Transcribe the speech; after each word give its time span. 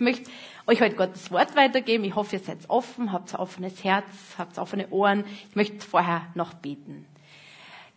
ich 0.00 0.04
möchte 0.04 0.30
euch 0.66 0.80
heute 0.80 0.96
Gottes 0.96 1.30
Wort 1.30 1.54
weitergeben. 1.56 2.04
Ich 2.04 2.14
hoffe, 2.14 2.36
ihr 2.36 2.42
seid 2.42 2.58
offen, 2.68 3.12
habt 3.12 3.34
ein 3.34 3.40
offenes 3.40 3.84
Herz, 3.84 4.06
habt 4.38 4.58
offene 4.58 4.88
Ohren. 4.88 5.24
Ich 5.50 5.56
möchte 5.56 5.86
vorher 5.86 6.26
noch 6.34 6.54
beten. 6.54 7.04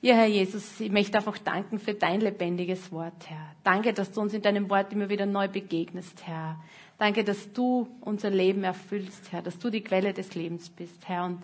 Ja, 0.01 0.15
Herr 0.15 0.27
Jesus, 0.27 0.81
ich 0.81 0.91
möchte 0.91 1.17
einfach 1.17 1.37
danken 1.37 1.79
für 1.79 1.93
dein 1.93 2.19
lebendiges 2.19 2.91
Wort, 2.91 3.29
Herr. 3.29 3.55
Danke, 3.63 3.93
dass 3.93 4.11
du 4.11 4.19
uns 4.19 4.33
in 4.33 4.41
deinem 4.41 4.69
Wort 4.69 4.91
immer 4.91 5.07
wieder 5.07 5.25
neu 5.25 5.47
begegnest, 5.47 6.27
Herr. 6.27 6.59
Danke, 6.97 7.23
dass 7.23 7.53
du 7.53 7.87
unser 8.01 8.29
Leben 8.29 8.65
erfüllst, 8.65 9.31
Herr, 9.31 9.41
dass 9.41 9.57
du 9.59 9.69
die 9.69 9.81
Quelle 9.81 10.11
des 10.11 10.35
Lebens 10.35 10.69
bist, 10.69 11.07
Herr, 11.07 11.23
und 11.23 11.41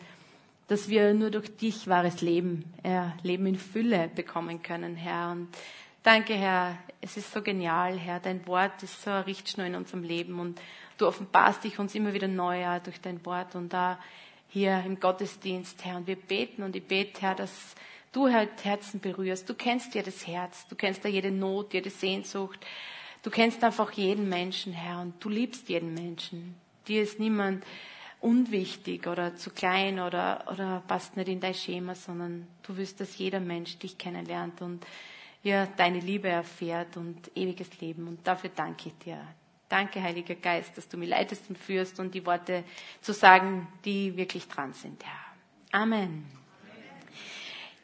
dass 0.68 0.90
wir 0.90 1.14
nur 1.14 1.32
durch 1.32 1.56
dich 1.56 1.88
wahres 1.88 2.20
Leben, 2.20 2.66
äh, 2.84 3.04
Leben 3.24 3.46
in 3.46 3.56
Fülle 3.56 4.10
bekommen 4.14 4.62
können, 4.62 4.98
Herr. 4.98 5.32
Und 5.32 5.48
danke, 6.04 6.34
Herr, 6.34 6.78
es 7.02 7.18
ist 7.18 7.32
so 7.32 7.42
genial, 7.42 7.98
Herr, 7.98 8.20
dein 8.20 8.46
Wort 8.48 8.84
ist 8.84 9.02
so 9.02 9.10
ein 9.10 9.24
Richtschnur 9.24 9.66
in 9.66 9.76
unserem 9.76 10.04
Leben 10.04 10.40
und 10.40 10.60
du 10.98 11.08
offenbarst 11.08 11.64
dich 11.64 11.80
uns 11.80 11.96
immer 11.96 12.14
wieder 12.14 12.28
neu 12.28 12.64
durch 12.84 13.00
dein 13.02 13.26
Wort 13.26 13.56
und 13.56 13.74
da 13.74 14.00
hier 14.50 14.84
im 14.86 15.00
Gottesdienst, 15.00 15.86
Herr. 15.86 15.98
Und 15.98 16.08
wir 16.08 16.16
beten 16.16 16.64
und 16.64 16.76
ich 16.76 16.84
bete, 16.84 17.22
Herr, 17.22 17.36
dass 17.36 17.76
du 18.12 18.32
halt 18.32 18.64
Herzen 18.66 19.00
berührst. 19.00 19.48
Du 19.48 19.54
kennst 19.54 19.94
ja 19.96 20.02
das 20.02 20.26
Herz, 20.28 20.68
du 20.68 20.76
kennst 20.76 21.04
ja 21.04 21.10
jede 21.10 21.32
Not, 21.32 21.74
jede 21.74 21.90
Sehnsucht. 21.90 22.60
Du 23.22 23.30
kennst 23.30 23.64
einfach 23.64 23.92
jeden 23.92 24.30
Menschen, 24.30 24.74
Herr, 24.74 25.02
und 25.02 25.24
du 25.24 25.30
liebst 25.30 25.70
jeden 25.70 25.94
Menschen. 25.94 26.56
Dir 26.88 27.04
ist 27.04 27.20
niemand 27.20 27.64
unwichtig 28.22 29.08
oder 29.08 29.36
zu 29.36 29.52
klein 29.52 30.00
oder, 30.00 30.46
oder 30.52 30.84
passt 30.88 31.16
nicht 31.16 31.30
in 31.30 31.40
dein 31.40 31.54
Schema, 31.54 31.96
sondern 31.96 32.48
du 32.64 32.76
willst, 32.76 33.00
dass 33.00 33.18
jeder 33.18 33.40
Mensch 33.40 33.78
dich 33.78 33.98
kennenlernt 33.98 34.62
und 34.62 34.86
ja, 35.44 35.66
deine 35.66 36.00
Liebe 36.00 36.28
erfährt 36.28 36.98
und 36.98 37.32
ewiges 37.36 37.80
Leben. 37.80 38.08
Und 38.08 38.26
dafür 38.28 38.50
danke 38.56 38.90
ich 38.90 38.98
dir. 39.00 39.20
Danke, 39.70 40.02
Heiliger 40.02 40.36
Geist, 40.36 40.76
dass 40.78 40.90
du 40.90 40.98
mich 40.98 41.10
leitest 41.10 41.48
und 41.50 41.58
führst 41.58 42.00
und 42.00 42.14
die 42.16 42.26
Worte 42.26 42.64
zu 43.02 43.14
sagen, 43.14 43.68
die 43.86 44.18
wirklich 44.18 44.48
dran 44.48 44.74
sind, 44.74 45.04
Herr. 45.06 45.82
Amen. 45.82 46.26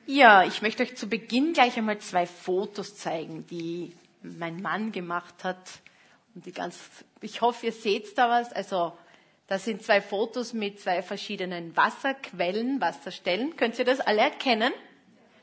Ja, 0.08 0.44
ich 0.44 0.62
möchte 0.62 0.84
euch 0.84 0.96
zu 0.96 1.08
Beginn 1.08 1.54
gleich 1.54 1.78
einmal 1.78 2.00
zwei 2.00 2.26
Fotos 2.26 2.96
zeigen, 2.96 3.46
die 3.48 3.96
mein 4.22 4.62
Mann 4.62 4.92
gemacht 4.92 5.44
hat. 5.44 5.82
Und 6.34 6.46
die 6.46 6.52
ganz, 6.52 6.80
ich 7.22 7.42
hoffe, 7.42 7.68
ihr 7.68 7.72
seht 7.72 8.18
da 8.18 8.30
was. 8.30 8.52
Also, 8.52 8.94
das 9.48 9.66
sind 9.66 9.84
zwei 9.84 10.02
Fotos 10.02 10.54
mit 10.54 10.80
zwei 10.80 11.04
verschiedenen 11.04 11.76
Wasserquellen, 11.78 12.82
Wasserstellen. 12.82 13.56
Könnt 13.56 13.78
ihr 13.78 13.86
das 13.86 14.00
alle 14.00 14.22
erkennen? 14.22 14.74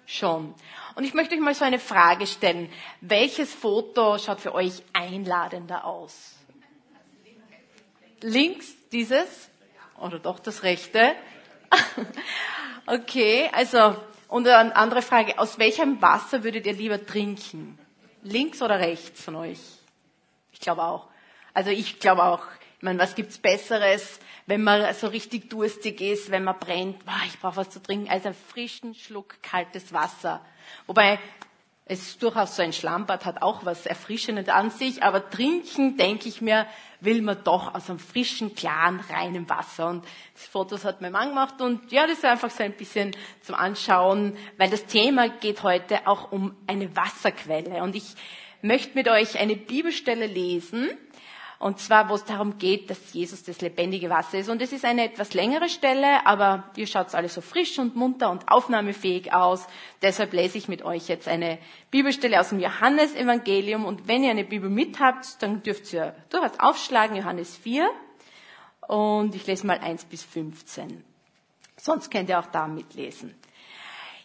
Schon. 0.06 0.55
Und 0.95 1.05
ich 1.05 1.14
möchte 1.14 1.34
euch 1.34 1.41
mal 1.41 1.55
so 1.55 1.64
eine 1.64 1.78
Frage 1.78 2.27
stellen. 2.27 2.70
Welches 3.00 3.53
Foto 3.55 4.19
schaut 4.19 4.41
für 4.41 4.55
euch 4.55 4.83
einladender 4.92 5.84
aus? 5.84 6.34
Links 8.20 8.75
dieses? 8.91 9.48
Oder 9.98 10.19
doch 10.19 10.39
das 10.39 10.62
rechte? 10.62 11.14
okay, 12.86 13.48
also, 13.53 13.97
und 14.28 14.47
eine 14.48 14.75
andere 14.77 15.03
Frage. 15.03 15.39
Aus 15.39 15.59
welchem 15.59 16.00
Wasser 16.03 16.44
würdet 16.44 16.66
ihr 16.66 16.75
lieber 16.75 17.05
trinken? 17.05 17.78
Links 18.22 18.62
oder 18.62 18.78
rechts 18.78 19.22
von 19.22 19.37
euch? 19.37 19.61
Ich 20.53 20.61
glaube 20.61 20.83
auch. 20.83 21.09
Also 21.55 21.70
ich 21.70 22.00
glaube 22.00 22.25
auch. 22.25 22.44
Ich 22.83 22.84
meine, 22.84 22.98
was 22.98 23.14
gibt's 23.14 23.38
Besseres, 23.38 24.19
wenn 24.47 24.64
man 24.64 24.92
so 24.94 25.06
richtig 25.06 25.48
durstig 25.48 26.00
ist, 26.00 26.33
wenn 26.33 26.42
man 26.42 26.58
brennt? 26.58 27.05
Boah, 27.05 27.20
ich 27.28 27.38
brauche 27.38 27.58
was 27.58 27.70
zu 27.70 27.80
trinken, 27.80 28.11
als 28.11 28.27
einen 28.27 28.34
frischen 28.34 28.97
Schluck 28.97 29.41
kaltes 29.41 29.92
Wasser. 29.92 30.44
Wobei 30.88 31.20
es 31.84 32.00
ist 32.00 32.22
durchaus 32.25 32.56
so 32.56 32.62
ein 32.62 32.72
Schlammbad 32.72 33.25
hat 33.25 33.41
auch 33.41 33.64
was 33.64 33.86
Erfrischendes 33.86 34.48
an 34.48 34.70
sich, 34.70 35.00
aber 35.05 35.30
trinken, 35.30 35.97
denke 35.97 36.28
ich 36.28 36.41
mir, 36.41 36.66
will 36.98 37.22
man 37.22 37.44
doch 37.44 37.72
aus 37.72 37.88
einem 37.88 38.00
frischen, 38.00 38.56
klaren, 38.56 38.98
reinen 38.98 39.48
Wasser. 39.48 39.88
Und 39.88 40.05
die 40.05 40.48
Fotos 40.50 40.84
hat 40.84 41.00
mein 41.00 41.12
Mann 41.12 41.28
gemacht 41.28 41.60
und 41.60 41.92
ja, 41.92 42.08
das 42.08 42.19
ist 42.19 42.25
einfach 42.25 42.50
so 42.50 42.64
ein 42.64 42.72
bisschen 42.72 43.14
zum 43.42 43.55
Anschauen, 43.55 44.36
weil 44.56 44.70
das 44.70 44.86
Thema 44.86 45.28
geht 45.28 45.62
heute 45.62 46.04
auch 46.09 46.32
um 46.32 46.56
eine 46.66 46.97
Wasserquelle. 46.97 47.81
Und 47.84 47.94
ich 47.94 48.16
möchte 48.60 48.97
mit 48.97 49.06
euch 49.06 49.38
eine 49.38 49.54
Bibelstelle 49.54 50.26
lesen 50.26 50.91
und 51.62 51.78
zwar, 51.78 52.09
wo 52.09 52.15
es 52.15 52.25
darum 52.25 52.59
geht, 52.59 52.91
dass 52.91 53.12
Jesus 53.12 53.45
das 53.45 53.61
lebendige 53.61 54.11
Wasser 54.11 54.37
ist. 54.37 54.49
Und 54.49 54.61
es 54.61 54.73
ist 54.73 54.84
eine 54.84 55.05
etwas 55.05 55.33
längere 55.33 55.69
Stelle, 55.69 56.27
aber 56.27 56.65
ihr 56.75 56.89
schaut 56.89 57.15
alle 57.15 57.28
so 57.28 57.41
frisch 57.41 57.78
und 57.78 57.95
munter 57.95 58.31
und 58.31 58.49
aufnahmefähig 58.49 59.33
aus. 59.33 59.65
Deshalb 60.03 60.33
lese 60.33 60.59
ich 60.59 60.67
mit 60.67 60.84
euch 60.84 61.06
jetzt 61.06 61.28
eine 61.28 61.61
Bibelstelle 61.93 62.41
aus 62.41 62.49
dem 62.49 62.59
Johannesevangelium. 62.59 63.84
Und 63.84 64.09
wenn 64.09 64.25
ihr 64.25 64.33
eine 64.33 64.43
Bibel 64.43 64.69
mit 64.69 64.99
habt, 64.99 65.41
dann 65.41 65.62
dürft 65.62 65.93
ihr 65.93 66.17
durchaus 66.31 66.59
aufschlagen, 66.59 67.17
Johannes 67.17 67.56
4. 67.56 67.89
Und 68.89 69.37
ich 69.37 69.47
lese 69.47 69.65
mal 69.65 69.78
1 69.78 70.06
bis 70.06 70.25
15. 70.25 71.05
Sonst 71.77 72.11
könnt 72.11 72.28
ihr 72.28 72.41
auch 72.41 72.47
da 72.47 72.67
mitlesen. 72.67 73.37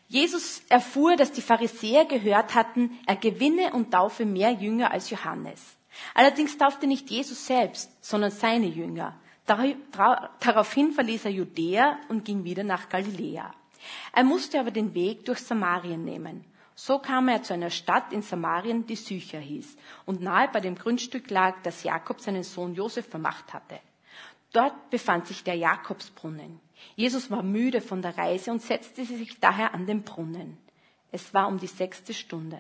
Jesus 0.08 0.64
erfuhr, 0.70 1.16
dass 1.16 1.34
die 1.34 1.44
Pharisäer 1.44 2.06
gehört 2.06 2.56
hatten, 2.56 2.98
er 3.06 3.16
gewinne 3.16 3.74
und 3.74 3.92
taufe 3.92 4.26
mehr 4.26 4.50
Jünger 4.50 4.90
als 4.90 5.12
Johannes. 5.12 5.77
Allerdings 6.14 6.58
taufte 6.58 6.88
nicht 6.88 7.10
Jesus 7.10 7.46
selbst, 7.46 7.92
sondern 8.04 8.32
seine 8.32 8.68
Jünger. 8.68 9.16
Daraufhin 9.46 10.92
verließ 10.92 11.26
er 11.26 11.32
Judäa 11.32 11.98
und 12.10 12.26
ging 12.26 12.44
wieder 12.44 12.64
nach 12.64 12.90
Galiläa. 12.90 13.54
Er 14.14 14.24
musste 14.24 14.60
aber 14.60 14.72
den 14.72 14.94
Weg 14.94 15.26
durch 15.26 15.40
Samarien 15.40 16.04
nehmen. 16.04 16.44
So 16.76 17.00
kam 17.00 17.28
er 17.28 17.42
zu 17.42 17.54
einer 17.54 17.72
Stadt 17.72 18.14
in 18.14 18.22
Samarien, 18.22 18.86
die 18.86 18.96
Sycher 18.96 19.40
hieß, 19.40 19.78
und 20.06 20.22
nahe 20.22 20.48
bei 20.50 20.60
dem 20.60 20.76
Grundstück 20.76 21.30
lag, 21.32 21.56
das 21.64 21.84
Jakob 21.84 22.22
seinen 22.22 22.44
Sohn 22.44 22.76
Josef 22.76 23.08
vermacht 23.08 23.54
hatte. 23.54 23.80
Dort 24.54 24.90
befand 24.92 25.26
sich 25.28 25.44
der 25.44 25.56
Jakobsbrunnen. 25.56 26.60
Jesus 26.96 27.32
war 27.32 27.42
müde 27.42 27.82
von 27.82 28.02
der 28.02 28.18
Reise 28.18 28.52
und 28.52 28.62
setzte 28.62 29.06
sich 29.06 29.40
daher 29.40 29.74
an 29.74 29.88
den 29.88 30.04
Brunnen. 30.04 30.58
Es 31.12 31.34
war 31.34 31.48
um 31.48 31.58
die 31.58 31.68
sechste 31.68 32.14
Stunde. 32.14 32.60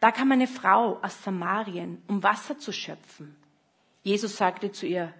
Da 0.00 0.10
kam 0.10 0.32
eine 0.32 0.46
Frau 0.46 0.98
aus 1.02 1.22
Samarien, 1.22 2.02
um 2.06 2.22
Wasser 2.22 2.58
zu 2.58 2.72
schöpfen. 2.72 3.36
Jesus 4.02 4.36
sagte 4.36 4.72
zu 4.72 4.86
ihr, 4.86 5.12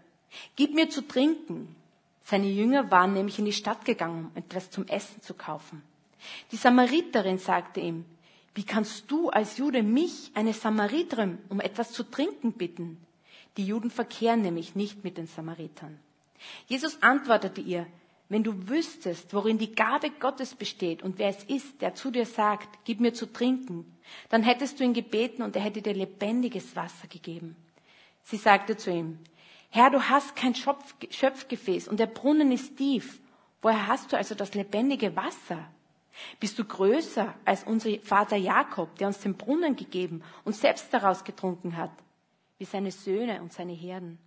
Gib 0.57 0.75
mir 0.75 0.91
zu 0.91 1.07
trinken. 1.07 1.75
Seine 2.25 2.49
Jünger 2.49 2.91
waren 2.91 3.13
nämlich 3.13 3.39
in 3.39 3.45
die 3.45 3.53
Stadt 3.53 3.85
gegangen, 3.85 4.27
um 4.27 4.37
etwas 4.37 4.71
zum 4.71 4.87
Essen 4.89 5.23
zu 5.23 5.35
kaufen. 5.35 5.83
Die 6.51 6.57
Samariterin 6.57 7.39
sagte 7.39 7.81
ihm, 7.81 8.05
wie 8.55 8.65
kannst 8.65 9.11
du 9.11 9.29
als 9.29 9.59
Jude 9.59 9.83
mich, 9.83 10.31
eine 10.35 10.55
Samariterin, 10.55 11.39
um 11.51 11.61
etwas 11.61 11.93
zu 11.93 12.03
trinken 12.03 12.53
bitten? 12.53 12.97
Die 13.57 13.67
Juden 13.67 13.91
verkehren 13.91 14.43
nämlich 14.43 14.75
nicht 14.75 15.05
mit 15.05 15.19
den 15.19 15.27
Samaritern. 15.27 15.99
Jesus 16.67 17.03
antwortete 17.03 17.61
ihr, 17.61 17.87
wenn 18.29 18.43
du 18.43 18.69
wüsstest, 18.69 19.33
worin 19.33 19.59
die 19.59 19.75
Gabe 19.75 20.11
Gottes 20.11 20.55
besteht 20.55 21.03
und 21.03 21.19
wer 21.19 21.29
es 21.29 21.45
ist, 21.45 21.81
der 21.81 21.95
zu 21.95 22.11
dir 22.11 22.27
sagt, 22.27 22.81
gib 22.85 23.01
mir 23.01 23.15
zu 23.15 23.33
trinken, 23.33 23.97
dann 24.29 24.43
hättest 24.43 24.81
du 24.81 24.85
ihn 24.85 24.95
gebeten 24.95 25.43
und 25.43 25.55
er 25.55 25.63
hätte 25.63 25.83
dir 25.83 25.95
lebendiges 25.95 26.75
Wasser 26.75 27.07
gegeben. 27.09 27.57
Sie 28.23 28.37
sagte 28.37 28.77
zu 28.77 28.91
ihm, 28.91 29.19
Herr, 29.71 29.91
du 29.91 30.01
hast 30.09 30.35
kein 30.35 30.55
Schöpfgefäß 30.55 31.89
und 31.89 32.01
der 32.01 32.07
Brunnen 32.07 32.51
ist 32.51 32.77
tief. 32.77 33.21
Woher 33.63 33.87
hast 33.87 34.13
du 34.13 34.17
also 34.17 34.35
das 34.35 34.55
lebendige 34.55 35.15
Wasser? 35.15 35.71
Bist 36.41 36.59
du 36.59 36.65
größer 36.65 37.35
als 37.45 37.65
unser 37.65 37.91
Vater 38.01 38.37
Jakob, 38.37 38.97
der 38.97 39.09
uns 39.09 39.21
den 39.21 39.37
Brunnen 39.37 39.77
gegeben 39.77 40.23
und 40.45 40.57
selbst 40.57 40.93
daraus 40.93 41.25
getrunken 41.25 41.77
hat, 41.77 41.93
wie 42.59 42.65
seine 42.65 42.91
Söhne 42.91 43.43
und 43.43 43.53
seine 43.53 43.75
Herden? 43.75 44.19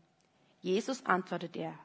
Jesus 0.62 1.06
antwortete 1.06 1.60
er, 1.60 1.80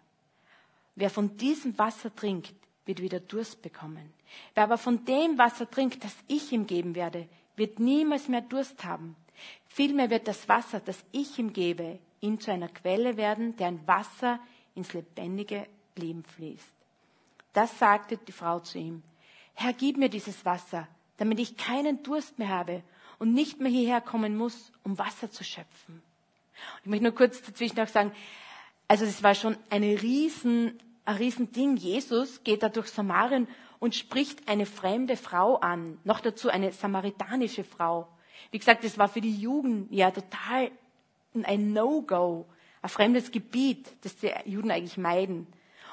Wer 0.96 1.10
von 1.10 1.36
diesem 1.36 1.76
Wasser 1.78 2.14
trinkt, 2.14 2.54
wird 2.86 3.00
wieder 3.00 3.20
Durst 3.20 3.62
bekommen. 3.62 4.12
Wer 4.54 4.64
aber 4.64 4.78
von 4.78 5.04
dem 5.04 5.38
Wasser 5.38 5.70
trinkt, 5.70 6.04
das 6.04 6.14
ich 6.28 6.52
ihm 6.52 6.66
geben 6.66 6.94
werde, 6.94 7.28
wird 7.56 7.78
niemals 7.78 8.28
mehr 8.28 8.42
Durst 8.42 8.84
haben. 8.84 9.16
Vielmehr 9.66 10.10
wird 10.10 10.28
das 10.28 10.48
Wasser, 10.48 10.80
das 10.80 11.04
ich 11.12 11.38
ihm 11.38 11.52
gebe, 11.52 11.98
ihn 12.20 12.38
zu 12.40 12.52
einer 12.52 12.68
Quelle 12.68 13.16
werden, 13.16 13.56
deren 13.56 13.86
Wasser 13.86 14.38
ins 14.74 14.92
lebendige 14.92 15.66
Leben 15.96 16.24
fließt. 16.24 16.72
Das 17.52 17.78
sagte 17.78 18.16
die 18.16 18.32
Frau 18.32 18.60
zu 18.60 18.78
ihm. 18.78 19.02
Herr, 19.54 19.72
gib 19.72 19.96
mir 19.96 20.08
dieses 20.08 20.44
Wasser, 20.44 20.88
damit 21.16 21.38
ich 21.38 21.56
keinen 21.56 22.02
Durst 22.02 22.38
mehr 22.38 22.48
habe 22.48 22.82
und 23.18 23.32
nicht 23.32 23.60
mehr 23.60 23.70
hierher 23.70 24.00
kommen 24.00 24.36
muss, 24.36 24.72
um 24.82 24.98
Wasser 24.98 25.30
zu 25.30 25.44
schöpfen. 25.44 26.02
Ich 26.82 26.86
möchte 26.86 27.04
nur 27.04 27.14
kurz 27.14 27.42
dazwischen 27.42 27.80
auch 27.80 27.88
sagen, 27.88 28.12
also 28.88 29.04
es 29.04 29.22
war 29.22 29.34
schon 29.34 29.56
eine 29.70 30.02
riesen, 30.02 30.78
ein 31.04 31.16
riesen 31.16 31.52
Ding. 31.52 31.76
Jesus 31.76 32.42
geht 32.44 32.62
da 32.62 32.68
durch 32.68 32.88
Samarien 32.88 33.48
und 33.78 33.94
spricht 33.94 34.48
eine 34.48 34.66
fremde 34.66 35.16
Frau 35.16 35.56
an. 35.56 35.98
Noch 36.04 36.20
dazu 36.20 36.48
eine 36.48 36.72
samaritanische 36.72 37.64
Frau. 37.64 38.08
Wie 38.50 38.58
gesagt, 38.58 38.84
das 38.84 38.98
war 38.98 39.08
für 39.08 39.20
die 39.20 39.36
Jugend 39.36 39.90
ja 39.92 40.10
total 40.10 40.70
ein 41.42 41.72
No-Go. 41.72 42.46
Ein 42.82 42.88
fremdes 42.88 43.32
Gebiet, 43.32 43.88
das 44.02 44.16
die 44.16 44.30
Juden 44.44 44.70
eigentlich 44.70 44.98
meiden. 44.98 45.46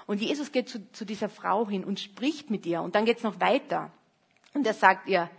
Und 0.08 0.22
Jesus 0.22 0.52
geht 0.52 0.68
zu, 0.68 0.92
zu 0.92 1.06
dieser 1.06 1.30
Frau 1.30 1.68
hin 1.68 1.86
und 1.86 2.00
spricht 2.00 2.50
mit 2.50 2.66
ihr. 2.66 2.82
Und 2.82 2.96
dann 2.96 3.06
geht's 3.06 3.24
noch 3.24 3.40
weiter. 3.40 3.92
Und 4.54 4.68
er 4.68 4.74
sagt 4.74 5.08
ihr, 5.08 5.30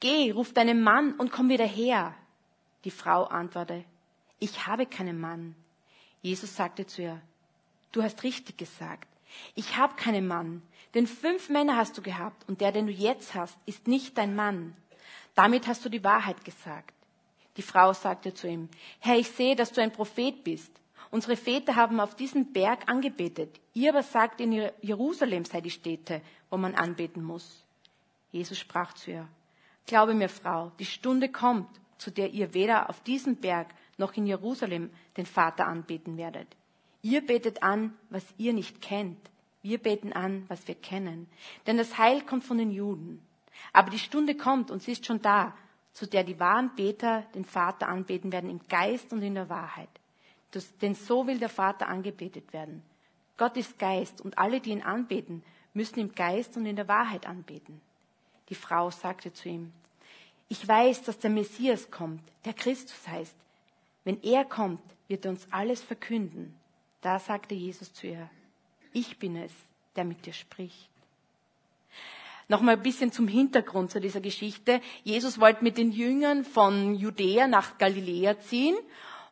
geh, 0.00 0.30
ruf 0.30 0.52
deinen 0.52 0.82
Mann 0.82 1.14
und 1.14 1.32
komm 1.32 1.48
wieder 1.48 1.64
her. 1.64 2.14
Die 2.84 2.90
Frau 2.90 3.24
antwortet, 3.24 3.84
ich 4.38 4.66
habe 4.66 4.86
keinen 4.86 5.18
Mann. 5.20 5.54
Jesus 6.22 6.54
sagte 6.54 6.86
zu 6.86 7.02
ihr, 7.02 7.20
du 7.92 8.02
hast 8.02 8.22
richtig 8.22 8.58
gesagt. 8.58 9.08
Ich 9.54 9.76
habe 9.76 9.94
keinen 9.94 10.26
Mann, 10.26 10.62
denn 10.94 11.06
fünf 11.06 11.48
Männer 11.48 11.76
hast 11.76 11.96
du 11.96 12.02
gehabt 12.02 12.48
und 12.48 12.60
der, 12.60 12.72
den 12.72 12.86
du 12.86 12.92
jetzt 12.92 13.34
hast, 13.34 13.56
ist 13.66 13.86
nicht 13.86 14.18
dein 14.18 14.34
Mann. 14.34 14.74
Damit 15.34 15.66
hast 15.66 15.84
du 15.84 15.88
die 15.88 16.04
Wahrheit 16.04 16.44
gesagt. 16.44 16.92
Die 17.56 17.62
Frau 17.62 17.92
sagte 17.92 18.34
zu 18.34 18.48
ihm, 18.48 18.68
Herr, 18.98 19.16
ich 19.16 19.30
sehe, 19.30 19.56
dass 19.56 19.72
du 19.72 19.80
ein 19.80 19.92
Prophet 19.92 20.44
bist. 20.44 20.72
Unsere 21.10 21.36
Väter 21.36 21.74
haben 21.74 22.00
auf 22.00 22.14
diesem 22.14 22.52
Berg 22.52 22.88
angebetet. 22.88 23.60
Ihr 23.74 23.90
aber 23.90 24.02
sagt, 24.02 24.40
in 24.40 24.70
Jerusalem 24.80 25.44
sei 25.44 25.60
die 25.60 25.70
Stätte, 25.70 26.22
wo 26.50 26.56
man 26.56 26.74
anbeten 26.74 27.22
muss. 27.22 27.64
Jesus 28.30 28.58
sprach 28.58 28.92
zu 28.94 29.10
ihr, 29.10 29.28
Glaube 29.86 30.14
mir, 30.14 30.28
Frau, 30.28 30.70
die 30.78 30.86
Stunde 30.86 31.28
kommt, 31.28 31.68
zu 31.98 32.10
der 32.10 32.30
ihr 32.30 32.54
weder 32.54 32.88
auf 32.88 33.00
diesem 33.02 33.36
Berg 33.36 33.74
noch 34.00 34.14
in 34.14 34.26
Jerusalem 34.26 34.90
den 35.16 35.26
Vater 35.26 35.68
anbeten 35.68 36.16
werdet. 36.16 36.48
Ihr 37.02 37.24
betet 37.24 37.62
an, 37.62 37.94
was 38.10 38.24
ihr 38.36 38.52
nicht 38.52 38.82
kennt. 38.82 39.18
Wir 39.62 39.78
beten 39.78 40.12
an, 40.12 40.44
was 40.48 40.66
wir 40.66 40.74
kennen. 40.74 41.28
Denn 41.66 41.76
das 41.76 41.98
Heil 41.98 42.22
kommt 42.22 42.44
von 42.44 42.58
den 42.58 42.72
Juden. 42.72 43.22
Aber 43.72 43.90
die 43.90 43.98
Stunde 43.98 44.34
kommt 44.34 44.70
und 44.70 44.82
sie 44.82 44.92
ist 44.92 45.06
schon 45.06 45.22
da, 45.22 45.54
zu 45.92 46.06
der 46.06 46.24
die 46.24 46.40
wahren 46.40 46.74
Beter 46.74 47.22
den 47.34 47.44
Vater 47.44 47.88
anbeten 47.88 48.32
werden 48.32 48.50
im 48.50 48.60
Geist 48.68 49.12
und 49.12 49.22
in 49.22 49.34
der 49.34 49.48
Wahrheit. 49.48 49.88
Das, 50.50 50.76
denn 50.78 50.94
so 50.94 51.26
will 51.26 51.38
der 51.38 51.48
Vater 51.48 51.88
angebetet 51.88 52.52
werden. 52.52 52.82
Gott 53.36 53.56
ist 53.56 53.78
Geist 53.78 54.20
und 54.20 54.38
alle, 54.38 54.60
die 54.60 54.70
ihn 54.70 54.82
anbeten, 54.82 55.42
müssen 55.72 56.00
im 56.00 56.14
Geist 56.14 56.56
und 56.56 56.66
in 56.66 56.76
der 56.76 56.88
Wahrheit 56.88 57.26
anbeten. 57.26 57.80
Die 58.48 58.54
Frau 58.54 58.90
sagte 58.90 59.32
zu 59.32 59.48
ihm, 59.48 59.72
ich 60.48 60.66
weiß, 60.66 61.02
dass 61.02 61.18
der 61.18 61.30
Messias 61.30 61.90
kommt, 61.90 62.22
der 62.44 62.54
Christus 62.54 63.06
heißt. 63.06 63.36
Wenn 64.04 64.22
er 64.22 64.44
kommt, 64.44 64.82
wird 65.08 65.24
er 65.24 65.32
uns 65.32 65.46
alles 65.50 65.82
verkünden. 65.82 66.54
Da 67.00 67.18
sagte 67.18 67.54
Jesus 67.54 67.92
zu 67.92 68.06
ihr, 68.06 68.30
ich 68.92 69.18
bin 69.18 69.36
es, 69.36 69.52
der 69.96 70.04
mit 70.04 70.26
dir 70.26 70.32
spricht. 70.32 70.90
Nochmal 72.48 72.76
ein 72.76 72.82
bisschen 72.82 73.12
zum 73.12 73.28
Hintergrund 73.28 73.92
zu 73.92 74.00
dieser 74.00 74.20
Geschichte. 74.20 74.80
Jesus 75.04 75.38
wollte 75.38 75.62
mit 75.62 75.78
den 75.78 75.92
Jüngern 75.92 76.44
von 76.44 76.94
Judäa 76.94 77.46
nach 77.46 77.78
Galiläa 77.78 78.40
ziehen 78.40 78.76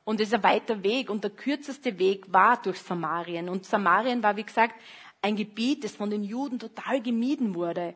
und 0.05 0.21
es 0.21 0.29
ist 0.29 0.35
ein 0.35 0.43
weiter 0.45 0.83
Weg 0.85 1.11
und 1.11 1.25
der 1.25 1.31
kürzeste 1.33 1.99
Weg 1.99 2.33
war 2.33 2.63
durch 2.63 2.79
Samarien. 2.79 3.49
Und 3.49 3.67
Samarien 3.67 4.23
war, 4.23 4.37
wie 4.37 4.45
gesagt, 4.45 4.75
ein 5.21 5.35
Gebiet, 5.35 5.83
das 5.83 5.97
von 5.97 6.11
den 6.11 6.23
Juden 6.23 6.59
total 6.59 7.03
gemieden 7.03 7.55
wurde. 7.55 7.95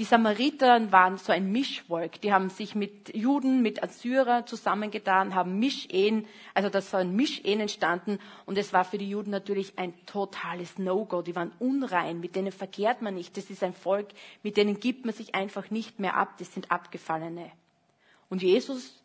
Die 0.00 0.04
Samariter 0.04 0.90
waren 0.90 1.18
so 1.18 1.30
ein 1.30 1.52
Mischvolk. 1.52 2.20
Die 2.20 2.32
haben 2.32 2.50
sich 2.50 2.74
mit 2.74 3.14
Juden, 3.14 3.62
mit 3.62 3.80
Assyrer 3.80 4.44
zusammengetan, 4.44 5.36
haben 5.36 5.60
Mischehen, 5.60 6.26
also 6.52 6.68
das 6.68 6.92
war 6.92 7.00
ein 7.00 7.14
Mischehen 7.14 7.60
entstanden 7.60 8.18
und 8.44 8.58
es 8.58 8.72
war 8.72 8.84
für 8.84 8.98
die 8.98 9.08
Juden 9.08 9.30
natürlich 9.30 9.78
ein 9.78 9.94
totales 10.06 10.78
No-Go. 10.78 11.22
Die 11.22 11.36
waren 11.36 11.52
unrein, 11.60 12.18
mit 12.18 12.34
denen 12.34 12.50
verkehrt 12.50 13.02
man 13.02 13.14
nicht. 13.14 13.36
Das 13.36 13.50
ist 13.50 13.62
ein 13.62 13.72
Volk, 13.72 14.08
mit 14.42 14.56
denen 14.56 14.80
gibt 14.80 15.04
man 15.04 15.14
sich 15.14 15.36
einfach 15.36 15.70
nicht 15.70 16.00
mehr 16.00 16.16
ab. 16.16 16.38
Das 16.38 16.52
sind 16.52 16.72
Abgefallene. 16.72 17.52
Und 18.28 18.42
Jesus 18.42 19.00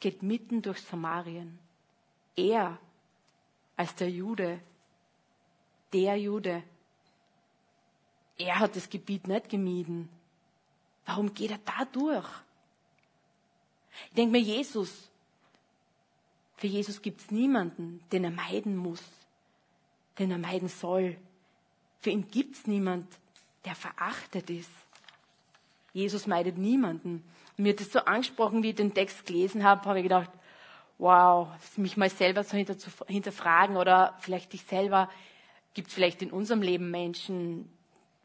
geht 0.00 0.22
mitten 0.22 0.60
durch 0.60 0.82
Samarien. 0.82 1.58
Er 2.36 2.76
als 3.74 3.94
der 3.94 4.10
Jude, 4.10 4.60
der 5.94 6.16
Jude, 6.16 6.62
er 8.38 8.60
hat 8.60 8.76
das 8.76 8.88
Gebiet 8.88 9.26
nicht 9.26 9.48
gemieden. 9.48 10.08
Warum 11.04 11.34
geht 11.34 11.50
er 11.50 11.58
da 11.58 11.84
durch? 11.84 12.28
Ich 14.08 14.14
denke 14.14 14.32
mir, 14.32 14.40
Jesus, 14.40 15.10
für 16.56 16.68
Jesus 16.68 17.02
gibt 17.02 17.20
es 17.20 17.30
niemanden, 17.30 18.00
den 18.12 18.24
er 18.24 18.30
meiden 18.30 18.76
muss, 18.76 19.02
den 20.18 20.30
er 20.30 20.38
meiden 20.38 20.68
soll. 20.68 21.16
Für 22.00 22.10
ihn 22.10 22.30
gibt 22.30 22.54
es 22.54 22.66
niemand, 22.66 23.06
der 23.64 23.74
verachtet 23.74 24.50
ist. 24.50 24.70
Jesus 25.92 26.26
meidet 26.26 26.58
niemanden. 26.58 27.24
Und 27.56 27.64
mir 27.64 27.72
hat 27.72 27.80
das 27.80 27.90
so 27.90 28.00
angesprochen, 28.00 28.62
wie 28.62 28.70
ich 28.70 28.76
den 28.76 28.94
Text 28.94 29.26
gelesen 29.26 29.64
habe, 29.64 29.84
habe 29.86 29.98
ich 29.98 30.04
gedacht, 30.04 30.30
wow, 30.98 31.48
mich 31.76 31.96
mal 31.96 32.10
selber 32.10 32.44
so 32.44 32.56
hinterfragen 33.06 33.76
oder 33.76 34.16
vielleicht 34.20 34.52
dich 34.52 34.62
selber, 34.62 35.10
gibt 35.74 35.88
es 35.88 35.94
vielleicht 35.94 36.22
in 36.22 36.30
unserem 36.30 36.62
Leben 36.62 36.90
Menschen, 36.90 37.70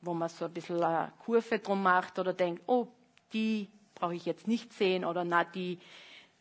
wo 0.04 0.14
man 0.14 0.30
so 0.30 0.46
ein 0.46 0.54
bisschen 0.54 0.82
eine 0.84 1.12
Kurve 1.26 1.60
drum 1.60 1.82
macht 1.82 2.20
oder 2.20 2.34
denkt, 2.34 2.64
oh, 2.68 2.88
die 3.32 3.70
brauche 3.96 4.16
ich 4.16 4.26
jetzt 4.26 4.48
nicht 4.48 4.74
sehen 4.74 5.06
oder 5.06 5.24
na, 5.24 5.44
die, 5.44 5.80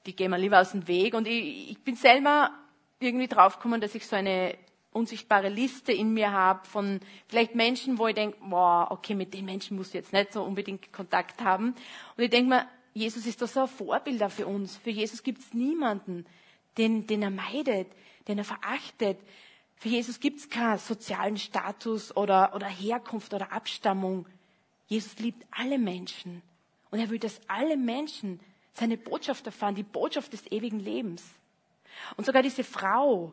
die 0.06 0.14
gehen 0.14 0.30
wir 0.30 0.38
lieber 0.38 0.60
aus 0.60 0.72
dem 0.72 0.86
Weg. 0.88 1.14
Und 1.14 1.26
ich, 1.26 1.70
ich 1.70 1.78
bin 1.78 1.94
selber 1.96 2.50
irgendwie 2.98 3.28
draufgekommen, 3.28 3.80
dass 3.80 3.94
ich 3.94 4.06
so 4.06 4.16
eine 4.16 4.56
unsichtbare 4.92 5.48
Liste 5.48 5.92
in 5.92 6.12
mir 6.12 6.32
habe 6.32 6.66
von 6.66 7.00
vielleicht 7.28 7.54
Menschen, 7.54 7.98
wo 7.98 8.08
ich 8.08 8.14
denke, 8.14 8.36
wow, 8.40 8.90
okay, 8.90 9.14
mit 9.14 9.32
den 9.32 9.44
Menschen 9.44 9.76
muss 9.76 9.88
ich 9.88 9.94
jetzt 9.94 10.12
nicht 10.12 10.32
so 10.32 10.42
unbedingt 10.42 10.92
Kontakt 10.92 11.42
haben. 11.42 11.74
Und 12.16 12.24
ich 12.24 12.30
denke 12.30 12.50
mir, 12.50 12.66
Jesus 12.94 13.26
ist 13.26 13.40
doch 13.40 13.48
so 13.48 13.60
ein 13.60 13.68
Vorbild 13.68 14.22
für 14.30 14.46
uns. 14.46 14.76
Für 14.76 14.90
Jesus 14.90 15.22
gibt 15.22 15.38
es 15.38 15.54
niemanden, 15.54 16.26
den, 16.76 17.06
den 17.06 17.22
er 17.22 17.30
meidet, 17.30 17.88
den 18.28 18.38
er 18.38 18.44
verachtet, 18.44 19.18
für 19.82 19.88
Jesus 19.88 20.20
gibt 20.20 20.38
es 20.38 20.48
keinen 20.48 20.78
sozialen 20.78 21.36
Status 21.36 22.16
oder, 22.16 22.54
oder 22.54 22.68
Herkunft 22.68 23.34
oder 23.34 23.50
Abstammung. 23.50 24.26
Jesus 24.86 25.18
liebt 25.18 25.44
alle 25.50 25.76
Menschen. 25.76 26.40
Und 26.92 27.00
er 27.00 27.10
will, 27.10 27.18
dass 27.18 27.40
alle 27.48 27.76
Menschen 27.76 28.38
seine 28.74 28.96
Botschaft 28.96 29.44
erfahren, 29.44 29.74
die 29.74 29.82
Botschaft 29.82 30.32
des 30.34 30.46
ewigen 30.52 30.78
Lebens. 30.78 31.24
Und 32.16 32.24
sogar 32.26 32.42
diese 32.42 32.62
Frau, 32.62 33.32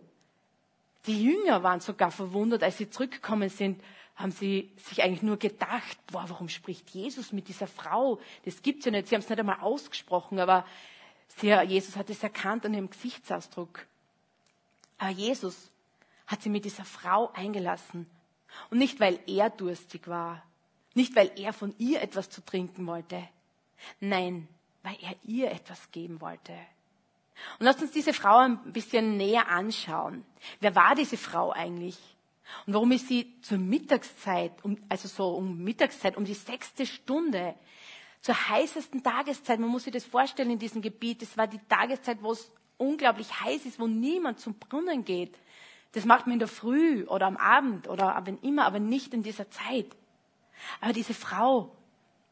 die 1.06 1.24
Jünger 1.24 1.62
waren 1.62 1.82
sogar 1.82 2.10
verwundert, 2.10 2.64
als 2.64 2.80
sie 2.80 2.90
zurückgekommen 2.90 3.50
sind, 3.50 3.80
haben 4.16 4.32
sie 4.32 4.72
sich 4.78 5.04
eigentlich 5.04 5.22
nur 5.22 5.38
gedacht, 5.38 6.00
boah, 6.08 6.26
warum 6.30 6.50
spricht 6.50 6.90
Jesus 6.90 7.32
mit 7.32 7.48
dieser 7.48 7.68
Frau? 7.68 8.20
Das 8.46 8.64
gibt's 8.64 8.86
ja 8.86 8.92
nicht. 8.92 9.08
Sie 9.08 9.14
haben 9.14 9.22
es 9.22 9.30
nicht 9.30 9.40
einmal 9.40 9.60
ausgesprochen, 9.60 10.40
aber 10.40 10.66
sie, 11.28 11.50
Jesus 11.68 11.96
hat 11.96 12.10
es 12.10 12.24
erkannt 12.24 12.66
an 12.66 12.74
ihrem 12.74 12.90
Gesichtsausdruck. 12.90 13.86
Aber 14.98 15.12
Jesus 15.12 15.70
hat 16.30 16.44
sie 16.44 16.50
mit 16.50 16.64
dieser 16.64 16.86
Frau 16.86 17.32
eingelassen. 17.34 18.06
Und 18.70 18.78
nicht, 18.78 19.00
weil 19.00 19.20
er 19.26 19.50
durstig 19.50 20.08
war, 20.08 20.44
nicht, 20.94 21.16
weil 21.16 21.32
er 21.36 21.54
von 21.54 21.74
ihr 21.80 22.02
etwas 22.02 22.30
zu 22.30 22.46
trinken 22.46 22.86
wollte, 22.86 23.28
nein, 24.00 24.48
weil 24.84 24.96
er 25.02 25.16
ihr 25.24 25.52
etwas 25.52 25.92
geben 25.92 26.22
wollte. 26.22 26.54
Und 27.58 27.66
lasst 27.66 27.82
uns 27.82 27.92
diese 27.92 28.14
Frau 28.14 28.38
ein 28.38 28.74
bisschen 28.74 29.18
näher 29.18 29.50
anschauen. 29.50 30.24
Wer 30.60 30.76
war 30.76 30.94
diese 30.94 31.18
Frau 31.18 31.52
eigentlich? 31.52 31.98
Und 32.66 32.74
warum 32.74 32.92
ist 32.92 33.08
sie 33.08 33.40
zur 33.42 33.58
Mittagszeit, 33.58 34.52
also 34.88 35.08
so 35.08 35.30
um 35.30 35.64
Mittagszeit, 35.64 36.16
um 36.18 36.26
die 36.26 36.34
sechste 36.34 36.86
Stunde, 36.86 37.56
zur 38.22 38.36
heißesten 38.50 39.02
Tageszeit, 39.02 39.60
man 39.60 39.70
muss 39.70 39.86
sich 39.86 39.94
das 39.94 40.06
vorstellen 40.06 40.52
in 40.52 40.60
diesem 40.60 40.82
Gebiet, 40.82 41.22
es 41.24 41.38
war 41.38 41.48
die 41.48 41.62
Tageszeit, 41.70 42.22
wo 42.22 42.34
es 42.34 42.52
unglaublich 42.78 43.40
heiß 43.40 43.66
ist, 43.66 43.80
wo 43.80 43.88
niemand 43.88 44.40
zum 44.40 44.56
Brunnen 44.56 45.06
geht. 45.06 45.36
Das 45.94 46.06
macht 46.06 46.28
man 46.28 46.34
in 46.34 46.40
der 46.40 46.48
Früh 46.48 47.06
oder 47.06 47.26
am 47.26 47.38
Abend 47.38 47.88
oder 47.88 48.22
wenn 48.26 48.38
immer, 48.40 48.66
aber 48.66 48.80
nicht 48.80 49.14
in 49.14 49.24
dieser 49.24 49.50
Zeit. 49.50 49.96
Aber 50.82 50.94
diese 50.94 51.14
Frau 51.14 51.76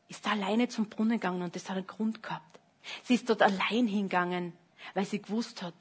ist 0.10 0.26
da 0.26 0.32
alleine 0.32 0.68
zum 0.68 0.90
Brunnen 0.90 1.20
gegangen 1.20 1.42
und 1.42 1.56
das 1.56 1.70
hat 1.70 1.78
einen 1.78 1.88
Grund 1.88 2.22
gehabt. 2.22 2.60
Sie 3.04 3.16
ist 3.16 3.30
dort 3.30 3.42
allein 3.42 3.88
hingegangen, 3.88 4.54
weil 4.94 5.06
sie 5.06 5.22
gewusst 5.22 5.62
hat, 5.62 5.74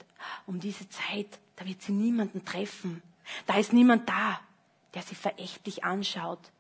um 0.47 0.59
diese 0.59 0.89
Zeit, 0.89 1.39
da 1.57 1.67
wird 1.67 1.83
sie 1.83 1.93
niemanden 1.93 2.45
treffen. 2.45 3.03
Da 3.47 3.57
ist 3.57 3.73
niemand 3.73 4.09
da, 4.09 4.41
der 4.95 5.03
sie 5.03 5.15
verächtlich 5.15 5.85
anschaut, 5.85 6.51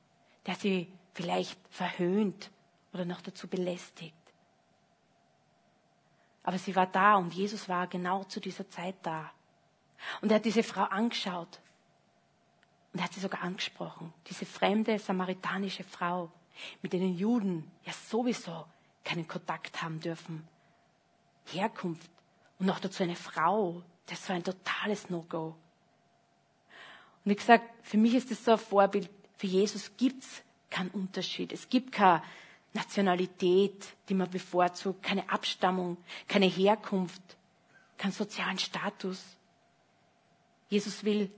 der 0.46 0.54
sie 0.54 0.92
vielleicht 1.14 1.58
verhöhnt 1.70 2.50
oder 2.92 3.04
noch 3.04 3.20
dazu 3.20 3.48
belästigt. 3.48 4.14
Aber 6.42 6.58
sie 6.58 6.76
war 6.76 6.86
da 6.86 7.16
und 7.16 7.34
Jesus 7.34 7.68
war 7.68 7.86
genau 7.88 8.24
zu 8.24 8.38
dieser 8.38 8.68
Zeit 8.70 8.94
da. 9.02 9.32
Und 10.20 10.30
er 10.30 10.36
hat 10.36 10.44
diese 10.44 10.62
Frau 10.62 10.84
angeschaut. 10.84 11.60
Und 12.92 13.00
er 13.00 13.04
hat 13.04 13.12
sie 13.12 13.20
sogar 13.20 13.42
angesprochen. 13.42 14.12
Diese 14.28 14.46
fremde 14.46 14.98
samaritanische 14.98 15.84
Frau, 15.84 16.30
mit 16.82 16.92
denen 16.92 17.16
Juden 17.16 17.70
ja 17.84 17.92
sowieso 17.92 18.66
keinen 19.04 19.28
Kontakt 19.28 19.82
haben 19.82 20.00
dürfen. 20.00 20.46
Herkunft 21.46 22.10
und 22.58 22.66
noch 22.66 22.80
dazu 22.80 23.02
eine 23.02 23.16
Frau. 23.16 23.82
Das 24.06 24.28
war 24.28 24.36
ein 24.36 24.44
totales 24.44 25.10
No-Go. 25.10 25.54
Und 27.24 27.30
wie 27.30 27.36
gesagt, 27.36 27.64
für 27.82 27.98
mich 27.98 28.14
ist 28.14 28.30
das 28.30 28.44
so 28.44 28.52
ein 28.52 28.58
Vorbild. 28.58 29.10
Für 29.36 29.46
Jesus 29.46 29.90
gibt's 29.96 30.42
keinen 30.70 30.90
Unterschied. 30.90 31.52
Es 31.52 31.68
gibt 31.68 31.92
keine 31.92 32.22
Nationalität, 32.72 33.86
die 34.08 34.14
man 34.14 34.30
bevorzugt, 34.30 35.02
keine 35.02 35.28
Abstammung, 35.28 35.96
keine 36.28 36.46
Herkunft, 36.46 37.22
keinen 37.96 38.12
sozialen 38.12 38.58
Status. 38.58 39.36
Jesus 40.68 41.04
will, 41.04 41.30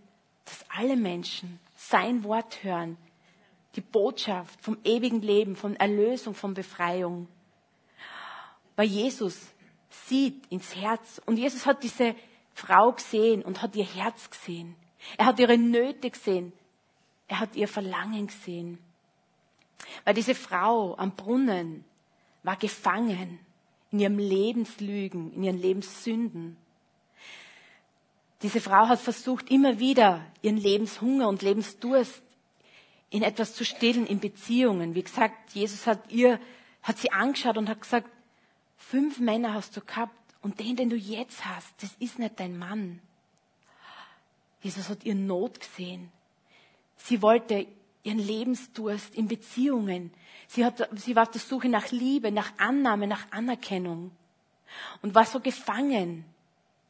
dass 0.44 0.64
alle 0.70 0.96
Menschen 0.96 1.60
sein 1.76 2.24
Wort 2.24 2.62
hören, 2.64 2.96
die 3.76 3.80
Botschaft 3.80 4.60
vom 4.60 4.78
ewigen 4.84 5.20
Leben, 5.20 5.56
von 5.56 5.76
Erlösung, 5.76 6.34
von 6.34 6.54
Befreiung. 6.54 7.28
Weil 8.76 8.86
Jesus 8.86 9.48
sieht 9.90 10.46
ins 10.46 10.74
Herz 10.74 11.20
und 11.26 11.36
Jesus 11.36 11.66
hat 11.66 11.82
diese 11.82 12.14
Frau 12.54 12.92
gesehen 12.92 13.42
und 13.42 13.62
hat 13.62 13.76
ihr 13.76 13.84
Herz 13.84 14.30
gesehen. 14.30 14.74
Er 15.16 15.26
hat 15.26 15.38
ihre 15.38 15.58
Nöte 15.58 16.10
gesehen. 16.10 16.52
Er 17.28 17.40
hat 17.40 17.54
ihr 17.56 17.68
Verlangen 17.68 18.26
gesehen. 18.26 18.78
Weil 20.04 20.14
diese 20.14 20.34
Frau 20.34 20.96
am 20.96 21.14
Brunnen 21.14 21.84
war 22.42 22.56
gefangen 22.56 23.38
in 23.90 24.00
ihrem 24.00 24.18
Lebenslügen, 24.18 25.32
in 25.32 25.44
ihren 25.44 25.58
Lebenssünden. 25.58 26.56
Diese 28.42 28.60
Frau 28.60 28.88
hat 28.88 29.00
versucht, 29.00 29.50
immer 29.50 29.78
wieder 29.78 30.24
ihren 30.42 30.56
Lebenshunger 30.56 31.28
und 31.28 31.42
Lebensdurst 31.42 32.22
in 33.10 33.22
etwas 33.22 33.54
zu 33.54 33.64
stillen, 33.64 34.06
in 34.06 34.20
Beziehungen. 34.20 34.94
Wie 34.94 35.02
gesagt, 35.02 35.52
Jesus 35.54 35.86
hat 35.86 36.10
ihr, 36.10 36.38
hat 36.82 36.98
sie 36.98 37.10
angeschaut 37.10 37.56
und 37.56 37.68
hat 37.68 37.80
gesagt, 37.80 38.08
fünf 38.76 39.18
Männer 39.18 39.54
hast 39.54 39.76
du 39.76 39.80
gehabt 39.80 40.14
und 40.42 40.60
den, 40.60 40.76
den 40.76 40.90
du 40.90 40.96
jetzt 40.96 41.44
hast, 41.44 41.82
das 41.82 41.90
ist 41.98 42.18
nicht 42.18 42.38
dein 42.38 42.56
Mann. 42.56 43.00
Jesus 44.60 44.88
hat 44.88 45.04
ihr 45.04 45.14
Not 45.14 45.60
gesehen. 45.60 46.10
Sie 46.96 47.22
wollte 47.22 47.66
ihren 48.02 48.18
Lebensdurst 48.18 49.14
in 49.14 49.28
Beziehungen. 49.28 50.12
Sie, 50.46 50.64
hat, 50.64 50.88
sie 50.96 51.14
war 51.16 51.24
auf 51.24 51.30
der 51.30 51.40
Suche 51.40 51.68
nach 51.68 51.90
Liebe, 51.90 52.32
nach 52.32 52.52
Annahme, 52.58 53.06
nach 53.06 53.30
Anerkennung 53.30 54.10
und 55.02 55.14
war 55.14 55.24
so 55.24 55.40
gefangen 55.40 56.24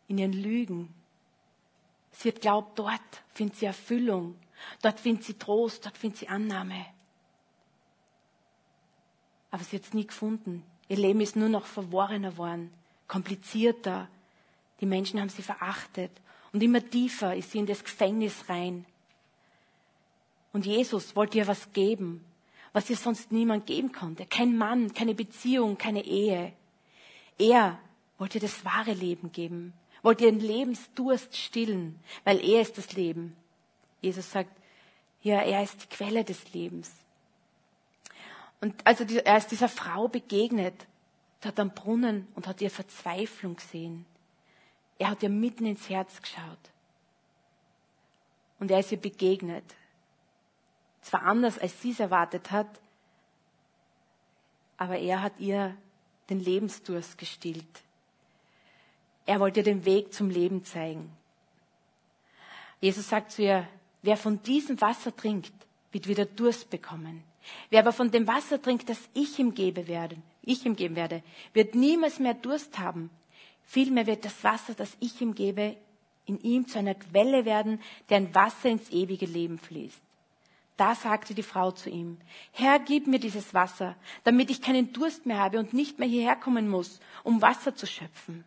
in 0.08 0.18
ihren 0.18 0.32
Lügen. 0.32 0.94
Sie 2.18 2.30
hat 2.30 2.40
glaubt, 2.40 2.76
dort 2.76 3.00
findet 3.32 3.58
sie 3.58 3.66
Erfüllung, 3.66 4.34
dort 4.82 4.98
findet 4.98 5.22
sie 5.22 5.34
Trost, 5.34 5.86
dort 5.86 5.96
findet 5.96 6.18
sie 6.18 6.28
Annahme. 6.28 6.84
Aber 9.52 9.62
sie 9.62 9.76
hat 9.76 9.84
es 9.84 9.94
nie 9.94 10.04
gefunden. 10.04 10.64
Ihr 10.88 10.96
Leben 10.96 11.20
ist 11.20 11.36
nur 11.36 11.48
noch 11.48 11.64
verworrener 11.64 12.36
worden, 12.36 12.72
komplizierter. 13.06 14.08
Die 14.80 14.86
Menschen 14.86 15.20
haben 15.20 15.28
sie 15.28 15.42
verachtet. 15.42 16.10
Und 16.52 16.60
immer 16.60 16.84
tiefer 16.84 17.36
ist 17.36 17.52
sie 17.52 17.58
in 17.58 17.66
das 17.66 17.84
Gefängnis 17.84 18.48
rein. 18.48 18.84
Und 20.52 20.66
Jesus 20.66 21.14
wollte 21.14 21.38
ihr 21.38 21.46
was 21.46 21.72
geben, 21.72 22.24
was 22.72 22.90
ihr 22.90 22.96
sonst 22.96 23.30
niemand 23.30 23.66
geben 23.66 23.92
konnte. 23.92 24.26
Kein 24.26 24.58
Mann, 24.58 24.92
keine 24.92 25.14
Beziehung, 25.14 25.78
keine 25.78 26.04
Ehe. 26.04 26.52
Er 27.38 27.78
wollte 28.18 28.38
ihr 28.38 28.42
das 28.42 28.64
wahre 28.64 28.94
Leben 28.94 29.30
geben, 29.30 29.72
wollte 30.08 30.24
ihren 30.24 30.40
Lebensdurst 30.40 31.36
stillen, 31.36 32.00
weil 32.24 32.42
er 32.42 32.62
ist 32.62 32.78
das 32.78 32.94
Leben. 32.94 33.36
Jesus 34.00 34.30
sagt, 34.30 34.50
ja, 35.20 35.42
er 35.42 35.62
ist 35.62 35.82
die 35.82 35.86
Quelle 35.94 36.24
des 36.24 36.54
Lebens. 36.54 36.90
Und 38.62 38.74
also 38.86 39.04
er 39.04 39.36
ist 39.36 39.50
dieser 39.50 39.68
Frau 39.68 40.08
begegnet, 40.08 40.86
hat 41.44 41.60
am 41.60 41.74
Brunnen 41.74 42.26
und 42.34 42.46
hat 42.46 42.62
ihr 42.62 42.70
Verzweiflung 42.70 43.56
gesehen. 43.56 44.06
Er 44.98 45.10
hat 45.10 45.22
ihr 45.22 45.28
mitten 45.28 45.66
ins 45.66 45.90
Herz 45.90 46.22
geschaut. 46.22 46.70
Und 48.60 48.70
er 48.70 48.80
ist 48.80 48.90
ihr 48.90 48.98
begegnet. 48.98 49.74
Zwar 51.02 51.24
anders, 51.24 51.58
als 51.58 51.82
sie 51.82 51.90
es 51.90 52.00
erwartet 52.00 52.50
hat, 52.50 52.80
aber 54.78 54.96
er 54.98 55.20
hat 55.20 55.38
ihr 55.38 55.76
den 56.30 56.40
Lebensdurst 56.40 57.18
gestillt. 57.18 57.82
Er 59.28 59.40
wollte 59.40 59.62
den 59.62 59.84
Weg 59.84 60.14
zum 60.14 60.30
Leben 60.30 60.64
zeigen. 60.64 61.12
Jesus 62.80 63.10
sagt 63.10 63.30
zu 63.30 63.42
ihr, 63.42 63.68
wer 64.00 64.16
von 64.16 64.42
diesem 64.42 64.80
Wasser 64.80 65.14
trinkt, 65.14 65.52
wird 65.92 66.08
wieder 66.08 66.24
Durst 66.24 66.70
bekommen. 66.70 67.22
Wer 67.68 67.80
aber 67.80 67.92
von 67.92 68.10
dem 68.10 68.26
Wasser 68.26 68.62
trinkt, 68.62 68.88
das 68.88 68.98
ich 69.12 69.38
ihm 69.38 69.52
gebe 69.52 69.86
werde, 69.86 70.16
ich 70.40 70.64
ihm 70.64 70.76
geben 70.76 70.96
werde, 70.96 71.22
wird 71.52 71.74
niemals 71.74 72.18
mehr 72.18 72.32
Durst 72.32 72.78
haben. 72.78 73.10
Vielmehr 73.64 74.06
wird 74.06 74.24
das 74.24 74.42
Wasser, 74.44 74.72
das 74.72 74.96
ich 74.98 75.20
ihm 75.20 75.34
gebe, 75.34 75.76
in 76.24 76.40
ihm 76.40 76.66
zu 76.66 76.78
einer 76.78 76.94
Quelle 76.94 77.44
werden, 77.44 77.82
deren 78.08 78.34
Wasser 78.34 78.70
ins 78.70 78.88
ewige 78.88 79.26
Leben 79.26 79.58
fließt. 79.58 80.00
Da 80.78 80.94
sagte 80.94 81.34
die 81.34 81.42
Frau 81.42 81.70
zu 81.70 81.90
ihm, 81.90 82.16
Herr, 82.52 82.78
gib 82.78 83.06
mir 83.06 83.20
dieses 83.20 83.52
Wasser, 83.52 83.94
damit 84.24 84.48
ich 84.48 84.62
keinen 84.62 84.94
Durst 84.94 85.26
mehr 85.26 85.38
habe 85.38 85.58
und 85.58 85.74
nicht 85.74 85.98
mehr 85.98 86.08
hierher 86.08 86.36
kommen 86.36 86.70
muss, 86.70 86.98
um 87.24 87.42
Wasser 87.42 87.74
zu 87.74 87.86
schöpfen. 87.86 88.42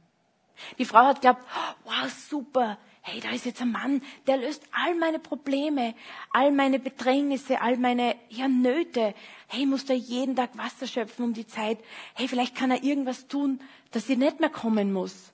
Die 0.77 0.85
Frau 0.85 1.05
hat 1.05 1.21
geglaubt, 1.21 1.43
wow, 1.83 2.09
super, 2.09 2.77
hey, 3.01 3.19
da 3.19 3.31
ist 3.31 3.45
jetzt 3.45 3.61
ein 3.61 3.71
Mann, 3.71 4.01
der 4.27 4.37
löst 4.37 4.63
all 4.71 4.95
meine 4.95 5.19
Probleme, 5.19 5.95
all 6.31 6.51
meine 6.51 6.79
Bedrängnisse, 6.79 7.61
all 7.61 7.77
meine 7.77 8.15
ja, 8.29 8.47
Nöte. 8.47 9.13
Hey, 9.47 9.65
muss 9.65 9.85
da 9.85 9.93
jeden 9.93 10.35
Tag 10.35 10.57
Wasser 10.57 10.87
schöpfen 10.87 11.25
um 11.25 11.33
die 11.33 11.47
Zeit. 11.47 11.79
Hey, 12.13 12.27
vielleicht 12.27 12.55
kann 12.55 12.71
er 12.71 12.83
irgendwas 12.83 13.27
tun, 13.27 13.59
dass 13.91 14.07
sie 14.07 14.15
nicht 14.15 14.39
mehr 14.39 14.49
kommen 14.49 14.93
muss. 14.93 15.33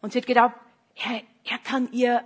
Und 0.00 0.12
sie 0.12 0.18
hat 0.18 0.26
gedacht, 0.26 0.54
er, 0.96 1.22
er 1.44 1.58
kann 1.58 1.92
ihr 1.92 2.24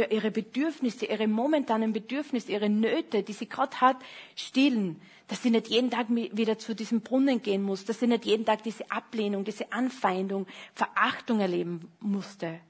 ihre 0.00 0.30
Bedürfnisse, 0.30 1.06
ihre 1.06 1.26
momentanen 1.26 1.92
Bedürfnisse, 1.92 2.52
ihre 2.52 2.68
Nöte, 2.68 3.22
die 3.22 3.32
sie 3.32 3.48
gerade 3.48 3.80
hat, 3.80 3.96
stillen. 4.36 5.00
Dass 5.28 5.42
sie 5.42 5.50
nicht 5.50 5.68
jeden 5.68 5.90
Tag 5.90 6.08
wieder 6.10 6.58
zu 6.58 6.74
diesem 6.74 7.00
Brunnen 7.00 7.40
gehen 7.42 7.62
muss, 7.62 7.84
dass 7.84 8.00
sie 8.00 8.06
nicht 8.06 8.24
jeden 8.24 8.44
Tag 8.44 8.62
diese 8.62 8.90
Ablehnung, 8.90 9.44
diese 9.44 9.72
Anfeindung, 9.72 10.46
Verachtung 10.74 11.40
erleben 11.40 11.88
musste. 12.00 12.60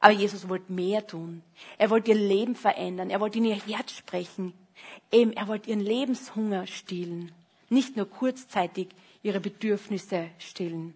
Aber 0.00 0.12
Jesus 0.12 0.48
wollte 0.48 0.72
mehr 0.72 1.06
tun. 1.06 1.42
Er 1.76 1.90
wollte 1.90 2.12
ihr 2.12 2.16
Leben 2.16 2.54
verändern. 2.54 3.10
Er 3.10 3.20
wollte 3.20 3.38
in 3.38 3.44
ihr 3.44 3.60
Herz 3.66 3.92
sprechen. 3.92 4.52
Eben, 5.10 5.32
er 5.32 5.48
wollte 5.48 5.70
ihren 5.70 5.80
Lebenshunger 5.80 6.66
stillen. 6.66 7.32
Nicht 7.68 7.96
nur 7.96 8.08
kurzzeitig 8.08 8.88
ihre 9.22 9.40
Bedürfnisse 9.40 10.30
stillen. 10.38 10.94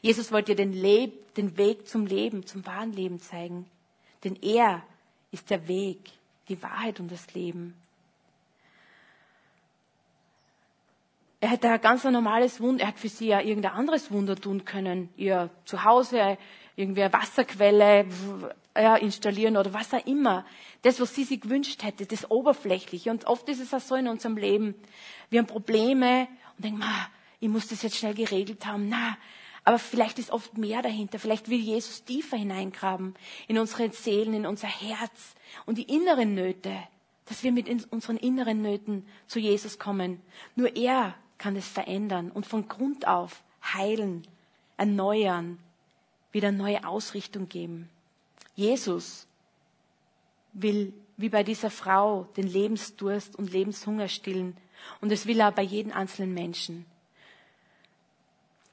Jesus 0.00 0.32
wollte 0.32 0.52
ihr 0.52 0.56
den, 0.56 0.72
Leb 0.72 1.34
den 1.34 1.56
Weg 1.56 1.88
zum 1.88 2.06
Leben, 2.06 2.46
zum 2.46 2.66
wahren 2.66 2.92
Leben 2.92 3.20
zeigen. 3.20 3.66
Denn 4.24 4.36
er 4.42 4.82
ist 5.30 5.50
der 5.50 5.66
Weg, 5.68 5.98
die 6.48 6.62
Wahrheit 6.62 7.00
und 7.00 7.10
das 7.10 7.34
Leben. 7.34 7.74
Er 11.40 11.48
hätte 11.48 11.70
ein 11.70 11.80
ganz 11.80 12.04
normales 12.04 12.60
Wunder, 12.60 12.84
er 12.84 12.88
hat 12.88 13.00
für 13.00 13.08
sie 13.08 13.28
ja 13.28 13.40
irgendein 13.40 13.72
anderes 13.72 14.12
Wunder 14.12 14.36
tun 14.36 14.64
können. 14.64 15.08
Ihr 15.16 15.50
Zuhause 15.64 16.38
irgendwie 16.76 17.02
eine 17.02 17.12
Wasserquelle 17.12 18.06
installieren 19.00 19.56
oder 19.56 19.74
was 19.74 19.92
auch 19.92 20.06
immer. 20.06 20.46
Das, 20.82 21.00
was 21.00 21.14
sie 21.14 21.24
sich 21.24 21.40
gewünscht 21.40 21.82
hätte, 21.82 22.06
das 22.06 22.30
Oberflächliche. 22.30 23.10
Und 23.10 23.26
oft 23.26 23.48
ist 23.48 23.60
es 23.60 23.74
auch 23.74 23.80
so 23.80 23.96
in 23.96 24.06
unserem 24.06 24.36
Leben. 24.36 24.74
Wir 25.30 25.40
haben 25.40 25.46
Probleme 25.48 26.28
und 26.56 26.64
denken, 26.64 26.84
ich 27.40 27.48
muss 27.48 27.66
das 27.66 27.82
jetzt 27.82 27.96
schnell 27.96 28.14
geregelt 28.14 28.64
haben. 28.64 28.88
Na, 28.88 29.16
aber 29.64 29.78
vielleicht 29.78 30.18
ist 30.18 30.30
oft 30.30 30.58
mehr 30.58 30.82
dahinter. 30.82 31.18
Vielleicht 31.18 31.48
will 31.48 31.60
Jesus 31.60 32.04
tiefer 32.04 32.36
hineingraben 32.36 33.14
in 33.48 33.58
unsere 33.58 33.90
Seelen, 33.92 34.34
in 34.34 34.46
unser 34.46 34.68
Herz 34.68 35.34
und 35.66 35.78
die 35.78 35.94
inneren 35.94 36.34
Nöte, 36.34 36.76
dass 37.26 37.42
wir 37.42 37.52
mit 37.52 37.68
unseren 37.92 38.16
inneren 38.16 38.62
Nöten 38.62 39.06
zu 39.26 39.38
Jesus 39.38 39.78
kommen. 39.78 40.20
Nur 40.56 40.74
er 40.76 41.14
kann 41.38 41.56
es 41.56 41.68
verändern 41.68 42.30
und 42.30 42.46
von 42.46 42.68
Grund 42.68 43.06
auf 43.06 43.42
heilen, 43.62 44.26
erneuern, 44.76 45.58
wieder 46.32 46.50
neue 46.50 46.86
Ausrichtung 46.86 47.48
geben. 47.48 47.88
Jesus 48.56 49.26
will 50.52 50.92
wie 51.16 51.28
bei 51.28 51.44
dieser 51.44 51.70
Frau 51.70 52.24
den 52.36 52.48
Lebensdurst 52.48 53.36
und 53.36 53.52
Lebenshunger 53.52 54.08
stillen. 54.08 54.56
Und 55.00 55.12
es 55.12 55.26
will 55.26 55.38
er 55.40 55.52
bei 55.52 55.62
jedem 55.62 55.92
einzelnen 55.92 56.34
Menschen. 56.34 56.84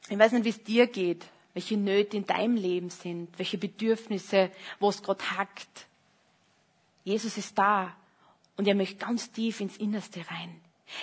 Ich 0.10 0.18
weiß 0.18 0.32
nicht, 0.34 0.46
wie 0.46 0.50
es 0.50 0.64
dir 0.64 0.88
geht, 0.88 1.26
welche 1.54 1.78
Nöte 1.78 2.18
in 2.18 2.26
deinem 2.26 2.56
Leben 2.56 2.90
sind, 2.90 3.30
welche 3.38 3.58
Bedürfnisse, 3.58 4.52
wo 4.80 4.90
es 4.90 5.02
gerade 5.02 5.24
hackt. 5.38 5.88
Jesus 7.04 7.38
ist 7.38 7.58
da 7.58 7.96
und 8.58 8.68
er 8.68 8.76
möchte 8.76 8.98
ganz 8.98 9.32
tief 9.32 9.62
ins 9.62 9.78
Innerste 9.78 10.20
rein. 10.30 10.60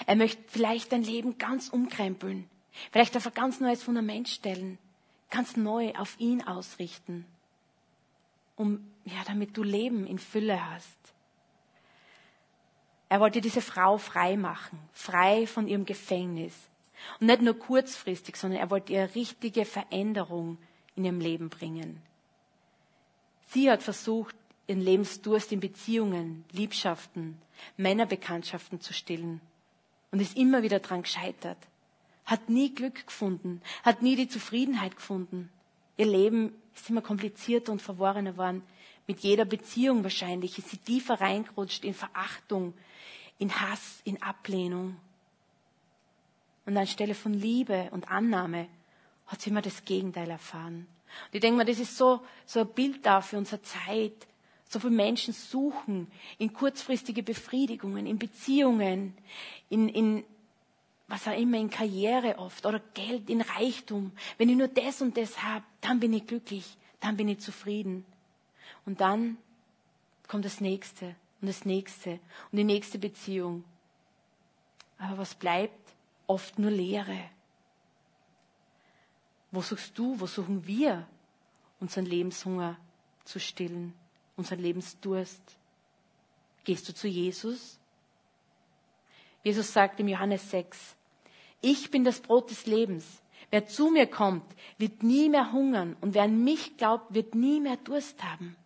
Er 0.07 0.17
möchte 0.17 0.43
vielleicht 0.49 0.93
dein 0.93 1.03
Leben 1.03 1.39
ganz 1.39 1.69
umkrempeln, 1.69 2.49
vielleicht 2.91 3.17
auf 3.17 3.27
ein 3.27 3.35
ganz 3.35 3.61
neues 3.61 3.83
Fundament 3.83 4.29
stellen 4.29 4.79
ganz 5.31 5.57
neu 5.57 5.93
auf 5.95 6.19
ihn 6.19 6.43
ausrichten, 6.43 7.27
um, 8.57 8.91
ja, 9.05 9.23
damit 9.27 9.57
du 9.57 9.63
Leben 9.63 10.07
in 10.07 10.19
Fülle 10.19 10.71
hast. 10.71 10.97
Er 13.09 13.21
wollte 13.21 13.41
diese 13.41 13.61
Frau 13.61 13.99
frei 13.99 14.37
machen, 14.37 14.79
frei 14.93 15.47
von 15.47 15.69
ihrem 15.69 15.85
Gefängnis. 15.85 16.55
Und 17.21 17.27
nicht 17.27 17.43
nur 17.43 17.59
kurzfristig, 17.59 18.37
sondern 18.37 18.61
er 18.61 18.71
wollte 18.71 18.93
ihr 18.93 19.15
richtige 19.15 19.65
Veränderung 19.65 20.59
in 20.95 21.05
ihrem 21.05 21.21
Leben 21.21 21.49
bringen. 21.49 22.03
Sie 23.49 23.71
hat 23.71 23.83
versucht, 23.83 24.35
ihren 24.67 24.81
Lebensdurst 24.81 25.53
in 25.53 25.61
Beziehungen, 25.61 26.45
Liebschaften, 26.53 27.39
Männerbekanntschaften 27.77 28.81
zu 28.81 28.93
stillen 28.93 29.41
und 30.11 30.21
ist 30.21 30.37
immer 30.37 30.63
wieder 30.63 30.81
dran 30.81 31.03
gescheitert 31.03 31.59
hat 32.27 32.51
nie 32.51 32.75
Glück 32.75 33.07
gefunden, 33.07 33.63
hat 33.85 34.03
nie 34.03 34.17
die 34.17 34.29
Zufriedenheit 34.29 34.97
gefunden. 34.97 35.49
Ihr 35.97 36.07
Leben 36.07 36.53
ist 36.75 36.91
immer 36.91 37.01
komplizierter 37.01 37.73
und 37.73 37.81
verworrener 37.81 38.33
geworden. 38.33 38.63
Mit 39.07 39.21
jeder 39.21 39.45
Beziehung 39.45 40.03
wahrscheinlich 40.03 40.59
ist 40.59 40.69
sie 40.69 40.79
tiefer 40.79 41.21
reingerutscht 41.21 41.85
in 41.85 41.95
Verachtung, 41.95 42.75
in 43.39 43.61
Hass, 43.61 44.01
in 44.05 44.21
Ablehnung. 44.21 44.97
Und 46.67 46.77
anstelle 46.77 47.15
von 47.15 47.33
Liebe 47.33 47.89
und 47.93 48.11
Annahme 48.11 48.69
hat 49.27 49.41
sie 49.41 49.51
immer 49.51 49.63
das 49.63 49.85
Gegenteil 49.85 50.31
erfahren. 50.31 50.87
Und 51.27 51.35
ich 51.35 51.41
denke 51.41 51.59
mal, 51.59 51.65
das 51.65 51.79
ist 51.79 51.97
so, 51.97 52.21
so 52.45 52.61
ein 52.61 52.69
Bild 52.69 53.07
da 53.07 53.21
für 53.21 53.39
unsere 53.39 53.63
Zeit. 53.63 54.27
So 54.69 54.81
viele 54.81 54.93
Menschen 54.93 55.33
suchen 55.33 56.11
in 56.39 56.53
kurzfristige 56.53 57.23
Befriedigungen, 57.23 58.07
in 58.07 58.19
Beziehungen, 58.19 59.17
in, 59.71 59.89
in 59.89 60.25
was 61.09 61.29
auch 61.29 61.39
immer, 61.39 61.59
in 61.59 61.71
Karriere 61.71 62.39
oft 62.39 62.67
oder 62.67 62.81
Geld, 62.95 63.31
in 63.31 63.41
Reichtum. 63.41 64.11
Wenn 64.39 64.49
ich 64.49 64.57
nur 64.57 64.69
das 64.69 65.01
und 65.01 65.17
das 65.17 65.43
habe, 65.43 65.65
dann 65.81 66.01
bin 66.01 66.13
ich 66.13 66.27
glücklich, 66.27 66.77
dann 67.01 67.17
bin 67.17 67.29
ich 67.29 67.39
zufrieden. 67.39 68.05
Und 68.85 69.01
dann 69.01 69.37
kommt 70.27 70.45
das 70.45 70.61
nächste 70.61 71.15
und 71.41 71.47
das 71.47 71.65
nächste 71.65 72.19
und 72.51 72.59
die 72.59 72.65
nächste 72.65 72.99
Beziehung. 72.99 73.63
Aber 74.99 75.19
was 75.19 75.35
bleibt? 75.35 75.86
Oft 76.27 76.59
nur 76.59 76.71
Leere. 76.71 77.31
Wo 79.51 79.63
suchst 79.63 79.97
du, 79.99 80.19
wo 80.19 80.27
suchen 80.27 80.67
wir 80.67 81.07
unseren 81.81 82.07
Lebenshunger 82.07 82.77
zu 83.25 83.39
stillen, 83.39 83.95
unseren 84.37 84.59
Lebensdurst? 84.59 85.43
Gehst 86.65 86.89
du 86.89 86.95
zu 86.95 87.07
Jesus? 87.07 87.79
Jesus 89.45 89.73
sagt 89.73 90.01
im 90.01 90.09
Johannes 90.09 90.51
6, 90.51 90.97
ich 91.61 91.91
bin 91.91 92.05
das 92.05 92.21
Brot 92.21 92.51
des 92.51 92.67
Lebens. 92.67 93.23
Wer 93.51 93.67
zu 93.67 93.91
mir 93.91 94.07
kommt, 94.09 94.45
wird 94.77 95.03
nie 95.03 95.29
mehr 95.29 95.53
hungern 95.53 95.97
und 96.01 96.15
wer 96.15 96.25
an 96.25 96.43
mich 96.43 96.77
glaubt, 96.77 97.15
wird 97.15 97.35
nie 97.35 97.61
mehr 97.61 97.77
Durst 97.77 98.23
haben. 98.25 98.57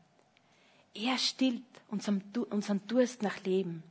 Er 0.94 1.18
stillt 1.18 1.62
unseren, 1.88 2.22
unseren 2.48 2.86
Durst 2.86 3.22
nach 3.22 3.44
Leben. 3.44 3.82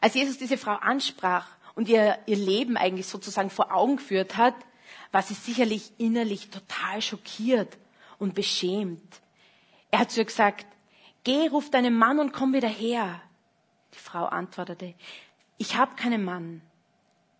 Als 0.00 0.14
Jesus 0.14 0.38
diese 0.38 0.58
Frau 0.58 0.72
ansprach 0.72 1.56
und 1.80 1.88
ihr, 1.88 2.18
ihr 2.26 2.36
Leben 2.36 2.76
eigentlich 2.76 3.06
sozusagen 3.06 3.48
vor 3.48 3.74
Augen 3.74 3.96
geführt 3.96 4.36
hat, 4.36 4.54
war 5.12 5.22
sie 5.22 5.32
sicherlich 5.32 5.92
innerlich 5.96 6.50
total 6.50 7.00
schockiert 7.00 7.78
und 8.18 8.34
beschämt. 8.34 9.22
Er 9.90 10.00
hat 10.00 10.10
zu 10.10 10.20
ihr 10.20 10.26
gesagt, 10.26 10.66
geh, 11.24 11.48
ruf 11.48 11.70
deinen 11.70 11.96
Mann 11.96 12.18
und 12.18 12.34
komm 12.34 12.52
wieder 12.52 12.68
her. 12.68 13.22
Die 13.94 13.98
Frau 13.98 14.26
antwortete, 14.26 14.92
ich 15.56 15.74
habe 15.74 15.96
keinen 15.96 16.22
Mann. 16.22 16.60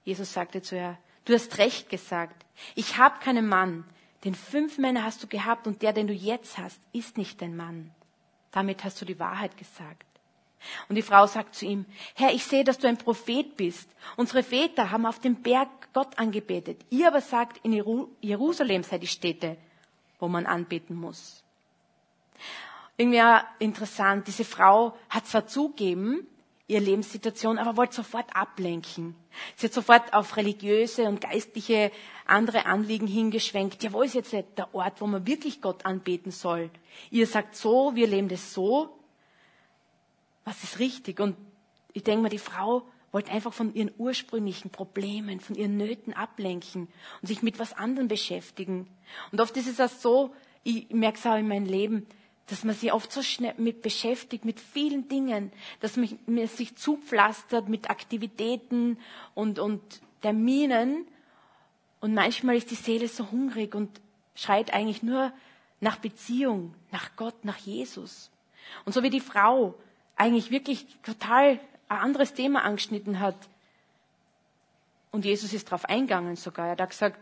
Jesus 0.05 0.33
sagte 0.33 0.63
zu 0.63 0.75
ihr, 0.75 0.97
du 1.27 1.35
hast 1.35 1.59
recht 1.59 1.91
gesagt, 1.91 2.47
ich 2.75 2.97
habe 2.97 3.21
keinen 3.23 3.47
Mann, 3.47 3.85
denn 4.25 4.35
fünf 4.35 4.79
Männer 4.79 5.05
hast 5.05 5.23
du 5.23 5.27
gehabt 5.27 5.67
und 5.67 5.83
der, 5.83 5.93
den 5.93 6.07
du 6.07 6.15
jetzt 6.15 6.57
hast, 6.57 6.81
ist 6.95 7.19
nicht 7.19 7.43
dein 7.43 7.59
Mann. 7.59 7.91
Damit 8.53 8.85
hast 8.85 9.03
du 9.03 9.05
die 9.05 9.19
Wahrheit 9.19 9.59
gesagt. 9.59 10.07
Und 10.89 10.97
die 10.97 11.03
Frau 11.03 11.27
sagt 11.27 11.55
zu 11.55 11.65
ihm, 11.65 11.87
Herr, 12.15 12.33
ich 12.33 12.45
sehe, 12.45 12.65
dass 12.65 12.79
du 12.79 12.87
ein 12.87 12.99
Prophet 12.99 13.57
bist. 13.57 13.89
Unsere 14.17 14.43
Väter 14.43 14.91
haben 14.91 15.07
auf 15.07 15.19
dem 15.19 15.37
Berg 15.43 15.69
Gott 15.93 16.19
angebetet. 16.19 16.81
Ihr 16.91 17.09
aber 17.09 17.21
sagt, 17.21 17.65
in 17.65 17.73
Jerusalem 18.21 18.83
sei 18.83 18.99
die 18.99 19.07
Stätte, 19.07 19.57
wo 20.19 20.29
man 20.29 20.47
anbeten 20.47 20.97
muss. 20.97 21.43
Irgendwie 22.97 23.23
interessant, 23.59 24.27
diese 24.27 24.45
Frau 24.45 24.95
hat 25.09 25.27
zwar 25.27 25.47
zugeben, 25.47 26.27
ihre 26.67 26.85
Lebenssituation, 26.85 27.59
aber 27.59 27.77
wollte 27.77 27.97
sofort 27.97 28.27
ablenken. 28.37 29.17
Sie 29.57 29.67
hat 29.67 29.73
sofort 29.73 30.13
auf 30.13 30.37
religiöse 30.37 31.05
und 31.05 31.21
geistliche 31.21 31.91
andere 32.27 32.67
Anliegen 32.67 33.07
hingeschwenkt. 33.07 33.83
Ja, 33.83 33.93
wo 33.93 34.03
ist 34.03 34.15
jetzt 34.15 34.33
der 34.33 34.75
Ort, 34.75 35.01
wo 35.01 35.07
man 35.07 35.27
wirklich 35.27 35.61
Gott 35.61 35.85
anbeten 35.85 36.31
soll? 36.31 36.71
Ihr 37.11 37.27
sagt 37.27 37.57
so, 37.57 37.95
wir 37.95 38.07
leben 38.07 38.29
das 38.29 38.53
so. 38.53 39.00
Was 40.51 40.65
ist 40.65 40.81
richtig? 40.81 41.21
Und 41.21 41.37
ich 41.93 42.03
denke 42.03 42.23
mal, 42.23 42.29
die 42.29 42.39
Frau 42.39 42.83
wollte 43.13 43.31
einfach 43.31 43.53
von 43.53 43.73
ihren 43.73 43.93
ursprünglichen 43.99 44.71
Problemen, 44.71 45.39
von 45.39 45.55
ihren 45.55 45.77
Nöten 45.77 46.13
ablenken 46.13 46.89
und 47.23 47.29
sich 47.29 47.41
mit 47.45 47.61
was 47.61 47.73
anderem 47.73 48.09
beschäftigen. 48.09 48.89
Und 49.31 49.41
oft 49.41 49.57
ist 49.57 49.69
es 49.69 49.79
auch 49.79 49.97
so, 49.97 50.35
ich 50.65 50.91
merke 50.91 51.19
es 51.19 51.27
auch 51.27 51.37
in 51.37 51.47
meinem 51.47 51.67
Leben, 51.67 52.05
dass 52.49 52.65
man 52.65 52.75
sich 52.75 52.93
oft 52.93 53.13
so 53.13 53.23
schnell 53.23 53.55
mit 53.59 53.81
beschäftigt, 53.81 54.45
mit 54.45 54.59
vielen 54.59 55.07
Dingen, 55.07 55.53
dass 55.79 55.97
man 55.97 56.09
sich 56.49 56.75
zupflastert 56.75 57.69
mit 57.69 57.89
Aktivitäten 57.89 58.99
und, 59.37 59.61
und 59.61 59.81
Terminen. 60.21 61.07
Und 62.01 62.13
manchmal 62.13 62.57
ist 62.57 62.73
die 62.73 62.75
Seele 62.75 63.07
so 63.07 63.31
hungrig 63.31 63.77
und 63.77 64.01
schreit 64.35 64.75
eigentlich 64.75 65.05
nur 65.05 65.33
nach 65.79 65.99
Beziehung, 65.99 66.75
nach 66.91 67.15
Gott, 67.15 67.45
nach 67.45 67.59
Jesus. 67.59 68.33
Und 68.85 68.95
so 68.95 69.05
wie 69.05 69.11
die 69.11 69.21
Frau 69.21 69.77
eigentlich 70.21 70.51
wirklich 70.51 70.87
total 71.03 71.59
ein 71.89 71.99
anderes 71.99 72.35
Thema 72.35 72.63
angeschnitten 72.63 73.21
hat. 73.21 73.37
Und 75.11 75.25
Jesus 75.25 75.53
ist 75.53 75.67
darauf 75.69 75.87
eingegangen 75.87 76.37
sogar. 76.37 76.67
Er 76.67 76.77
hat 76.77 76.91
gesagt, 76.91 77.19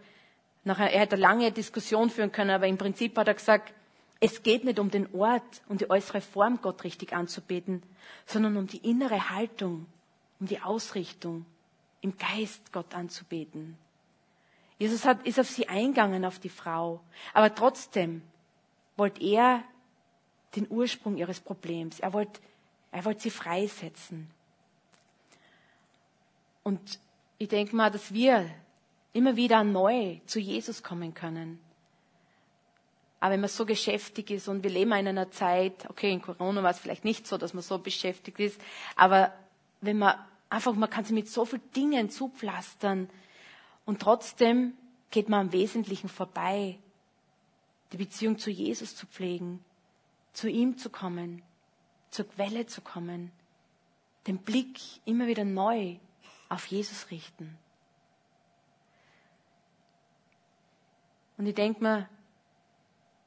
nachher, 0.65 0.93
er 0.93 1.01
hätte 1.01 1.15
eine 1.15 1.23
lange 1.23 1.53
Diskussion 1.53 2.11
führen 2.11 2.33
können, 2.33 2.51
aber 2.51 2.67
im 2.67 2.77
Prinzip 2.77 3.17
hat 3.17 3.29
er 3.29 3.35
gesagt, 3.35 3.73
es 4.21 4.43
geht 4.43 4.65
nicht 4.65 4.81
um 4.81 4.91
den 4.91 5.15
Ort, 5.15 5.63
um 5.69 5.79
die 5.79 5.89
äußere 5.89 6.21
Form, 6.21 6.61
Gott 6.61 6.83
richtig 6.83 7.13
anzubeten, 7.13 7.85
sondern 8.27 8.57
um 8.57 8.67
die 8.67 8.79
innere 8.79 9.31
Haltung, 9.31 9.87
um 10.41 10.49
die 10.49 10.61
Ausrichtung, 10.61 11.47
im 12.01 12.19
Geist 12.19 12.73
Gott 12.73 12.95
anzubeten. 12.95 13.79
Jesus 14.77 15.05
hat, 15.05 15.25
ist 15.25 15.39
auf 15.39 15.49
sie 15.49 15.69
eingegangen, 15.69 16.25
auf 16.25 16.41
die 16.41 16.49
Frau. 16.49 17.01
Aber 17.33 17.55
trotzdem 17.55 18.23
wollte 18.97 19.23
er 19.23 19.63
den 20.57 20.67
Ursprung 20.69 21.17
ihres 21.17 21.41
Problems. 21.41 22.01
Er 22.01 22.13
wollte, 22.13 22.41
er 22.91 23.05
wollte 23.05 23.23
sie 23.23 23.31
freisetzen. 23.31 24.31
Und 26.63 26.99
ich 27.39 27.49
denke 27.49 27.75
mal, 27.77 27.91
dass 27.91 28.13
wir 28.13 28.51
immer 29.13 29.37
wieder 29.37 29.65
neu 29.65 30.21
zu 30.27 30.39
Jesus 30.39 30.83
kommen 30.83 31.15
können. 31.15 31.59
Aber 33.21 33.33
wenn 33.33 33.41
man 33.41 33.49
so 33.49 33.67
geschäftig 33.67 34.31
ist 34.31 34.49
und 34.49 34.63
wir 34.63 34.71
leben 34.71 34.93
in 34.93 35.09
einer 35.09 35.31
Zeit, 35.31 35.89
okay, 35.91 36.13
in 36.13 36.23
Corona 36.23 36.63
war 36.63 36.71
es 36.71 36.79
vielleicht 36.79 37.05
nicht 37.05 37.27
so, 37.27 37.37
dass 37.37 37.53
man 37.53 37.63
so 37.63 37.79
beschäftigt 37.79 38.39
ist, 38.39 38.61
aber 38.97 39.33
wenn 39.81 39.99
man 39.99 40.15
einfach, 40.51 40.75
man 40.75 40.89
kann 40.89 41.05
sich 41.05 41.15
mit 41.15 41.29
so 41.29 41.45
vielen 41.45 41.71
Dingen 41.73 42.11
zupflastern 42.11 43.11
und 43.87 44.01
trotzdem 44.01 44.75
geht 45.11 45.29
man 45.29 45.47
am 45.47 45.53
Wesentlichen 45.53 46.09
vorbei, 46.09 46.79
die 47.93 47.97
Beziehung 47.97 48.39
zu 48.39 48.51
Jesus 48.51 48.95
zu 48.95 49.07
pflegen, 49.07 49.65
zu 50.33 50.49
ihm 50.49 50.77
zu 50.79 50.91
kommen, 50.91 51.43
zur 52.11 52.29
Quelle 52.29 52.67
zu 52.67 52.81
kommen, 52.81 53.31
den 54.27 54.39
Blick 54.39 54.79
immer 55.05 55.27
wieder 55.27 55.45
neu 55.45 55.97
auf 56.49 56.67
Jesus 56.67 57.11
richten. 57.11 57.59
Und 61.37 61.47
ich 61.47 61.55
denke 61.55 61.83
mir, 61.83 62.09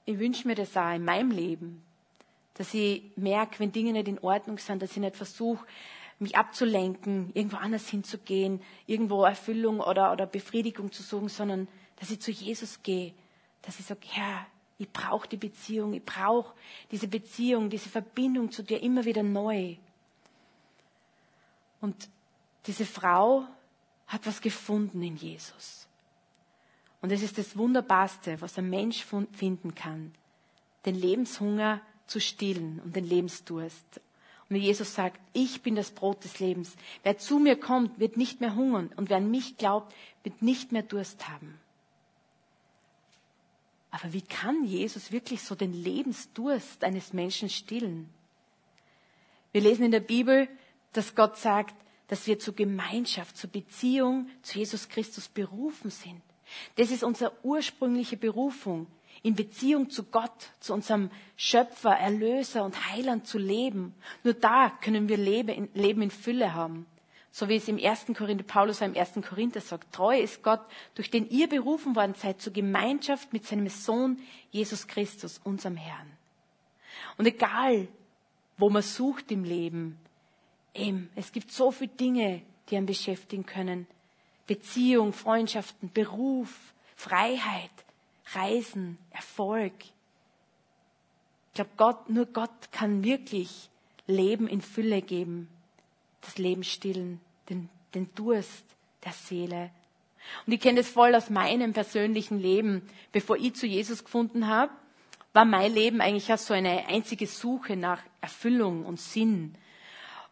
ich 0.06 0.20
wünsche 0.20 0.48
mir 0.48 0.56
das 0.56 0.76
auch 0.76 0.94
in 0.94 1.06
meinem 1.06 1.32
Leben, 1.32 1.84
dass 2.56 2.74
ich 2.74 3.04
merke, 3.16 3.60
wenn 3.60 3.72
Dinge 3.72 3.94
nicht 3.94 4.08
in 4.08 4.20
Ordnung 4.20 4.58
sind, 4.58 4.82
dass 4.82 4.92
ich 4.92 4.98
nicht 4.98 5.16
versuche, 5.16 5.66
mich 6.20 6.36
abzulenken, 6.36 7.32
irgendwo 7.34 7.58
anders 7.58 7.88
hinzugehen, 7.88 8.62
irgendwo 8.86 9.24
Erfüllung 9.24 9.80
oder, 9.80 10.12
oder 10.12 10.28
Befriedigung 10.28 10.92
zu 10.92 11.02
suchen, 11.02 11.30
sondern 11.30 11.68
dass 11.96 12.12
ich 12.12 12.22
zu 12.22 12.32
Jesus 12.32 12.84
gehe, 12.84 13.14
dass 13.62 13.80
ich 13.80 13.86
sage, 13.86 14.02
Herr, 14.08 14.46
ich 14.82 14.92
brauche 14.92 15.28
die 15.28 15.38
Beziehung, 15.38 15.94
ich 15.94 16.04
brauche 16.04 16.56
diese 16.90 17.08
Beziehung, 17.08 17.70
diese 17.70 17.88
Verbindung 17.88 18.52
zu 18.52 18.64
dir 18.64 18.82
immer 18.82 19.06
wieder 19.06 19.22
neu. 19.22 19.76
Und 21.82 22.10
diese 22.66 22.88
Frau 22.88 23.46
hat 24.08 24.26
was 24.26 24.42
gefunden 24.42 25.04
in 25.04 25.18
Jesus. 25.18 25.88
Und 27.00 27.12
es 27.12 27.22
ist 27.22 27.38
das 27.38 27.56
Wunderbarste, 27.56 28.42
was 28.42 28.58
ein 28.58 28.72
Mensch 28.72 29.06
finden 29.34 29.76
kann, 29.76 30.16
den 30.88 30.96
Lebenshunger 30.96 31.80
zu 32.08 32.20
stillen 32.20 32.82
und 32.84 32.96
den 32.96 33.06
Lebensdurst. 33.06 34.02
Und 34.50 34.56
Jesus 34.56 34.96
sagt, 34.96 35.20
ich 35.34 35.62
bin 35.62 35.76
das 35.76 35.92
Brot 35.92 36.24
des 36.24 36.40
Lebens. 36.40 36.76
Wer 37.04 37.20
zu 37.20 37.38
mir 37.38 37.56
kommt, 37.56 38.00
wird 38.00 38.18
nicht 38.18 38.42
mehr 38.42 38.56
hungern 38.56 38.90
und 38.96 39.12
wer 39.12 39.18
an 39.18 39.30
mich 39.30 39.58
glaubt, 39.58 39.94
wird 40.24 40.42
nicht 40.42 40.72
mehr 40.72 40.84
Durst 40.84 41.30
haben. 41.30 41.61
Aber 43.92 44.14
wie 44.14 44.22
kann 44.22 44.64
Jesus 44.64 45.12
wirklich 45.12 45.44
so 45.44 45.54
den 45.54 45.74
Lebensdurst 45.74 46.84
eines 46.84 47.14
Menschen 47.14 47.50
stillen? 47.50 48.10
Wir 49.52 49.62
lesen 49.62 49.84
in 49.84 49.92
der 49.92 50.00
Bibel, 50.00 50.48
dass 50.94 51.14
Gott 51.14 51.38
sagt, 51.38 51.76
dass 52.08 52.26
wir 52.26 52.40
zur 52.40 52.56
Gemeinschaft, 52.56 53.38
zur 53.38 53.50
Beziehung 53.50 54.30
zu 54.42 54.60
Jesus 54.60 54.88
Christus 54.90 55.28
berufen 55.28 55.92
sind. 55.92 56.22
Das 56.76 56.92
ist 56.92 57.04
unsere 57.04 57.34
ursprüngliche 57.44 58.18
Berufung, 58.18 58.88
in 59.24 59.36
Beziehung 59.36 59.90
zu 59.90 60.04
Gott, 60.04 60.52
zu 60.60 60.74
unserem 60.74 61.10
Schöpfer, 61.36 61.92
Erlöser 61.92 62.64
und 62.64 62.92
Heiland 62.92 63.28
zu 63.28 63.38
leben. 63.38 63.94
Nur 64.24 64.34
da 64.34 64.70
können 64.70 65.08
wir 65.10 65.18
Leben 65.18 66.02
in 66.02 66.12
Fülle 66.12 66.54
haben. 66.54 66.86
So 67.32 67.48
wie 67.48 67.56
es 67.56 67.68
im 67.70 67.78
1. 67.78 68.08
Korinther, 68.18 68.44
Paulus 68.44 68.82
im 68.82 68.96
1. 68.96 69.14
Korinther 69.28 69.62
sagt, 69.62 69.94
treu 69.94 70.20
ist 70.20 70.44
Gott, 70.44 70.62
durch 70.96 71.10
den 71.10 71.30
ihr 71.30 71.48
berufen 71.48 71.96
worden 71.96 72.14
seid 72.14 72.42
zur 72.42 72.52
Gemeinschaft 72.52 73.32
mit 73.32 73.46
seinem 73.46 73.70
Sohn 73.70 74.20
Jesus 74.52 74.86
Christus, 74.88 75.40
unserem 75.44 75.78
Herrn. 75.78 76.12
Und 77.18 77.26
egal, 77.26 77.88
wo 78.58 78.70
man 78.70 78.82
sucht 78.82 79.32
im 79.32 79.46
Leben, 79.46 79.98
eben, 80.74 81.10
es 81.16 81.32
gibt 81.32 81.52
so 81.52 81.72
viele 81.72 81.92
Dinge, 81.92 82.42
die 82.70 82.76
einen 82.76 82.86
beschäftigen 82.86 83.46
können. 83.46 83.88
Beziehung, 84.46 85.14
Freundschaften, 85.14 85.92
Beruf, 85.94 86.74
Freiheit, 86.96 87.72
Reisen, 88.34 88.98
Erfolg. 89.12 89.74
Ich 91.48 91.54
glaube, 91.56 91.72
Gott, 91.78 92.10
nur 92.10 92.26
Gott 92.26 92.72
kann 92.72 93.04
wirklich 93.04 93.70
Leben 94.08 94.48
in 94.48 94.62
Fülle 94.62 95.02
geben, 95.02 95.48
das 96.22 96.38
Leben 96.38 96.64
stillen, 96.64 97.20
den, 97.50 97.70
den 97.94 98.14
Durst 98.16 98.64
der 99.04 99.14
Seele. 99.14 99.72
Und 100.46 100.54
ich 100.54 100.60
kenne 100.60 100.82
das 100.82 100.90
voll 100.90 101.16
aus 101.16 101.30
meinem 101.30 101.74
persönlichen 101.74 102.40
Leben. 102.40 102.84
Bevor 103.12 103.38
ich 103.38 103.56
zu 103.56 103.66
Jesus 103.66 104.04
gefunden 104.04 104.48
habe, 104.48 104.72
war 105.34 105.46
mein 105.46 105.74
Leben 105.74 106.02
eigentlich 106.02 106.32
auch 106.32 106.38
so 106.38 106.54
eine 106.54 106.88
einzige 106.88 107.28
Suche 107.28 107.76
nach 107.76 108.02
Erfüllung 108.20 108.86
und 108.86 109.00
Sinn. 109.00 109.56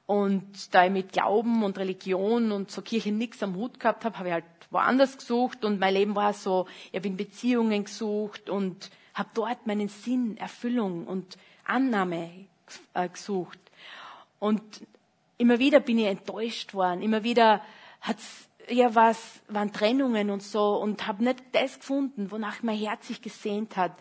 Und 0.06 0.74
da 0.74 0.86
ich 0.86 0.92
mit 0.92 1.12
Glauben 1.14 1.64
und 1.64 1.78
Religion 1.78 2.52
und 2.52 2.72
zur 2.72 2.84
Kirche 2.84 3.12
nichts 3.12 3.44
am 3.44 3.56
Hut 3.56 3.80
gehabt 3.80 4.06
habe, 4.06 4.18
habe 4.18 4.30
ich 4.30 4.34
halt 4.34 4.46
woanders 4.72 5.18
gesucht 5.18 5.64
und 5.66 5.80
mein 5.80 5.94
Leben 5.94 6.16
war 6.16 6.34
so, 6.34 6.68
ich 6.92 6.98
habe 6.98 7.08
in 7.08 7.18
Beziehungen 7.18 7.84
gesucht 7.84 8.50
und 8.50 8.90
habe 9.14 9.30
dort 9.34 9.68
meinen 9.68 9.88
Sinn, 9.88 10.38
Erfüllung 10.38 11.06
und 11.06 11.38
Annahme 11.64 12.48
äh, 12.94 13.10
gesucht. 13.10 13.60
Und 14.40 14.64
immer 15.40 15.58
wieder 15.58 15.80
bin 15.80 15.98
ich 15.98 16.06
enttäuscht 16.06 16.76
worden, 16.76 17.02
immer 17.02 17.24
wieder 17.24 17.64
hat's 18.02 18.48
ja 18.70 18.94
was 18.94 19.42
waren 19.48 19.74
Trennungen 19.74 20.30
und 20.30 20.44
so 20.44 20.76
und 20.76 21.08
habe 21.08 21.24
nicht 21.24 21.42
das 21.54 21.80
gefunden, 21.80 22.30
wonach 22.30 22.62
mein 22.62 22.78
Herz 22.78 23.08
sich 23.08 23.22
gesehnt 23.22 23.76
hat. 23.78 23.98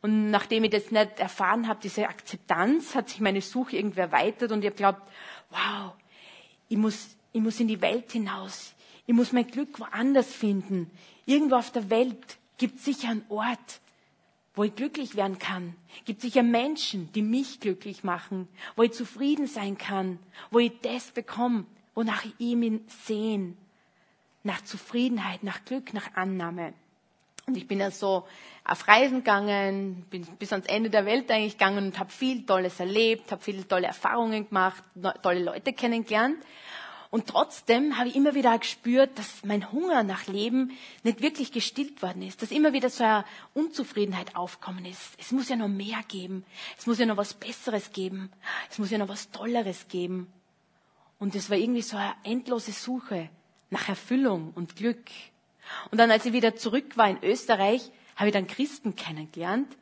Und 0.00 0.30
nachdem 0.30 0.64
ich 0.64 0.70
das 0.70 0.90
nicht 0.90 1.18
erfahren 1.18 1.66
habe, 1.66 1.80
diese 1.82 2.08
Akzeptanz, 2.08 2.94
hat 2.94 3.08
sich 3.08 3.20
meine 3.20 3.42
Suche 3.42 3.76
irgendwie 3.76 4.00
erweitert 4.00 4.52
und 4.52 4.60
ich 4.60 4.66
habe 4.66 4.76
geglaubt, 4.76 5.02
wow, 5.50 5.92
ich 6.68 6.76
muss, 6.76 7.16
ich 7.32 7.40
muss 7.40 7.58
in 7.60 7.68
die 7.68 7.82
Welt 7.82 8.12
hinaus. 8.12 8.74
Ich 9.06 9.14
muss 9.14 9.32
mein 9.32 9.46
Glück 9.46 9.80
woanders 9.80 10.32
finden. 10.32 10.90
Irgendwo 11.26 11.56
auf 11.56 11.72
der 11.72 11.90
Welt 11.90 12.38
gibt 12.58 12.78
sicher 12.78 13.08
einen 13.08 13.24
Ort, 13.28 13.80
wo 14.58 14.64
ich 14.64 14.74
glücklich 14.74 15.14
werden 15.14 15.38
kann. 15.38 15.76
Gibt 16.04 16.20
sicher 16.20 16.42
Menschen, 16.42 17.12
die 17.12 17.22
mich 17.22 17.60
glücklich 17.60 18.02
machen, 18.02 18.48
wo 18.74 18.82
ich 18.82 18.92
zufrieden 18.92 19.46
sein 19.46 19.78
kann, 19.78 20.18
wo 20.50 20.58
ich 20.58 20.72
das 20.82 21.12
bekomme, 21.12 21.64
wonach 21.94 22.24
ich 22.24 22.34
ihm 22.38 22.80
sehen. 23.06 23.56
Nach 24.42 24.62
Zufriedenheit, 24.62 25.44
nach 25.44 25.64
Glück, 25.64 25.94
nach 25.94 26.14
Annahme. 26.14 26.74
Und 27.46 27.56
ich 27.56 27.68
bin 27.68 27.78
ja 27.78 27.92
so 27.92 28.26
auf 28.64 28.88
Reisen 28.88 29.18
gegangen, 29.18 30.04
bin 30.10 30.26
bis 30.38 30.52
ans 30.52 30.66
Ende 30.66 30.90
der 30.90 31.06
Welt 31.06 31.30
eigentlich 31.30 31.56
gegangen 31.56 31.86
und 31.86 31.98
habe 31.98 32.10
viel 32.10 32.44
Tolles 32.44 32.80
erlebt, 32.80 33.30
habe 33.30 33.42
viele 33.42 33.66
tolle 33.66 33.86
Erfahrungen 33.86 34.48
gemacht, 34.48 34.82
tolle 35.22 35.44
Leute 35.44 35.72
kennengelernt. 35.72 36.36
Und 37.10 37.26
trotzdem 37.26 37.96
habe 37.96 38.08
ich 38.08 38.16
immer 38.16 38.34
wieder 38.34 38.58
gespürt, 38.58 39.18
dass 39.18 39.42
mein 39.44 39.72
Hunger 39.72 40.02
nach 40.02 40.26
Leben 40.26 40.72
nicht 41.04 41.22
wirklich 41.22 41.52
gestillt 41.52 42.02
worden 42.02 42.22
ist, 42.22 42.42
dass 42.42 42.50
immer 42.50 42.74
wieder 42.74 42.90
so 42.90 43.02
eine 43.02 43.24
Unzufriedenheit 43.54 44.36
aufkommen 44.36 44.84
ist. 44.84 45.14
Es 45.18 45.32
muss 45.32 45.48
ja 45.48 45.56
noch 45.56 45.68
mehr 45.68 46.00
geben. 46.08 46.44
Es 46.76 46.86
muss 46.86 46.98
ja 46.98 47.06
noch 47.06 47.16
was 47.16 47.32
Besseres 47.32 47.92
geben. 47.92 48.30
Es 48.70 48.78
muss 48.78 48.90
ja 48.90 48.98
noch 48.98 49.08
was 49.08 49.30
Tolleres 49.30 49.88
geben. 49.88 50.30
Und 51.18 51.34
es 51.34 51.48
war 51.48 51.56
irgendwie 51.56 51.82
so 51.82 51.96
eine 51.96 52.14
endlose 52.24 52.72
Suche 52.72 53.30
nach 53.70 53.88
Erfüllung 53.88 54.52
und 54.54 54.76
Glück. 54.76 55.10
Und 55.90 55.98
dann, 55.98 56.10
als 56.10 56.26
ich 56.26 56.32
wieder 56.32 56.56
zurück 56.56 56.96
war 56.96 57.08
in 57.08 57.22
Österreich, 57.22 57.90
habe 58.16 58.28
ich 58.28 58.34
dann 58.34 58.46
Christen 58.46 58.96
kennengelernt. 58.96 59.76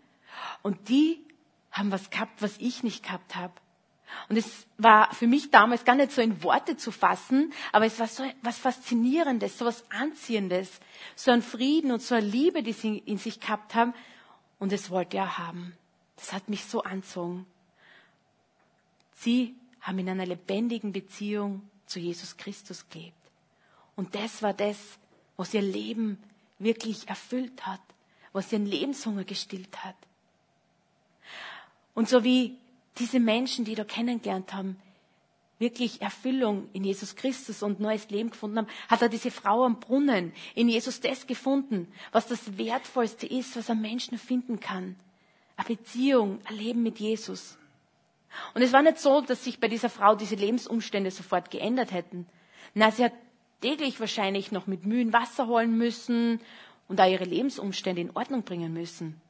Und 0.63 0.89
die 0.89 1.25
haben 1.73 1.91
was 1.91 2.11
gehabt, 2.11 2.41
was 2.41 2.57
ich 2.59 2.83
nicht 2.83 3.03
gehabt 3.03 3.35
habe. 3.35 3.53
Und 4.29 4.37
es 4.37 4.67
war 4.79 5.13
für 5.15 5.27
mich 5.27 5.51
damals 5.51 5.85
gar 5.85 5.95
nicht 5.95 6.13
so 6.13 6.21
in 6.23 6.43
Worte 6.43 6.77
zu 6.77 6.91
fassen, 6.91 7.53
aber 7.73 7.87
es 7.87 7.99
war 7.99 8.07
so 8.07 8.25
was 8.43 8.59
Faszinierendes, 8.59 9.59
so 9.59 9.65
was 9.65 9.85
Anziehendes, 9.91 10.81
so 11.15 11.31
ein 11.31 11.43
Frieden 11.43 11.93
und 11.93 12.03
so 12.03 12.15
eine 12.15 12.27
Liebe, 12.27 12.63
die 12.63 12.73
sie 12.73 12.99
in 12.99 13.19
sich 13.19 13.41
gehabt 13.41 13.75
haben. 13.75 13.95
Und 14.59 14.73
das 14.73 14.91
wollte 14.91 15.17
er 15.17 15.39
haben. 15.39 15.77
Das 16.17 16.33
hat 16.33 16.49
mich 16.49 16.65
so 16.65 16.83
anzogen. 16.83 17.47
Sie 19.13 19.55
haben 19.81 19.99
in 19.99 20.09
einer 20.09 20.27
lebendigen 20.27 20.93
Beziehung 20.93 21.63
zu 21.87 22.01
Jesus 22.01 22.37
Christus 22.37 22.89
gelebt. 22.89 23.15
Und 23.95 24.15
das 24.15 24.43
war 24.43 24.53
das, 24.53 24.77
was 25.37 25.55
ihr 25.55 25.63
Leben 25.63 26.19
wirklich 26.59 27.09
erfüllt 27.09 27.67
hat, 27.67 27.81
was 28.33 28.53
ihren 28.53 28.67
Lebenshunger 28.67 29.25
gestillt 29.25 29.85
hat. 29.85 29.97
Und 31.95 32.09
so 32.09 32.25
wie 32.25 32.59
diese 32.99 33.21
Menschen, 33.21 33.65
die 33.65 33.75
da 33.75 33.85
kennengelernt 33.85 34.53
haben, 34.53 34.77
wirklich 35.59 36.03
Erfüllung 36.03 36.69
in 36.73 36.85
Jesus 36.85 37.17
Christus 37.17 37.63
und 37.63 37.81
neues 37.81 38.11
Leben 38.11 38.31
gefunden 38.31 38.59
haben, 38.59 38.69
hat 38.89 39.03
er 39.03 39.09
diese 39.09 39.31
Frau 39.31 39.65
am 39.65 39.81
Brunnen 39.81 40.33
in 40.55 40.69
Jesus 40.69 41.01
das 41.01 41.27
gefunden, 41.27 41.89
was 42.13 42.27
das 42.27 42.59
Wertvollste 42.59 43.27
ist, 43.27 43.57
was 43.57 43.71
ein 43.71 43.81
Menschen 43.81 44.19
finden 44.19 44.61
kann. 44.61 44.97
Eine 45.57 45.69
Beziehung, 45.69 46.41
ein 46.45 46.57
Leben 46.57 46.83
mit 46.83 46.99
Jesus. 46.99 47.57
Und 48.55 48.61
es 48.61 48.73
war 48.73 48.83
nicht 48.83 48.99
so, 48.99 49.23
dass 49.23 49.45
sich 49.45 49.61
bei 49.61 49.69
dieser 49.69 49.89
Frau 49.89 50.15
diese 50.15 50.35
Lebensumstände 50.35 51.11
sofort 51.11 51.51
geändert 51.51 51.93
hätten. 51.93 52.27
Na, 52.75 52.91
sie 52.91 53.05
hat 53.05 53.15
täglich 53.63 53.99
wahrscheinlich 53.99 54.53
noch 54.53 54.67
mit 54.67 54.85
Mühen 54.85 55.15
Wasser 55.15 55.47
holen 55.47 55.79
müssen 55.79 56.41
und 56.89 56.99
da 56.99 57.07
ihre 57.07 57.25
Lebensumstände 57.25 58.03
in 58.03 58.11
Ordnung 58.15 58.43
bringen 58.43 58.75
müssen. 58.75 59.21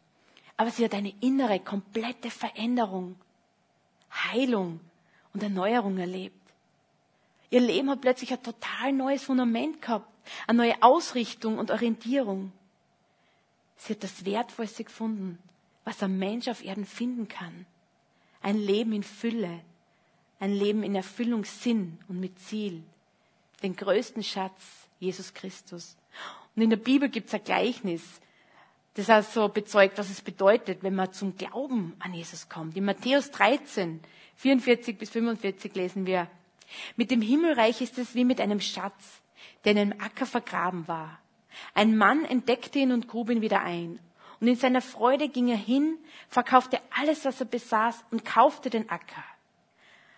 Aber 0.56 0.70
sie 0.70 0.84
hat 0.84 0.94
eine 0.94 1.14
innere, 1.20 1.60
komplette 1.60 2.30
Veränderung 2.30 3.14
Heilung 4.24 4.80
und 5.32 5.42
Erneuerung 5.42 5.98
erlebt. 5.98 6.34
Ihr 7.50 7.60
Leben 7.60 7.90
hat 7.90 8.00
plötzlich 8.00 8.32
ein 8.32 8.42
total 8.42 8.92
neues 8.92 9.24
Fundament 9.24 9.80
gehabt, 9.80 10.08
eine 10.46 10.58
neue 10.58 10.82
Ausrichtung 10.82 11.58
und 11.58 11.70
Orientierung. 11.70 12.52
Sie 13.76 13.92
hat 13.92 14.02
das 14.02 14.24
Wertvollste 14.24 14.84
gefunden, 14.84 15.38
was 15.84 16.02
ein 16.02 16.18
Mensch 16.18 16.48
auf 16.48 16.64
Erden 16.64 16.86
finden 16.86 17.28
kann. 17.28 17.66
Ein 18.42 18.56
Leben 18.58 18.92
in 18.92 19.02
Fülle, 19.02 19.60
ein 20.40 20.52
Leben 20.52 20.82
in 20.82 20.94
Erfüllungssinn 20.94 21.98
und 22.08 22.20
mit 22.20 22.38
Ziel. 22.40 22.82
Den 23.62 23.76
größten 23.76 24.22
Schatz, 24.22 24.88
Jesus 24.98 25.32
Christus. 25.32 25.96
Und 26.54 26.62
in 26.62 26.70
der 26.70 26.76
Bibel 26.76 27.08
gibt 27.08 27.28
es 27.28 27.34
ein 27.34 27.44
Gleichnis, 27.44 28.02
das 28.96 29.10
also 29.10 29.48
bezeugt, 29.48 29.98
was 29.98 30.08
es 30.08 30.22
bedeutet, 30.22 30.82
wenn 30.82 30.94
man 30.94 31.12
zum 31.12 31.36
Glauben 31.36 31.94
an 31.98 32.14
Jesus 32.14 32.48
kommt. 32.48 32.78
In 32.78 32.86
Matthäus 32.86 33.30
13, 33.30 34.00
44 34.36 34.96
bis 34.96 35.10
45 35.10 35.74
lesen 35.74 36.06
wir, 36.06 36.28
mit 36.96 37.10
dem 37.10 37.20
Himmelreich 37.20 37.82
ist 37.82 37.98
es 37.98 38.14
wie 38.14 38.24
mit 38.24 38.40
einem 38.40 38.60
Schatz, 38.60 39.20
der 39.64 39.72
in 39.72 39.78
einem 39.78 40.00
Acker 40.00 40.24
vergraben 40.24 40.88
war. 40.88 41.18
Ein 41.74 41.96
Mann 41.96 42.24
entdeckte 42.24 42.78
ihn 42.78 42.90
und 42.90 43.06
grub 43.06 43.28
ihn 43.28 43.42
wieder 43.42 43.60
ein. 43.60 44.00
Und 44.40 44.48
in 44.48 44.56
seiner 44.56 44.80
Freude 44.80 45.28
ging 45.28 45.48
er 45.48 45.58
hin, 45.58 45.98
verkaufte 46.28 46.80
alles, 46.90 47.26
was 47.26 47.40
er 47.40 47.46
besaß 47.46 48.02
und 48.10 48.24
kaufte 48.24 48.70
den 48.70 48.88
Acker. 48.88 49.24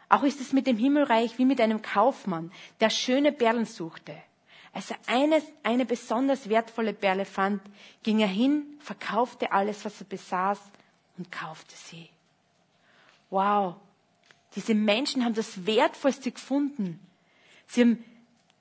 Auch 0.09 0.23
ist 0.23 0.41
es 0.41 0.53
mit 0.53 0.69
dem 0.69 0.77
Himmelreich 0.77 1.37
wie 1.39 1.45
mit 1.45 1.61
einem 1.61 1.83
Kaufmann, 1.83 2.53
der 2.81 2.91
schöne 2.91 3.33
Perlen 3.33 3.65
suchte. 3.65 4.17
Als 4.73 4.91
er 4.91 4.99
eine, 5.07 5.43
eine 5.63 5.87
besonders 5.87 6.49
wertvolle 6.49 6.93
Perle 6.93 7.25
fand, 7.25 7.63
ging 8.03 8.21
er 8.21 8.29
hin, 8.29 8.65
verkaufte 8.81 9.53
alles, 9.53 9.85
was 9.85 10.01
er 10.01 10.07
besaß 10.07 10.61
und 11.17 11.33
kaufte 11.33 11.75
sie. 11.75 12.09
Wow, 13.31 13.77
diese 14.55 14.75
Menschen 14.75 15.25
haben 15.25 15.35
das 15.35 15.67
Wertvollste 15.67 16.33
gefunden. 16.33 17.01
Sie 17.67 17.83
haben 17.83 18.05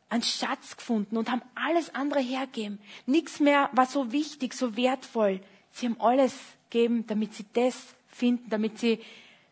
einen 0.09 0.23
Schatz 0.23 0.77
gefunden 0.77 1.17
und 1.17 1.29
haben 1.29 1.41
alles 1.55 1.93
andere 1.93 2.19
hergegeben. 2.19 2.79
Nichts 3.05 3.39
mehr 3.39 3.69
war 3.73 3.85
so 3.85 4.11
wichtig, 4.11 4.53
so 4.53 4.75
wertvoll. 4.75 5.41
Sie 5.71 5.85
haben 5.85 5.99
alles 5.99 6.33
gegeben, 6.69 7.05
damit 7.07 7.33
sie 7.33 7.45
das 7.53 7.95
finden, 8.07 8.49
damit 8.49 8.79
sie 8.79 8.99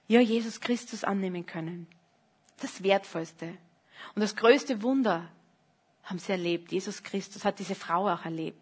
ja 0.08 0.20
Jesus 0.20 0.62
Christus 0.62 1.04
annehmen 1.04 1.46
können. 1.46 1.88
Das 2.62 2.84
Wertvollste. 2.84 3.58
Und 4.14 4.22
das 4.22 4.36
größte 4.36 4.82
Wunder 4.82 5.30
haben 6.06 6.20
sie 6.20 6.32
erlebt. 6.32 6.72
Jesus 6.72 7.04
Christus 7.04 7.44
hat 7.44 7.60
diese 7.60 7.76
Frau 7.76 8.08
auch 8.08 8.24
erlebt. 8.26 8.62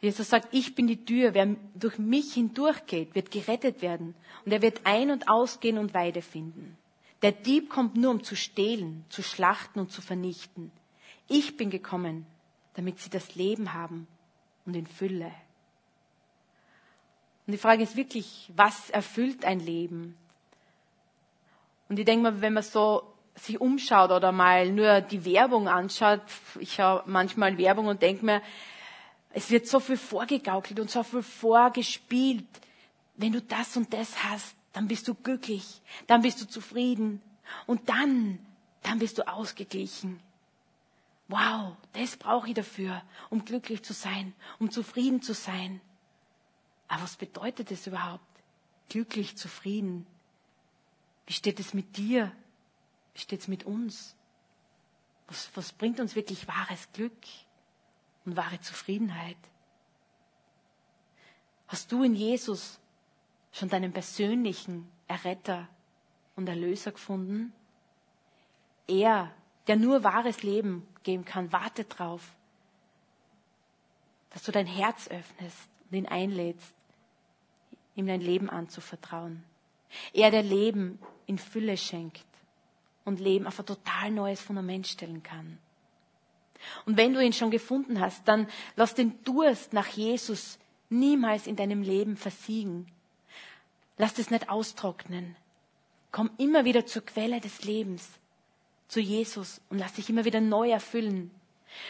Jesus 0.00 0.28
sagt, 0.28 0.48
ich 0.52 0.74
bin 0.74 0.86
die 0.86 1.04
Tür. 1.04 1.32
Wer 1.32 1.56
durch 1.74 1.98
mich 1.98 2.34
hindurchgeht, 2.34 3.14
wird 3.14 3.30
gerettet 3.30 3.80
werden. 3.80 4.14
Und 4.44 4.52
er 4.52 4.60
wird 4.60 4.82
ein- 4.84 5.10
und 5.10 5.28
ausgehen 5.28 5.78
und 5.78 5.94
Weide 5.94 6.20
finden. 6.20 6.76
Der 7.22 7.32
Dieb 7.32 7.70
kommt 7.70 7.96
nur, 7.96 8.10
um 8.10 8.22
zu 8.22 8.36
stehlen, 8.36 9.06
zu 9.08 9.22
schlachten 9.22 9.80
und 9.80 9.90
zu 9.90 10.02
vernichten. 10.02 10.70
Ich 11.26 11.56
bin 11.56 11.70
gekommen, 11.70 12.26
damit 12.74 12.98
sie 12.98 13.08
das 13.08 13.34
Leben 13.34 13.72
haben 13.72 14.06
und 14.66 14.74
in 14.74 14.86
Fülle. 14.86 15.32
Und 17.46 17.52
die 17.52 17.58
Frage 17.58 17.82
ist 17.82 17.96
wirklich, 17.96 18.50
was 18.54 18.90
erfüllt 18.90 19.44
ein 19.46 19.60
Leben? 19.60 20.16
Und 21.88 21.98
ich 21.98 22.04
denke 22.04 22.24
mal, 22.24 22.40
wenn 22.42 22.52
man 22.52 22.62
so 22.62 23.13
sich 23.34 23.60
umschaut 23.60 24.10
oder 24.10 24.32
mal 24.32 24.70
nur 24.70 25.00
die 25.00 25.24
Werbung 25.24 25.68
anschaut, 25.68 26.20
ich 26.60 26.74
schaue 26.74 27.02
manchmal 27.06 27.58
Werbung 27.58 27.86
und 27.86 28.02
denke 28.02 28.24
mir, 28.24 28.42
es 29.30 29.50
wird 29.50 29.66
so 29.66 29.80
viel 29.80 29.96
vorgegaukelt 29.96 30.78
und 30.78 30.90
so 30.90 31.02
viel 31.02 31.22
vorgespielt. 31.22 32.46
Wenn 33.16 33.32
du 33.32 33.42
das 33.42 33.76
und 33.76 33.92
das 33.92 34.24
hast, 34.24 34.54
dann 34.72 34.88
bist 34.88 35.08
du 35.08 35.14
glücklich, 35.14 35.80
dann 36.06 36.22
bist 36.22 36.40
du 36.40 36.46
zufrieden 36.46 37.20
und 37.66 37.88
dann, 37.88 38.38
dann 38.82 38.98
bist 38.98 39.18
du 39.18 39.26
ausgeglichen. 39.26 40.20
wow, 41.28 41.76
das 41.92 42.16
brauche 42.16 42.48
ich 42.48 42.54
dafür, 42.54 43.02
um 43.30 43.44
glücklich 43.44 43.82
zu 43.82 43.92
sein, 43.92 44.34
um 44.58 44.70
zufrieden 44.70 45.22
zu 45.22 45.34
sein. 45.34 45.80
Aber 46.88 47.02
was 47.02 47.16
bedeutet 47.16 47.70
es 47.70 47.86
überhaupt? 47.86 48.24
Glücklich, 48.88 49.36
zufrieden. 49.36 50.06
Wie 51.26 51.32
steht 51.32 51.58
es 51.58 51.72
mit 51.72 51.96
dir? 51.96 52.30
Wie 53.14 53.20
steht 53.20 53.40
es 53.40 53.48
mit 53.48 53.64
uns? 53.64 54.16
Was, 55.28 55.50
was 55.54 55.72
bringt 55.72 56.00
uns 56.00 56.16
wirklich 56.16 56.46
wahres 56.46 56.92
Glück 56.92 57.16
und 58.24 58.36
wahre 58.36 58.60
Zufriedenheit? 58.60 59.38
Hast 61.68 61.90
du 61.92 62.02
in 62.02 62.14
Jesus 62.14 62.78
schon 63.52 63.68
deinen 63.68 63.92
persönlichen 63.92 64.90
Erretter 65.08 65.68
und 66.36 66.48
Erlöser 66.48 66.92
gefunden? 66.92 67.52
Er, 68.86 69.32
der 69.66 69.76
nur 69.76 70.04
wahres 70.04 70.42
Leben 70.42 70.86
geben 71.04 71.24
kann, 71.24 71.52
wartet 71.52 71.98
drauf, 71.98 72.34
dass 74.30 74.42
du 74.42 74.52
dein 74.52 74.66
Herz 74.66 75.08
öffnest 75.08 75.70
und 75.88 75.96
ihn 75.96 76.06
einlädst, 76.06 76.74
ihm 77.94 78.06
dein 78.06 78.20
Leben 78.20 78.50
anzuvertrauen. 78.50 79.44
Er, 80.12 80.32
der 80.32 80.42
Leben 80.42 80.98
in 81.26 81.38
Fülle 81.38 81.76
schenkt 81.76 82.26
und 83.04 83.20
Leben 83.20 83.46
auf 83.46 83.58
ein 83.58 83.66
total 83.66 84.10
neues 84.10 84.40
Fundament 84.40 84.86
stellen 84.86 85.22
kann. 85.22 85.58
Und 86.86 86.96
wenn 86.96 87.12
du 87.12 87.22
ihn 87.22 87.32
schon 87.32 87.50
gefunden 87.50 88.00
hast, 88.00 88.26
dann 88.26 88.46
lass 88.76 88.94
den 88.94 89.22
Durst 89.24 89.72
nach 89.72 89.88
Jesus 89.88 90.58
niemals 90.88 91.46
in 91.46 91.56
deinem 91.56 91.82
Leben 91.82 92.16
versiegen. 92.16 92.86
Lass 93.98 94.18
es 94.18 94.30
nicht 94.30 94.48
austrocknen. 94.48 95.36
Komm 96.10 96.30
immer 96.38 96.64
wieder 96.64 96.86
zur 96.86 97.04
Quelle 97.04 97.40
des 97.40 97.64
Lebens, 97.64 98.08
zu 98.88 99.00
Jesus 99.00 99.60
und 99.68 99.78
lass 99.78 99.94
dich 99.94 100.08
immer 100.08 100.24
wieder 100.24 100.40
neu 100.40 100.70
erfüllen. 100.70 101.30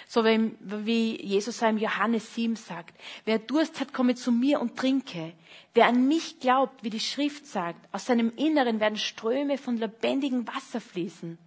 So 0.06 0.24
wie 0.24 1.22
Jesus 1.22 1.62
im 1.62 1.78
Johannes 1.78 2.34
7 2.34 2.56
sagt, 2.56 2.94
wer 3.24 3.38
Durst 3.38 3.80
hat, 3.80 3.92
komme 3.92 4.14
zu 4.14 4.32
mir 4.32 4.60
und 4.60 4.76
trinke. 4.76 5.32
Wer 5.74 5.86
an 5.86 6.06
mich 6.08 6.40
glaubt, 6.40 6.84
wie 6.84 6.90
die 6.90 7.00
Schrift 7.00 7.46
sagt, 7.46 7.78
aus 7.92 8.06
seinem 8.06 8.32
Inneren 8.36 8.80
werden 8.80 8.96
Ströme 8.96 9.58
von 9.58 9.76
lebendigem 9.76 10.46
Wasser 10.46 10.80
fließen. 10.80 11.38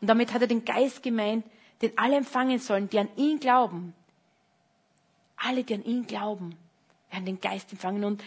Und 0.00 0.06
damit 0.06 0.32
hat 0.32 0.42
er 0.42 0.48
den 0.48 0.64
Geist 0.64 1.02
gemeint, 1.02 1.44
den 1.82 1.96
alle 1.96 2.16
empfangen 2.16 2.58
sollen, 2.58 2.88
die 2.88 2.98
an 2.98 3.08
ihn 3.16 3.40
glauben. 3.40 3.94
Alle, 5.36 5.64
die 5.64 5.74
an 5.74 5.84
ihn 5.84 6.06
glauben, 6.06 6.56
werden 7.10 7.26
den 7.26 7.40
Geist 7.40 7.72
empfangen 7.72 8.04
und 8.04 8.22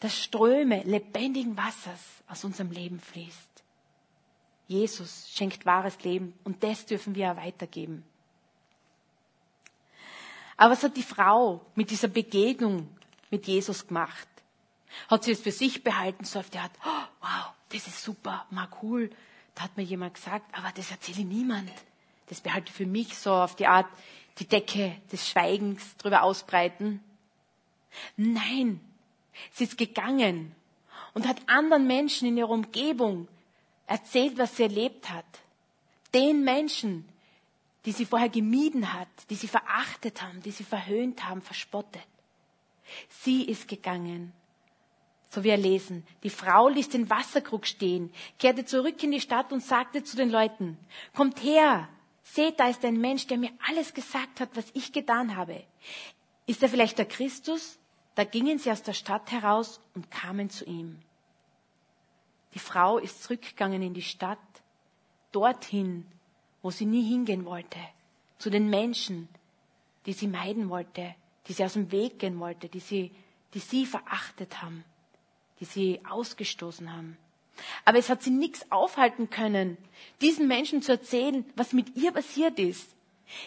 dass 0.00 0.16
Ströme 0.16 0.82
lebendigen 0.82 1.56
Wassers 1.56 2.22
aus 2.28 2.44
unserem 2.44 2.70
Leben 2.70 2.98
fließt. 2.98 3.62
Jesus 4.66 5.30
schenkt 5.32 5.66
wahres 5.66 6.02
Leben 6.02 6.34
und 6.44 6.62
das 6.62 6.86
dürfen 6.86 7.14
wir 7.14 7.36
weitergeben. 7.36 8.04
Aber 10.56 10.72
was 10.72 10.82
hat 10.82 10.96
die 10.96 11.02
Frau 11.02 11.64
mit 11.74 11.90
dieser 11.90 12.08
Begegnung 12.08 12.88
mit 13.30 13.46
Jesus 13.46 13.86
gemacht? 13.86 14.28
Hat 15.08 15.24
sie 15.24 15.32
es 15.32 15.40
für 15.40 15.52
sich 15.52 15.82
behalten, 15.82 16.24
so 16.24 16.38
auf 16.38 16.50
die 16.50 16.58
Art, 16.58 16.72
oh, 16.84 17.04
wow, 17.20 17.52
das 17.70 17.86
ist 17.86 18.02
super, 18.02 18.46
mal 18.50 18.68
cool, 18.82 19.10
da 19.54 19.64
hat 19.64 19.76
mir 19.76 19.82
jemand 19.82 20.14
gesagt, 20.14 20.46
aber 20.56 20.70
das 20.74 20.90
erzähle 20.90 21.24
niemand. 21.24 21.70
Das 22.28 22.40
behalte 22.40 22.72
für 22.72 22.86
mich 22.86 23.16
so 23.16 23.32
auf 23.32 23.56
die 23.56 23.66
Art, 23.66 23.86
die 24.38 24.46
Decke 24.46 24.96
des 25.10 25.28
Schweigens 25.28 25.96
drüber 25.96 26.22
ausbreiten. 26.22 27.00
Nein, 28.16 28.80
sie 29.52 29.64
ist 29.64 29.76
gegangen 29.76 30.54
und 31.14 31.26
hat 31.26 31.48
anderen 31.48 31.86
Menschen 31.86 32.28
in 32.28 32.36
ihrer 32.36 32.50
Umgebung 32.50 33.28
erzählt, 33.86 34.38
was 34.38 34.56
sie 34.56 34.64
erlebt 34.64 35.10
hat. 35.10 35.26
Den 36.14 36.44
Menschen, 36.44 37.08
die 37.84 37.92
sie 37.92 38.06
vorher 38.06 38.28
gemieden 38.28 38.92
hat, 38.92 39.08
die 39.30 39.34
sie 39.34 39.48
verachtet 39.48 40.22
haben, 40.22 40.40
die 40.42 40.50
sie 40.50 40.64
verhöhnt 40.64 41.24
haben, 41.28 41.42
verspottet. 41.42 42.06
Sie 43.08 43.44
ist 43.44 43.68
gegangen. 43.68 44.32
So 45.30 45.42
wie 45.42 45.48
wir 45.48 45.56
lesen. 45.56 46.06
Die 46.22 46.30
Frau 46.30 46.68
ließ 46.68 46.90
den 46.90 47.08
Wasserkrug 47.08 47.66
stehen, 47.66 48.12
kehrte 48.38 48.64
zurück 48.64 49.02
in 49.02 49.12
die 49.12 49.20
Stadt 49.20 49.52
und 49.52 49.62
sagte 49.62 50.04
zu 50.04 50.16
den 50.16 50.30
Leuten, 50.30 50.76
kommt 51.14 51.42
her, 51.42 51.88
seht, 52.22 52.60
da 52.60 52.68
ist 52.68 52.84
ein 52.84 53.00
Mensch, 53.00 53.26
der 53.26 53.38
mir 53.38 53.50
alles 53.66 53.94
gesagt 53.94 54.40
hat, 54.40 54.50
was 54.54 54.66
ich 54.74 54.92
getan 54.92 55.36
habe. 55.36 55.64
Ist 56.46 56.62
er 56.62 56.68
vielleicht 56.68 56.98
der 56.98 57.06
Christus? 57.06 57.78
Da 58.14 58.24
gingen 58.24 58.58
sie 58.58 58.70
aus 58.70 58.82
der 58.82 58.92
Stadt 58.92 59.32
heraus 59.32 59.80
und 59.94 60.10
kamen 60.10 60.50
zu 60.50 60.66
ihm. 60.66 61.00
Die 62.52 62.58
Frau 62.58 62.98
ist 62.98 63.22
zurückgegangen 63.22 63.80
in 63.80 63.94
die 63.94 64.02
Stadt, 64.02 64.38
dorthin, 65.32 66.06
wo 66.62 66.70
sie 66.70 66.86
nie 66.86 67.02
hingehen 67.02 67.44
wollte, 67.44 67.78
zu 68.38 68.50
den 68.50 68.70
Menschen, 68.70 69.28
die 70.06 70.12
sie 70.12 70.28
meiden 70.28 70.68
wollte, 70.68 71.14
die 71.46 71.52
sie 71.52 71.64
aus 71.64 71.74
dem 71.74 71.90
Weg 71.92 72.18
gehen 72.18 72.38
wollte, 72.40 72.68
die 72.68 72.80
sie, 72.80 73.10
die 73.54 73.58
sie 73.58 73.86
verachtet 73.86 74.62
haben, 74.62 74.84
die 75.60 75.64
sie 75.64 76.00
ausgestoßen 76.08 76.92
haben. 76.92 77.16
Aber 77.84 77.98
es 77.98 78.08
hat 78.08 78.22
sie 78.22 78.30
nichts 78.30 78.70
aufhalten 78.70 79.30
können, 79.30 79.76
diesen 80.20 80.48
Menschen 80.48 80.82
zu 80.82 80.92
erzählen, 80.92 81.44
was 81.54 81.72
mit 81.72 81.96
ihr 81.96 82.12
passiert 82.12 82.58
ist. 82.58 82.88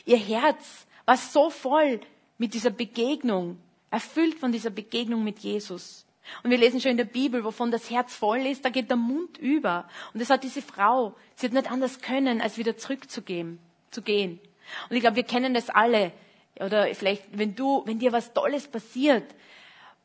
Ihr 0.05 0.17
Herz 0.17 0.85
war 1.05 1.17
so 1.17 1.49
voll 1.49 1.99
mit 2.37 2.53
dieser 2.53 2.69
Begegnung, 2.69 3.57
erfüllt 3.89 4.37
von 4.37 4.51
dieser 4.51 4.69
Begegnung 4.69 5.23
mit 5.23 5.39
Jesus. 5.39 6.05
Und 6.43 6.51
wir 6.51 6.57
lesen 6.57 6.81
schon 6.81 6.91
in 6.91 6.97
der 6.97 7.05
Bibel, 7.05 7.43
wovon 7.43 7.71
das 7.71 7.89
Herz 7.89 8.15
voll 8.15 8.45
ist, 8.45 8.65
da 8.65 8.69
geht 8.69 8.89
der 8.89 8.97
Mund 8.97 9.37
über. 9.37 9.87
Und 10.13 10.21
das 10.21 10.29
hat 10.29 10.43
diese 10.43 10.61
Frau, 10.61 11.15
sie 11.35 11.47
hat 11.47 11.53
nicht 11.53 11.71
anders 11.71 12.01
können, 12.01 12.41
als 12.41 12.57
wieder 12.57 12.77
zurückzugehen, 12.77 13.59
zu 13.91 14.01
gehen. 14.01 14.39
Und 14.89 14.95
ich 14.95 15.01
glaube, 15.01 15.17
wir 15.17 15.23
kennen 15.23 15.53
das 15.53 15.69
alle. 15.69 16.11
Oder 16.59 16.93
vielleicht, 16.93 17.37
wenn 17.37 17.55
du, 17.55 17.83
wenn 17.85 17.99
dir 17.99 18.11
was 18.11 18.33
Tolles 18.33 18.67
passiert, 18.67 19.23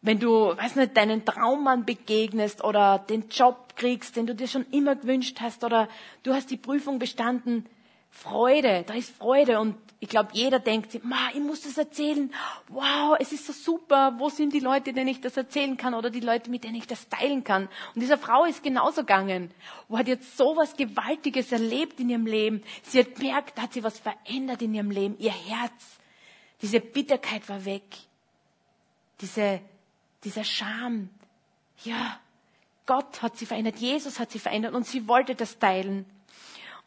wenn 0.02 0.18
du, 0.18 0.56
weiß 0.56 0.76
nicht, 0.76 0.96
deinen 0.96 1.24
Traummann 1.24 1.85
begegnest 1.85 2.64
oder 2.64 2.98
den 2.98 3.28
Job 3.28 3.76
kriegst, 3.76 4.16
den 4.16 4.26
du 4.26 4.35
dir 4.35 4.48
schon 4.48 4.66
immer 4.70 4.96
gewünscht 4.96 5.40
hast 5.40 5.62
oder 5.62 5.88
du 6.22 6.33
hast 6.33 6.50
die 6.50 6.56
Prüfung 6.56 6.98
bestanden, 6.98 7.66
Freude, 8.11 8.85
da 8.87 8.94
ist 8.94 9.16
Freude 9.16 9.61
und 9.61 9.77
ich 10.03 10.09
glaube, 10.09 10.31
jeder 10.33 10.59
denkt 10.59 10.92
sich, 10.92 11.05
Ma, 11.05 11.29
ich 11.35 11.40
muss 11.40 11.61
das 11.61 11.77
erzählen. 11.77 12.33
Wow, 12.68 13.16
es 13.20 13.33
ist 13.33 13.46
so 13.46 13.53
super. 13.53 14.14
Wo 14.16 14.31
sind 14.31 14.55
die 14.55 14.61
Leute, 14.61 14.94
denen 14.94 15.09
ich 15.09 15.20
das 15.20 15.37
erzählen 15.37 15.77
kann 15.77 15.92
oder 15.92 16.09
die 16.09 16.20
Leute, 16.20 16.51
mit 16.51 16.64
denen 16.64 16.77
ich 16.77 16.87
das 16.87 17.09
teilen 17.11 17.44
kann? 17.44 17.68
Und 17.94 18.01
dieser 18.01 18.16
Frau 18.16 18.46
ist 18.46 18.62
genauso 18.62 19.03
gegangen. 19.03 19.51
Wo 19.88 19.99
hat 19.99 20.09
jetzt 20.09 20.38
so 20.38 20.57
was 20.57 20.75
Gewaltiges 20.75 21.53
erlebt 21.53 22.01
in 22.01 22.09
ihrem 22.09 22.25
Leben. 22.25 22.62
Sie 22.83 22.99
hat 22.99 23.14
gemerkt, 23.14 23.59
da 23.59 23.62
hat 23.62 23.75
sie 23.75 23.85
was 23.85 23.99
verändert 23.99 24.62
in 24.62 24.73
ihrem 24.73 24.90
Leben. 24.90 25.16
Ihr 25.18 25.33
Herz, 25.33 25.99
diese 26.62 26.81
Bitterkeit 26.81 27.46
war 27.51 27.66
weg. 27.66 27.85
Diese, 29.20 29.61
dieser 30.25 30.44
Scham. 30.44 31.11
Ja, 31.85 32.18
Gott 32.87 33.20
hat 33.20 33.37
sie 33.37 33.44
verändert. 33.44 33.77
Jesus 33.77 34.18
hat 34.18 34.31
sie 34.31 34.38
verändert 34.38 34.73
und 34.73 34.87
sie 34.87 35.07
wollte 35.07 35.35
das 35.35 35.59
teilen. 35.59 36.07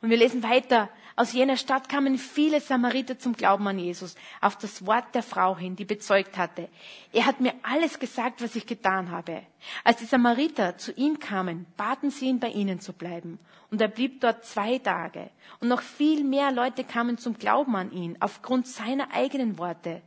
Und 0.03 0.09
wir 0.09 0.17
lesen 0.17 0.43
weiter. 0.43 0.89
Aus 1.15 1.31
jener 1.31 1.55
Stadt 1.55 1.87
kamen 1.87 2.17
viele 2.17 2.59
Samariter 2.59 3.17
zum 3.17 3.33
Glauben 3.37 3.65
an 3.69 3.79
Jesus, 3.79 4.15
auf 4.41 4.57
das 4.57 4.85
Wort 4.85 5.15
der 5.15 5.23
Frau 5.23 5.57
hin, 5.57 5.77
die 5.77 5.85
bezeugt 5.85 6.37
hatte. 6.37 6.67
Er 7.13 7.25
hat 7.25 7.39
mir 7.39 7.53
alles 7.63 7.99
gesagt, 7.99 8.41
was 8.41 8.57
ich 8.57 8.65
getan 8.65 9.11
habe. 9.11 9.43
Als 9.85 9.99
die 9.99 10.05
Samariter 10.05 10.77
zu 10.77 10.91
ihm 10.91 11.19
kamen, 11.19 11.67
baten 11.77 12.09
sie 12.09 12.25
ihn, 12.25 12.41
bei 12.41 12.49
ihnen 12.49 12.81
zu 12.81 12.91
bleiben. 12.91 13.39
Und 13.71 13.79
er 13.79 13.87
blieb 13.87 14.19
dort 14.19 14.43
zwei 14.43 14.77
Tage. 14.77 15.29
Und 15.61 15.69
noch 15.69 15.81
viel 15.81 16.25
mehr 16.25 16.51
Leute 16.51 16.83
kamen 16.83 17.17
zum 17.17 17.37
Glauben 17.37 17.77
an 17.77 17.93
ihn, 17.93 18.17
aufgrund 18.19 18.67
seiner 18.67 19.13
eigenen 19.13 19.57
Worte. 19.57 20.01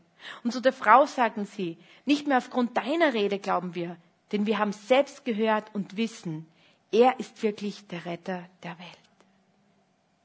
Und 0.45 0.53
zu 0.53 0.61
der 0.61 0.75
Frau 0.75 1.07
sagten 1.07 1.47
sie, 1.47 1.79
nicht 2.05 2.27
mehr 2.27 2.37
aufgrund 2.37 2.77
deiner 2.77 3.15
Rede 3.15 3.39
glauben 3.39 3.75
wir, 3.75 3.97
denn 4.33 4.45
wir 4.45 4.59
haben 4.59 4.73
selbst 4.73 5.25
gehört 5.25 5.75
und 5.75 5.97
wissen, 5.97 6.47
er 6.93 7.19
ist 7.19 7.43
wirklich 7.43 7.87
der 7.87 8.05
Retter 8.05 8.45
der 8.63 8.79
Welt. 8.79 9.06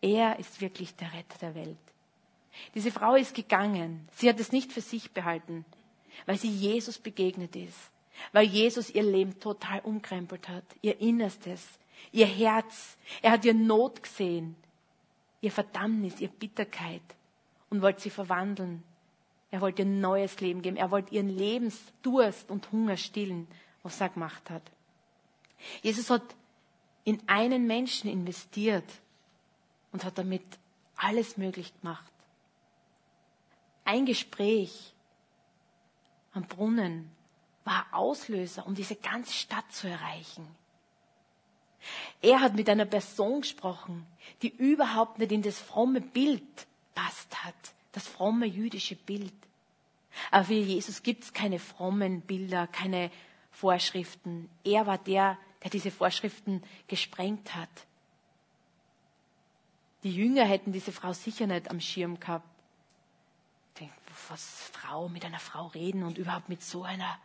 Er 0.01 0.39
ist 0.39 0.61
wirklich 0.61 0.95
der 0.95 1.13
Retter 1.13 1.37
der 1.39 1.55
Welt. 1.55 1.77
Diese 2.75 2.91
Frau 2.91 3.15
ist 3.15 3.35
gegangen. 3.35 4.07
Sie 4.13 4.27
hat 4.27 4.39
es 4.39 4.51
nicht 4.51 4.71
für 4.71 4.81
sich 4.81 5.11
behalten, 5.11 5.63
weil 6.25 6.37
sie 6.37 6.49
Jesus 6.49 6.97
begegnet 6.97 7.55
ist, 7.55 7.91
weil 8.33 8.45
Jesus 8.45 8.89
ihr 8.89 9.03
Leben 9.03 9.39
total 9.39 9.79
umkrempelt 9.81 10.49
hat, 10.49 10.65
ihr 10.81 10.99
Innerstes, 10.99 11.65
ihr 12.11 12.25
Herz. 12.25 12.97
Er 13.21 13.31
hat 13.31 13.45
ihr 13.45 13.53
Not 13.53 14.03
gesehen, 14.03 14.55
ihr 15.39 15.51
Verdammnis, 15.51 16.19
ihr 16.19 16.29
Bitterkeit 16.29 17.01
und 17.69 17.81
wollte 17.81 18.01
sie 18.01 18.09
verwandeln. 18.09 18.83
Er 19.51 19.61
wollte 19.61 19.83
ihr 19.83 19.87
neues 19.87 20.39
Leben 20.39 20.61
geben. 20.61 20.77
Er 20.77 20.91
wollte 20.91 21.13
ihren 21.13 21.29
Lebensdurst 21.29 22.49
und 22.49 22.71
Hunger 22.71 22.97
stillen, 22.97 23.47
was 23.83 23.99
er 23.99 24.09
gemacht 24.09 24.49
hat. 24.49 24.63
Jesus 25.81 26.09
hat 26.09 26.23
in 27.03 27.21
einen 27.27 27.67
Menschen 27.67 28.09
investiert 28.09 28.85
und 29.91 30.03
hat 30.03 30.17
damit 30.17 30.43
alles 30.95 31.37
möglich 31.37 31.73
gemacht. 31.81 32.11
Ein 33.83 34.05
Gespräch 34.05 34.93
am 36.33 36.43
Brunnen 36.43 37.11
war 37.63 37.85
Auslöser, 37.91 38.65
um 38.65 38.75
diese 38.75 38.95
ganze 38.95 39.33
Stadt 39.33 39.71
zu 39.71 39.87
erreichen. 39.87 40.47
Er 42.21 42.41
hat 42.41 42.53
mit 42.53 42.69
einer 42.69 42.85
Person 42.85 43.41
gesprochen, 43.41 44.05
die 44.41 44.49
überhaupt 44.55 45.19
nicht 45.19 45.31
in 45.31 45.41
das 45.41 45.59
fromme 45.59 46.01
Bild 46.01 46.67
passt 46.93 47.43
hat. 47.43 47.55
Das 47.91 48.07
fromme 48.07 48.45
jüdische 48.45 48.95
Bild. 48.95 49.33
Aber 50.29 50.45
für 50.45 50.53
Jesus 50.53 51.03
gibt 51.03 51.23
es 51.23 51.33
keine 51.33 51.59
frommen 51.59 52.21
Bilder, 52.21 52.67
keine 52.67 53.11
Vorschriften. 53.51 54.49
Er 54.63 54.85
war 54.85 54.97
der, 54.97 55.37
der 55.63 55.71
diese 55.71 55.91
Vorschriften 55.91 56.63
gesprengt 56.87 57.55
hat. 57.55 57.69
Die 60.03 60.13
Jünger 60.13 60.45
hätten 60.45 60.71
diese 60.71 60.91
Frau 60.91 61.13
sicher 61.13 61.47
nicht 61.47 61.69
am 61.69 61.79
Schirm 61.79 62.19
gehabt. 62.19 62.47
Denk, 63.79 63.91
was 64.29 64.69
Frau 64.73 65.09
mit 65.09 65.23
einer 65.25 65.39
Frau 65.39 65.67
reden 65.67 66.03
und 66.03 66.17
überhaupt 66.17 66.49
mit 66.49 66.63
so 66.63 66.83
einer 66.83 67.19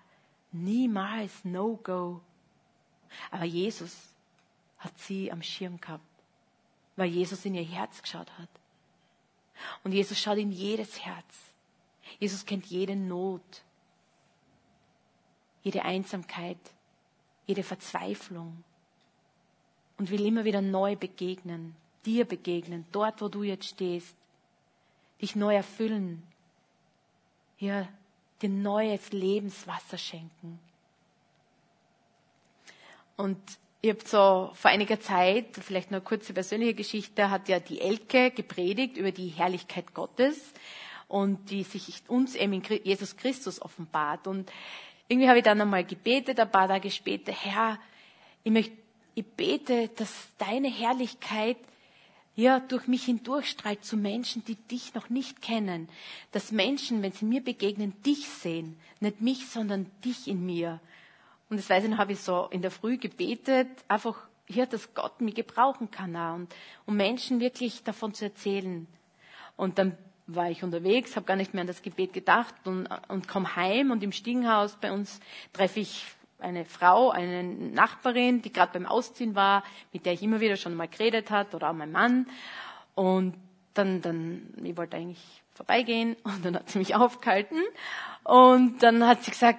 niemals 0.52 1.44
No-Go. 1.44 2.20
Aber 3.30 3.44
Jesus 3.44 3.96
hat 4.78 4.96
sie 4.98 5.32
am 5.32 5.42
Schirm 5.42 5.80
gehabt, 5.80 6.04
weil 6.96 7.08
Jesus 7.08 7.44
in 7.44 7.54
ihr 7.54 7.64
Herz 7.64 8.02
geschaut 8.02 8.30
hat. 8.38 8.48
Und 9.84 9.92
Jesus 9.92 10.18
schaut 10.18 10.38
in 10.38 10.52
jedes 10.52 11.04
Herz. 11.04 11.52
Jesus 12.18 12.44
kennt 12.44 12.66
jede 12.66 12.94
Not, 12.94 13.62
jede 15.62 15.82
Einsamkeit, 15.82 16.58
jede 17.46 17.62
Verzweiflung 17.62 18.62
und 19.98 20.10
will 20.10 20.24
immer 20.24 20.44
wieder 20.44 20.60
neu 20.60 20.94
begegnen, 20.94 21.74
dir 22.06 22.24
begegnen, 22.24 22.86
dort, 22.92 23.20
wo 23.20 23.28
du 23.28 23.42
jetzt 23.42 23.66
stehst, 23.66 24.16
dich 25.20 25.36
neu 25.36 25.54
erfüllen, 25.54 26.22
hier 27.56 27.88
dir 28.40 28.48
neues 28.48 29.12
Lebenswasser 29.12 29.98
schenken. 29.98 30.58
Und 33.16 33.38
ich 33.80 33.90
habe 33.90 34.00
so 34.04 34.50
vor 34.54 34.70
einiger 34.70 35.00
Zeit, 35.00 35.46
vielleicht 35.52 35.90
noch 35.90 35.98
eine 35.98 36.04
kurze 36.04 36.32
persönliche 36.32 36.74
Geschichte, 36.74 37.30
hat 37.30 37.48
ja 37.48 37.60
die 37.60 37.80
Elke 37.80 38.30
gepredigt 38.30 38.96
über 38.96 39.12
die 39.12 39.28
Herrlichkeit 39.28 39.94
Gottes 39.94 40.52
und 41.08 41.50
die 41.50 41.62
sich 41.62 42.02
uns 42.08 42.34
eben 42.34 42.54
in 42.54 42.62
Jesus 42.84 43.16
Christus 43.16 43.62
offenbart. 43.62 44.26
Und 44.26 44.50
irgendwie 45.08 45.28
habe 45.28 45.38
ich 45.38 45.44
dann 45.44 45.60
einmal 45.60 45.84
gebetet, 45.84 46.40
ein 46.40 46.50
paar 46.50 46.68
Tage 46.68 46.90
später, 46.90 47.32
Herr, 47.32 47.78
ich, 48.44 48.52
möchte, 48.52 48.76
ich 49.14 49.24
bete, 49.24 49.88
dass 49.96 50.12
deine 50.38 50.68
Herrlichkeit 50.68 51.58
ja, 52.36 52.60
durch 52.60 52.86
mich 52.86 53.04
hindurchstrahlt 53.04 53.84
zu 53.84 53.96
Menschen, 53.96 54.44
die 54.44 54.54
dich 54.54 54.94
noch 54.94 55.08
nicht 55.08 55.40
kennen. 55.40 55.88
Dass 56.32 56.52
Menschen, 56.52 57.02
wenn 57.02 57.12
sie 57.12 57.24
mir 57.24 57.42
begegnen, 57.42 57.94
dich 58.02 58.28
sehen. 58.28 58.78
Nicht 59.00 59.22
mich, 59.22 59.48
sondern 59.48 59.90
dich 60.04 60.28
in 60.28 60.44
mir. 60.44 60.80
Und 61.48 61.56
das 61.56 61.70
weiß 61.70 61.84
ich 61.84 61.90
noch, 61.90 61.98
habe 61.98 62.12
ich 62.12 62.20
so 62.20 62.46
in 62.50 62.60
der 62.60 62.70
Früh 62.70 62.98
gebetet, 62.98 63.68
einfach 63.88 64.16
hier, 64.46 64.66
dass 64.66 64.94
Gott 64.94 65.20
mich 65.20 65.34
gebrauchen 65.34 65.90
kann 65.90 66.14
auch, 66.14 66.34
und 66.34 66.48
um 66.84 66.96
Menschen 66.96 67.40
wirklich 67.40 67.82
davon 67.82 68.14
zu 68.14 68.26
erzählen. 68.26 68.86
Und 69.56 69.78
dann 69.78 69.96
war 70.26 70.50
ich 70.50 70.62
unterwegs, 70.62 71.16
habe 71.16 71.26
gar 71.26 71.36
nicht 71.36 71.54
mehr 71.54 71.62
an 71.62 71.66
das 71.68 71.82
Gebet 71.82 72.12
gedacht 72.12 72.54
und, 72.64 72.88
und 73.08 73.28
komme 73.28 73.56
heim 73.56 73.90
und 73.90 74.02
im 74.02 74.12
Stiegenhaus 74.12 74.76
bei 74.76 74.92
uns 74.92 75.20
treffe 75.52 75.80
ich 75.80 76.04
eine 76.46 76.64
Frau, 76.64 77.10
eine 77.10 77.42
Nachbarin, 77.42 78.40
die 78.40 78.52
gerade 78.52 78.72
beim 78.72 78.86
Ausziehen 78.86 79.34
war, 79.34 79.64
mit 79.92 80.06
der 80.06 80.12
ich 80.12 80.22
immer 80.22 80.40
wieder 80.40 80.56
schon 80.56 80.74
mal 80.74 80.86
geredet 80.86 81.30
hat 81.30 81.54
oder 81.54 81.70
auch 81.70 81.74
mein 81.74 81.90
Mann. 81.90 82.26
Und 82.94 83.34
dann, 83.74 84.00
dann, 84.00 84.54
ich 84.62 84.76
wollte 84.76 84.96
eigentlich 84.96 85.42
vorbeigehen 85.54 86.16
und 86.22 86.44
dann 86.44 86.54
hat 86.54 86.70
sie 86.70 86.78
mich 86.78 86.94
aufgehalten 86.94 87.60
und 88.22 88.82
dann 88.82 89.06
hat 89.06 89.24
sie 89.24 89.32
gesagt, 89.32 89.58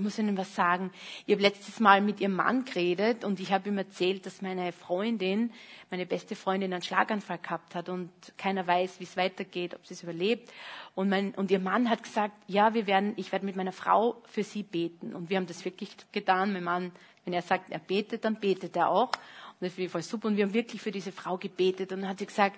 ich 0.00 0.04
muss 0.04 0.18
Ihnen 0.18 0.38
was 0.38 0.54
sagen. 0.54 0.90
Ich 1.26 1.34
habe 1.34 1.42
letztes 1.42 1.78
Mal 1.78 2.00
mit 2.00 2.20
Ihrem 2.20 2.34
Mann 2.34 2.64
geredet 2.64 3.22
und 3.22 3.38
ich 3.38 3.52
habe 3.52 3.68
ihm 3.68 3.76
erzählt, 3.76 4.24
dass 4.24 4.40
meine 4.40 4.72
Freundin, 4.72 5.52
meine 5.90 6.06
beste 6.06 6.34
Freundin, 6.34 6.72
einen 6.72 6.82
Schlaganfall 6.82 7.36
gehabt 7.36 7.74
hat 7.74 7.90
und 7.90 8.10
keiner 8.38 8.66
weiß, 8.66 8.98
wie 8.98 9.04
es 9.04 9.18
weitergeht, 9.18 9.74
ob 9.74 9.86
sie 9.86 9.92
es 9.92 10.02
überlebt. 10.02 10.50
Und, 10.94 11.10
mein, 11.10 11.34
und 11.34 11.50
ihr 11.50 11.58
Mann 11.58 11.90
hat 11.90 12.02
gesagt, 12.02 12.32
ja, 12.46 12.72
wir 12.72 12.86
werden, 12.86 13.12
ich 13.16 13.30
werde 13.30 13.44
mit 13.44 13.56
meiner 13.56 13.72
Frau 13.72 14.22
für 14.24 14.42
sie 14.42 14.62
beten. 14.62 15.14
Und 15.14 15.28
wir 15.28 15.36
haben 15.36 15.46
das 15.46 15.66
wirklich 15.66 15.94
getan. 16.12 16.54
Mein 16.54 16.64
Mann, 16.64 16.92
wenn 17.26 17.34
er 17.34 17.42
sagt, 17.42 17.70
er 17.70 17.78
betet, 17.78 18.24
dann 18.24 18.40
betet 18.40 18.76
er 18.76 18.88
auch. 18.88 19.08
Und 19.08 19.66
das 19.66 19.74
finde 19.74 19.86
ich 19.86 19.92
voll 19.92 20.02
super. 20.02 20.28
Und 20.28 20.38
wir 20.38 20.44
haben 20.44 20.54
wirklich 20.54 20.80
für 20.80 20.92
diese 20.92 21.12
Frau 21.12 21.36
gebetet. 21.36 21.92
Und 21.92 22.00
dann 22.00 22.08
hat 22.08 22.20
sie 22.20 22.26
gesagt, 22.26 22.56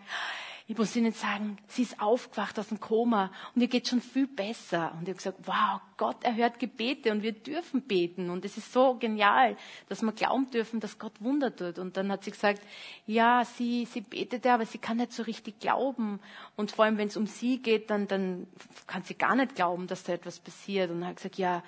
ich 0.73 0.79
muss 0.79 0.97
Ihnen 0.97 1.13
sagen, 1.13 1.59
sie 1.69 1.83
ist 1.83 2.01
aufgewacht 2.01 2.59
aus 2.59 2.69
dem 2.69 2.81
Koma 2.81 3.31
und 3.55 3.61
ihr 3.61 3.69
geht 3.69 3.89
schon 3.89 4.01
viel 4.01 4.27
besser. 4.27 4.93
Und 4.95 5.03
ich 5.03 5.09
habe 5.09 5.17
gesagt, 5.17 5.39
wow, 5.45 5.83
Gott 5.99 6.25
erhört 6.25 6.59
Gebete 6.59 7.13
und 7.13 7.23
wir 7.23 7.33
dürfen 7.33 7.83
beten. 7.83 8.31
Und 8.31 8.47
es 8.47 8.57
ist 8.57 8.73
so 8.73 8.95
genial, 8.95 9.59
dass 9.91 10.01
wir 10.01 10.13
glauben 10.13 10.51
dürfen, 10.51 10.81
dass 10.81 10.99
Gott 10.99 11.13
Wunder 11.21 11.55
tut. 11.55 11.79
Und 11.79 11.99
dann 11.99 12.11
hat 12.11 12.25
sie 12.25 12.31
gesagt, 12.31 12.63
ja, 13.07 13.45
sie, 13.45 13.85
sie 13.85 14.01
betete, 14.01 14.51
aber 14.51 14.65
sie 14.65 14.79
kann 14.79 14.97
nicht 14.97 15.13
so 15.13 15.25
richtig 15.25 15.61
glauben. 15.61 16.21
Und 16.57 16.71
vor 16.71 16.87
allem, 16.87 16.97
wenn 16.97 17.09
es 17.09 17.19
um 17.19 17.27
sie 17.27 17.59
geht, 17.59 17.91
dann, 17.91 18.09
dann 18.09 18.47
kann 18.87 19.03
sie 19.03 19.15
gar 19.15 19.37
nicht 19.37 19.55
glauben, 19.55 19.87
dass 19.89 20.05
da 20.05 20.15
etwas 20.15 20.41
passiert. 20.41 20.91
Und 20.91 21.01
dann 21.01 21.11
hat 21.11 21.17
gesagt, 21.17 21.37
ja, 21.37 21.63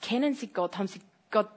kennen 0.00 0.32
Sie 0.32 0.46
Gott? 0.46 0.78
Haben 0.78 0.88
Sie 0.88 1.02
Gott 1.30 1.50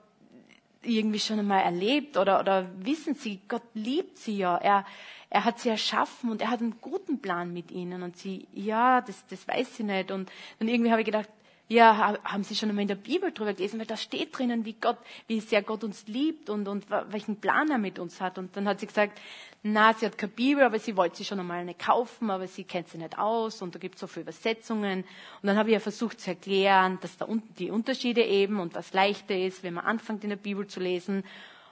irgendwie 0.83 1.19
schon 1.19 1.39
einmal 1.39 1.63
erlebt 1.63 2.17
oder, 2.17 2.41
oder 2.41 2.69
wissen 2.79 3.15
Sie, 3.15 3.39
Gott 3.47 3.63
liebt 3.73 4.17
Sie 4.17 4.37
ja. 4.37 4.57
Er, 4.57 4.85
er 5.29 5.43
hat 5.43 5.59
sie 5.59 5.69
erschaffen 5.69 6.31
und 6.31 6.41
er 6.41 6.49
hat 6.49 6.61
einen 6.61 6.79
guten 6.81 7.19
Plan 7.21 7.51
mit 7.51 7.71
ihnen. 7.71 8.03
Und 8.03 8.17
sie, 8.17 8.47
ja, 8.53 9.01
das, 9.01 9.25
das 9.27 9.47
weiß 9.47 9.75
sie 9.77 9.83
nicht. 9.83 10.11
Und 10.11 10.31
dann 10.59 10.67
irgendwie 10.67 10.91
habe 10.91 11.01
ich 11.01 11.05
gedacht, 11.05 11.29
ja, 11.69 12.17
haben 12.23 12.43
Sie 12.43 12.55
schon 12.55 12.69
einmal 12.69 12.83
in 12.83 12.87
der 12.87 12.95
Bibel 12.95 13.31
drüber 13.33 13.53
gelesen, 13.53 13.77
weil 13.77 13.85
da 13.85 13.97
steht 13.97 14.37
drinnen, 14.37 14.63
wie 14.63 14.73
Gott, 14.73 14.97
wie 15.27 15.41
sehr 15.41 15.61
Gott 15.61 15.83
uns 15.83 16.07
liebt 16.07 16.49
und, 16.49 16.67
und 16.69 16.89
welchen 16.89 17.41
Plan 17.41 17.69
er 17.69 17.77
mit 17.77 17.99
uns 17.99 18.21
hat. 18.21 18.37
Und 18.37 18.55
dann 18.55 18.69
hat 18.69 18.79
sie 18.79 18.87
gesagt, 18.87 19.19
na, 19.63 19.93
sie 19.93 20.05
hat 20.05 20.17
keine 20.17 20.31
Bibel, 20.31 20.63
aber 20.63 20.79
sie 20.79 20.95
wollte 20.95 21.17
sie 21.17 21.25
schon 21.25 21.41
einmal 21.41 21.59
eine 21.59 21.73
kaufen, 21.73 22.29
aber 22.29 22.47
sie 22.47 22.63
kennt 22.63 22.87
sie 22.87 22.97
nicht 22.97 23.19
aus 23.19 23.61
und 23.61 23.75
da 23.75 23.79
gibt 23.79 23.95
es 23.95 24.01
so 24.01 24.07
viele 24.07 24.23
Übersetzungen. 24.23 24.99
Und 24.99 25.47
dann 25.47 25.57
habe 25.57 25.69
ich 25.69 25.73
ja 25.73 25.81
versucht 25.81 26.21
zu 26.21 26.29
erklären, 26.29 26.99
dass 27.01 27.17
da 27.17 27.27
die 27.59 27.69
Unterschiede 27.69 28.23
eben 28.23 28.61
und 28.61 28.73
was 28.73 28.93
leichter 28.93 29.37
ist, 29.37 29.61
wenn 29.63 29.73
man 29.73 29.85
anfängt 29.85 30.23
in 30.23 30.29
der 30.29 30.37
Bibel 30.37 30.67
zu 30.67 30.79
lesen. 30.79 31.17
Und 31.17 31.25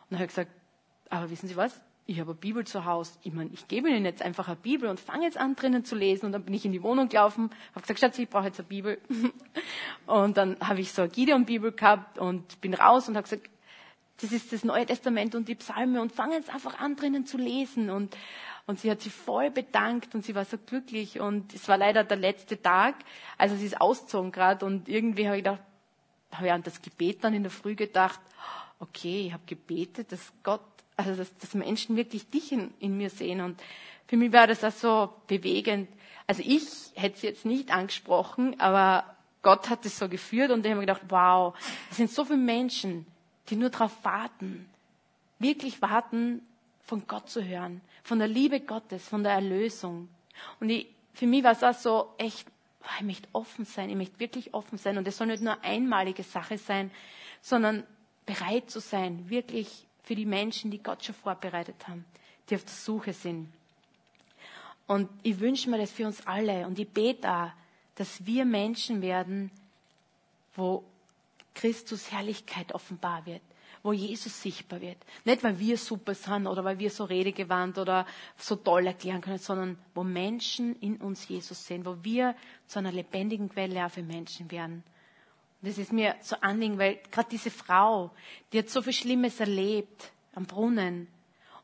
dann 0.09 0.19
habe 0.19 0.25
ich 0.25 0.35
gesagt, 0.35 0.51
aber 1.09 1.29
wissen 1.29 1.47
Sie 1.47 1.55
was? 1.55 1.79
Ich 2.07 2.19
habe 2.19 2.31
eine 2.31 2.39
Bibel 2.39 2.65
zu 2.65 2.85
Hause. 2.85 3.17
Ich 3.23 3.33
meine, 3.33 3.49
ich 3.51 3.67
gebe 3.67 3.89
Ihnen 3.89 4.05
jetzt 4.05 4.21
einfach 4.21 4.47
eine 4.47 4.57
Bibel 4.57 4.89
und 4.89 4.99
fange 4.99 5.25
jetzt 5.25 5.37
an, 5.37 5.55
drinnen 5.55 5.85
zu 5.85 5.95
lesen. 5.95 6.27
Und 6.27 6.33
dann 6.33 6.43
bin 6.43 6.53
ich 6.53 6.63
in 6.63 6.71
die 6.71 6.83
Wohnung 6.83 7.09
gelaufen, 7.09 7.49
habe 7.71 7.81
gesagt, 7.81 7.99
Schatz, 7.99 8.19
ich 8.19 8.29
brauche 8.29 8.45
jetzt 8.45 8.59
eine 8.59 8.67
Bibel. 8.67 8.99
und 10.05 10.37
dann 10.37 10.57
habe 10.59 10.81
ich 10.81 10.91
so 10.91 11.01
eine 11.01 11.11
Gideon-Bibel 11.11 11.71
gehabt 11.71 12.19
und 12.19 12.61
bin 12.61 12.75
raus 12.75 13.09
und 13.09 13.15
habe 13.15 13.23
gesagt, 13.23 13.49
das 14.21 14.31
ist 14.31 14.53
das 14.53 14.63
Neue 14.63 14.85
Testament 14.85 15.33
und 15.33 15.49
die 15.49 15.55
Psalme 15.55 15.99
und 15.99 16.11
fange 16.11 16.35
jetzt 16.35 16.53
einfach 16.53 16.79
an, 16.79 16.95
drinnen 16.95 17.25
zu 17.25 17.37
lesen. 17.37 17.89
Und, 17.89 18.15
und 18.67 18.79
sie 18.79 18.91
hat 18.91 19.01
sich 19.01 19.11
voll 19.11 19.49
bedankt 19.49 20.13
und 20.13 20.23
sie 20.23 20.35
war 20.35 20.45
so 20.45 20.57
glücklich. 20.59 21.19
Und 21.19 21.55
es 21.55 21.67
war 21.67 21.77
leider 21.77 22.03
der 22.03 22.17
letzte 22.17 22.61
Tag, 22.61 22.95
also 23.39 23.55
sie 23.55 23.65
ist 23.65 23.81
ausgezogen 23.81 24.31
gerade. 24.31 24.63
Und 24.63 24.87
irgendwie 24.87 25.25
habe 25.25 25.37
ich 25.37 25.43
gedacht, 25.43 25.61
habe 26.31 26.45
ich 26.45 26.53
an 26.53 26.61
das 26.61 26.81
Gebet 26.83 27.23
dann 27.23 27.33
in 27.33 27.41
der 27.41 27.51
Früh 27.51 27.75
gedacht, 27.75 28.19
okay, 28.79 29.25
ich 29.25 29.33
habe 29.33 29.43
gebetet, 29.47 30.11
dass 30.11 30.31
Gott 30.43 30.61
also 30.97 31.15
dass, 31.15 31.35
dass 31.37 31.53
Menschen 31.53 31.95
wirklich 31.95 32.29
dich 32.29 32.51
in, 32.51 32.73
in 32.79 32.97
mir 32.97 33.09
sehen. 33.09 33.41
Und 33.41 33.61
für 34.07 34.17
mich 34.17 34.31
war 34.31 34.47
das 34.47 34.63
auch 34.63 34.71
so 34.71 35.13
bewegend. 35.27 35.89
Also 36.27 36.41
ich 36.45 36.63
hätte 36.95 37.15
es 37.15 37.21
jetzt 37.21 37.45
nicht 37.45 37.71
angesprochen, 37.71 38.59
aber 38.59 39.15
Gott 39.41 39.69
hat 39.69 39.85
es 39.85 39.99
so 39.99 40.09
geführt 40.09 40.51
und 40.51 40.65
ich 40.65 40.71
habe 40.71 40.79
mir 40.79 40.87
gedacht, 40.87 41.03
wow, 41.09 41.53
es 41.91 41.97
sind 41.97 42.09
so 42.09 42.25
viele 42.25 42.39
Menschen, 42.39 43.05
die 43.49 43.55
nur 43.55 43.69
darauf 43.69 43.91
warten, 44.03 44.67
wirklich 45.37 45.81
warten, 45.81 46.41
von 46.85 47.07
Gott 47.07 47.29
zu 47.29 47.43
hören, 47.43 47.81
von 48.03 48.19
der 48.19 48.27
Liebe 48.27 48.59
Gottes, 48.59 49.07
von 49.07 49.23
der 49.23 49.33
Erlösung. 49.33 50.07
Und 50.59 50.69
ich, 50.69 50.87
für 51.13 51.27
mich 51.27 51.43
war 51.43 51.51
es 51.51 51.63
auch 51.63 51.73
so 51.73 52.13
echt, 52.17 52.47
ich 52.99 53.05
möchte 53.05 53.27
offen 53.33 53.65
sein, 53.65 53.89
ich 53.89 53.95
möchte 53.95 54.19
wirklich 54.19 54.53
offen 54.53 54.77
sein 54.77 54.97
und 54.97 55.07
es 55.07 55.17
soll 55.17 55.27
nicht 55.27 55.43
nur 55.43 55.63
einmalige 55.63 56.23
Sache 56.23 56.57
sein, 56.57 56.91
sondern 57.41 57.83
bereit 58.25 58.69
zu 58.69 58.79
sein, 58.79 59.29
wirklich 59.29 59.85
für 60.05 60.15
die 60.15 60.25
Menschen, 60.25 60.71
die 60.71 60.81
Gott 60.81 61.03
schon 61.03 61.15
vorbereitet 61.15 61.87
haben, 61.87 62.05
die 62.49 62.55
auf 62.55 62.63
der 62.63 62.73
Suche 62.73 63.13
sind. 63.13 63.51
Und 64.87 65.09
ich 65.23 65.39
wünsche 65.39 65.69
mir 65.69 65.79
das 65.79 65.91
für 65.91 66.05
uns 66.05 66.25
alle 66.27 66.67
und 66.67 66.77
ich 66.77 66.87
bete 66.87 67.29
auch, 67.29 67.51
dass 67.95 68.25
wir 68.25 68.45
Menschen 68.45 69.01
werden, 69.01 69.49
wo 70.55 70.83
Christus 71.55 72.11
Herrlichkeit 72.11 72.73
offenbar 72.73 73.25
wird, 73.25 73.41
wo 73.81 73.93
Jesus 73.93 74.41
sichtbar 74.41 74.81
wird. 74.81 74.97
Nicht, 75.23 75.43
weil 75.43 75.57
wir 75.57 75.77
super 75.77 76.13
sind 76.13 76.45
oder 76.45 76.63
weil 76.63 76.77
wir 76.77 76.91
so 76.91 77.05
redegewandt 77.05 77.79
oder 77.79 78.05
so 78.37 78.57
toll 78.57 78.85
erklären 78.85 79.21
können, 79.21 79.39
sondern 79.39 79.77
wo 79.95 80.03
Menschen 80.03 80.79
in 80.81 80.97
uns 80.97 81.27
Jesus 81.27 81.65
sehen, 81.65 81.85
wo 81.85 81.97
wir 82.03 82.35
zu 82.67 82.79
einer 82.79 82.91
lebendigen 82.91 83.49
Quelle 83.49 83.85
auch 83.85 83.91
für 83.91 84.03
Menschen 84.03 84.51
werden. 84.51 84.83
Das 85.65 85.79
ist 85.79 85.91
mir 85.91 86.15
so 86.21 86.35
anliegen, 86.41 86.77
weil 86.77 86.99
gerade 87.11 87.29
diese 87.29 87.49
Frau, 87.49 88.11
die 88.53 88.59
hat 88.59 88.69
so 88.69 88.83
viel 88.83 88.93
Schlimmes 88.93 89.39
erlebt 89.39 90.11
am 90.35 90.45
Brunnen. 90.45 91.07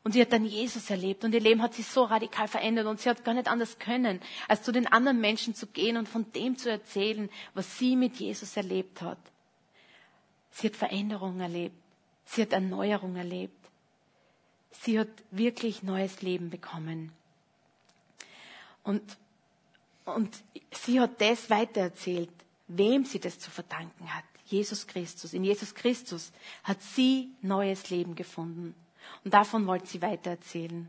Und 0.02 0.12
sie 0.12 0.20
hat 0.20 0.32
dann 0.32 0.44
Jesus 0.44 0.90
erlebt 0.90 1.22
und 1.22 1.32
ihr 1.32 1.40
Leben 1.40 1.62
hat 1.62 1.74
sich 1.74 1.86
so 1.86 2.02
radikal 2.02 2.48
verändert 2.48 2.86
und 2.86 3.00
sie 3.00 3.08
hat 3.08 3.24
gar 3.24 3.34
nicht 3.34 3.46
anders 3.46 3.78
können, 3.78 4.20
als 4.48 4.64
zu 4.64 4.72
den 4.72 4.88
anderen 4.88 5.20
Menschen 5.20 5.54
zu 5.54 5.68
gehen 5.68 5.96
und 5.96 6.08
von 6.08 6.32
dem 6.32 6.56
zu 6.56 6.68
erzählen, 6.68 7.30
was 7.54 7.78
sie 7.78 7.94
mit 7.94 8.16
Jesus 8.16 8.56
erlebt 8.56 9.00
hat. 9.00 9.18
Sie 10.50 10.66
hat 10.66 10.74
Veränderung 10.74 11.38
erlebt. 11.38 11.76
Sie 12.24 12.42
hat 12.42 12.52
Erneuerung 12.52 13.14
erlebt. 13.14 13.54
Sie 14.72 14.98
hat 14.98 15.08
wirklich 15.30 15.84
neues 15.84 16.22
Leben 16.22 16.50
bekommen. 16.50 17.12
Und, 18.82 19.16
und 20.04 20.42
sie 20.72 20.98
hat 20.98 21.20
das 21.20 21.48
weitererzählt, 21.48 22.41
wem 22.76 23.04
sie 23.04 23.20
das 23.20 23.38
zu 23.38 23.50
verdanken 23.50 24.14
hat. 24.14 24.24
Jesus 24.44 24.86
Christus. 24.86 25.32
In 25.32 25.44
Jesus 25.44 25.74
Christus 25.74 26.32
hat 26.64 26.82
sie 26.82 27.30
neues 27.40 27.90
Leben 27.90 28.14
gefunden. 28.14 28.74
Und 29.24 29.34
davon 29.34 29.66
wollte 29.66 29.86
sie 29.86 30.02
weitererzählen. 30.02 30.88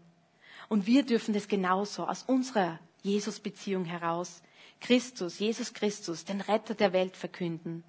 Und 0.69 0.85
wir 0.85 1.03
dürfen 1.03 1.33
das 1.33 1.47
genauso 1.47 2.07
aus 2.07 2.23
unserer 2.23 2.79
Jesus-Beziehung 3.03 3.85
heraus 3.85 4.41
Christus, 4.79 5.39
Jesus 5.39 5.73
Christus, 5.73 6.25
den 6.25 6.41
Retter 6.41 6.73
der 6.73 6.93
Welt 6.93 7.15
verkünden. 7.15 7.83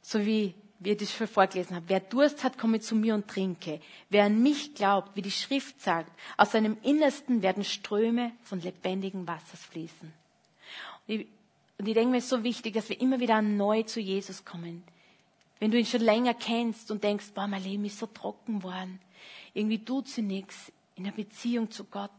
So 0.00 0.24
wie 0.24 0.54
wir 0.78 0.96
das 0.96 1.12
schon 1.12 1.26
vorgelesen 1.26 1.74
haben. 1.74 1.88
Wer 1.88 2.00
Durst 2.00 2.44
hat, 2.44 2.56
komme 2.56 2.80
zu 2.80 2.94
mir 2.94 3.14
und 3.14 3.26
trinke. 3.26 3.80
Wer 4.10 4.24
an 4.24 4.42
mich 4.42 4.74
glaubt, 4.74 5.16
wie 5.16 5.22
die 5.22 5.32
Schrift 5.32 5.80
sagt, 5.80 6.12
aus 6.36 6.52
seinem 6.52 6.78
Innersten 6.82 7.42
werden 7.42 7.64
Ströme 7.64 8.32
von 8.42 8.60
lebendigem 8.60 9.26
Wasser 9.26 9.56
fließen. 9.56 10.12
Und 11.78 11.86
ich 11.86 11.94
denke 11.94 12.10
mir, 12.10 12.18
es 12.18 12.24
ist 12.24 12.30
so 12.30 12.42
wichtig, 12.42 12.74
dass 12.74 12.88
wir 12.88 13.00
immer 13.00 13.20
wieder 13.20 13.40
neu 13.40 13.84
zu 13.84 14.00
Jesus 14.00 14.44
kommen. 14.44 14.82
Wenn 15.60 15.70
du 15.70 15.78
ihn 15.78 15.86
schon 15.86 16.00
länger 16.00 16.34
kennst 16.34 16.90
und 16.90 17.04
denkst, 17.04 17.32
boah, 17.34 17.46
mein 17.46 17.62
Leben 17.62 17.84
ist 17.84 17.98
so 17.98 18.06
trocken 18.06 18.62
worden. 18.62 19.00
Irgendwie 19.54 19.84
tut 19.84 20.08
sie 20.08 20.22
nichts 20.22 20.72
in 20.96 21.04
der 21.04 21.12
Beziehung 21.12 21.70
zu 21.70 21.84
Gott. 21.84 22.10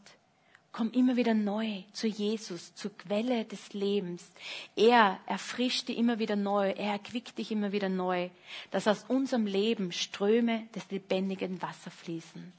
Komm 0.72 0.92
immer 0.92 1.16
wieder 1.16 1.34
neu 1.34 1.82
zu 1.92 2.06
Jesus, 2.06 2.74
zur 2.74 2.96
Quelle 2.96 3.44
des 3.44 3.72
Lebens. 3.72 4.30
Er 4.76 5.18
erfrischt 5.26 5.88
dich 5.88 5.98
immer 5.98 6.18
wieder 6.18 6.36
neu, 6.36 6.70
er 6.70 6.92
erquickt 6.92 7.36
dich 7.38 7.50
immer 7.50 7.72
wieder 7.72 7.88
neu, 7.88 8.30
dass 8.70 8.86
aus 8.86 9.04
unserem 9.08 9.46
Leben 9.46 9.90
Ströme 9.90 10.68
des 10.74 10.88
lebendigen 10.90 11.60
Wassers 11.60 11.92
fließen. 11.94 12.52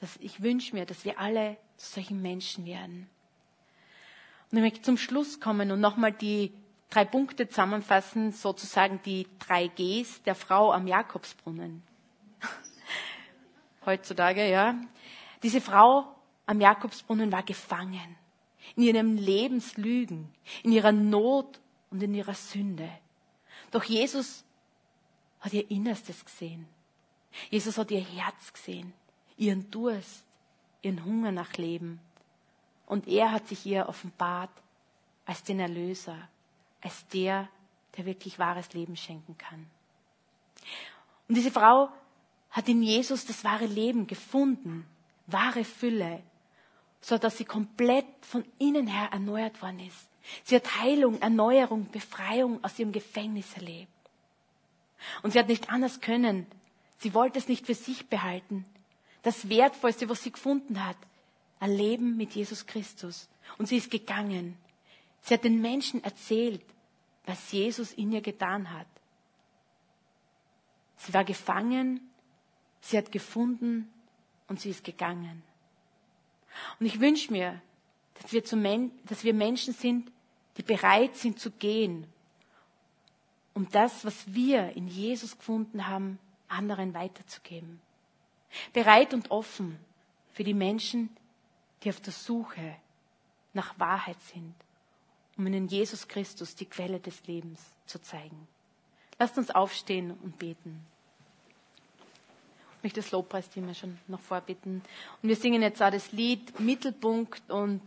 Das, 0.00 0.16
ich 0.20 0.42
wünsche 0.42 0.74
mir, 0.74 0.86
dass 0.86 1.04
wir 1.04 1.18
alle 1.18 1.56
zu 1.76 1.94
solchen 1.94 2.22
Menschen 2.22 2.66
werden. 2.66 3.08
Und 4.52 4.58
ich 4.58 4.64
möchte 4.64 4.82
zum 4.82 4.98
Schluss 4.98 5.40
kommen 5.40 5.72
und 5.72 5.80
nochmal 5.80 6.12
die 6.12 6.52
drei 6.90 7.06
Punkte 7.06 7.48
zusammenfassen, 7.48 8.32
sozusagen 8.32 9.00
die 9.02 9.26
drei 9.38 9.68
Gs 9.68 10.22
der 10.24 10.34
Frau 10.34 10.72
am 10.72 10.86
Jakobsbrunnen. 10.86 11.82
Heutzutage, 13.86 14.50
ja. 14.50 14.78
Diese 15.42 15.62
Frau 15.62 16.14
am 16.44 16.60
Jakobsbrunnen 16.60 17.32
war 17.32 17.42
gefangen. 17.42 18.16
In 18.76 18.82
ihrem 18.82 19.16
Lebenslügen, 19.16 20.28
in 20.62 20.72
ihrer 20.72 20.92
Not 20.92 21.58
und 21.90 22.02
in 22.02 22.14
ihrer 22.14 22.34
Sünde. 22.34 22.90
Doch 23.70 23.84
Jesus 23.84 24.44
hat 25.40 25.54
ihr 25.54 25.68
Innerstes 25.70 26.22
gesehen. 26.22 26.68
Jesus 27.48 27.78
hat 27.78 27.90
ihr 27.90 28.04
Herz 28.04 28.52
gesehen, 28.52 28.92
ihren 29.38 29.70
Durst, 29.70 30.26
ihren 30.82 31.02
Hunger 31.06 31.32
nach 31.32 31.54
Leben. 31.54 32.00
Und 32.92 33.08
er 33.08 33.32
hat 33.32 33.48
sich 33.48 33.64
ihr 33.64 33.88
offenbart 33.88 34.50
als 35.24 35.42
den 35.42 35.60
Erlöser, 35.60 36.28
als 36.82 37.08
der, 37.08 37.48
der 37.96 38.04
wirklich 38.04 38.38
wahres 38.38 38.74
Leben 38.74 38.98
schenken 38.98 39.38
kann. 39.38 39.66
Und 41.26 41.36
diese 41.36 41.50
Frau 41.50 41.88
hat 42.50 42.68
in 42.68 42.82
Jesus 42.82 43.24
das 43.24 43.44
wahre 43.44 43.64
Leben 43.64 44.06
gefunden, 44.06 44.86
wahre 45.26 45.64
Fülle, 45.64 46.22
so 47.00 47.16
dass 47.16 47.38
sie 47.38 47.46
komplett 47.46 48.04
von 48.20 48.44
innen 48.58 48.86
her 48.86 49.08
erneuert 49.10 49.62
worden 49.62 49.80
ist. 49.80 50.06
Sie 50.44 50.54
hat 50.54 50.82
Heilung, 50.82 51.18
Erneuerung, 51.22 51.90
Befreiung 51.90 52.62
aus 52.62 52.78
ihrem 52.78 52.92
Gefängnis 52.92 53.54
erlebt. 53.54 53.88
Und 55.22 55.30
sie 55.30 55.38
hat 55.38 55.48
nicht 55.48 55.70
anders 55.70 56.02
können. 56.02 56.46
Sie 56.98 57.14
wollte 57.14 57.38
es 57.38 57.48
nicht 57.48 57.64
für 57.64 57.74
sich 57.74 58.08
behalten. 58.08 58.66
Das 59.22 59.48
Wertvollste, 59.48 60.10
was 60.10 60.22
sie 60.22 60.32
gefunden 60.32 60.84
hat, 60.84 60.98
ein 61.62 61.76
Leben 61.76 62.16
mit 62.16 62.32
Jesus 62.32 62.66
Christus. 62.66 63.28
Und 63.56 63.66
sie 63.66 63.76
ist 63.76 63.88
gegangen. 63.88 64.58
Sie 65.20 65.32
hat 65.32 65.44
den 65.44 65.60
Menschen 65.60 66.02
erzählt, 66.02 66.64
was 67.24 67.52
Jesus 67.52 67.92
in 67.92 68.10
ihr 68.10 68.20
getan 68.20 68.72
hat. 68.72 68.88
Sie 70.96 71.14
war 71.14 71.22
gefangen, 71.22 72.00
sie 72.80 72.98
hat 72.98 73.12
gefunden 73.12 73.88
und 74.48 74.60
sie 74.60 74.70
ist 74.70 74.82
gegangen. 74.82 75.44
Und 76.80 76.86
ich 76.86 76.98
wünsche 76.98 77.30
mir, 77.30 77.62
dass 78.14 78.32
wir, 78.32 78.42
dass 79.04 79.22
wir 79.22 79.32
Menschen 79.32 79.72
sind, 79.72 80.10
die 80.56 80.64
bereit 80.64 81.14
sind 81.14 81.38
zu 81.38 81.52
gehen, 81.52 82.08
um 83.54 83.68
das, 83.70 84.04
was 84.04 84.34
wir 84.34 84.72
in 84.72 84.88
Jesus 84.88 85.38
gefunden 85.38 85.86
haben, 85.86 86.18
anderen 86.48 86.92
weiterzugeben. 86.92 87.80
Bereit 88.72 89.14
und 89.14 89.30
offen 89.30 89.78
für 90.32 90.42
die 90.42 90.54
Menschen, 90.54 91.08
die 91.82 91.90
auf 91.90 92.00
der 92.00 92.12
Suche 92.12 92.76
nach 93.52 93.78
Wahrheit 93.78 94.20
sind, 94.20 94.54
um 95.36 95.46
ihnen 95.46 95.68
Jesus 95.68 96.08
Christus, 96.08 96.54
die 96.54 96.66
Quelle 96.66 97.00
des 97.00 97.26
Lebens, 97.26 97.60
zu 97.86 98.00
zeigen. 98.00 98.48
Lasst 99.18 99.38
uns 99.38 99.50
aufstehen 99.50 100.12
und 100.22 100.38
beten 100.38 100.86
möchte 102.82 103.00
das 103.00 103.12
Lobpreisteam 103.12 103.72
schon 103.74 103.98
noch 104.08 104.20
vorbitten. 104.20 104.82
Und 105.22 105.28
wir 105.28 105.36
singen 105.36 105.62
jetzt 105.62 105.82
auch 105.82 105.90
das 105.90 106.12
Lied 106.12 106.58
Mittelpunkt 106.58 107.50
und 107.50 107.80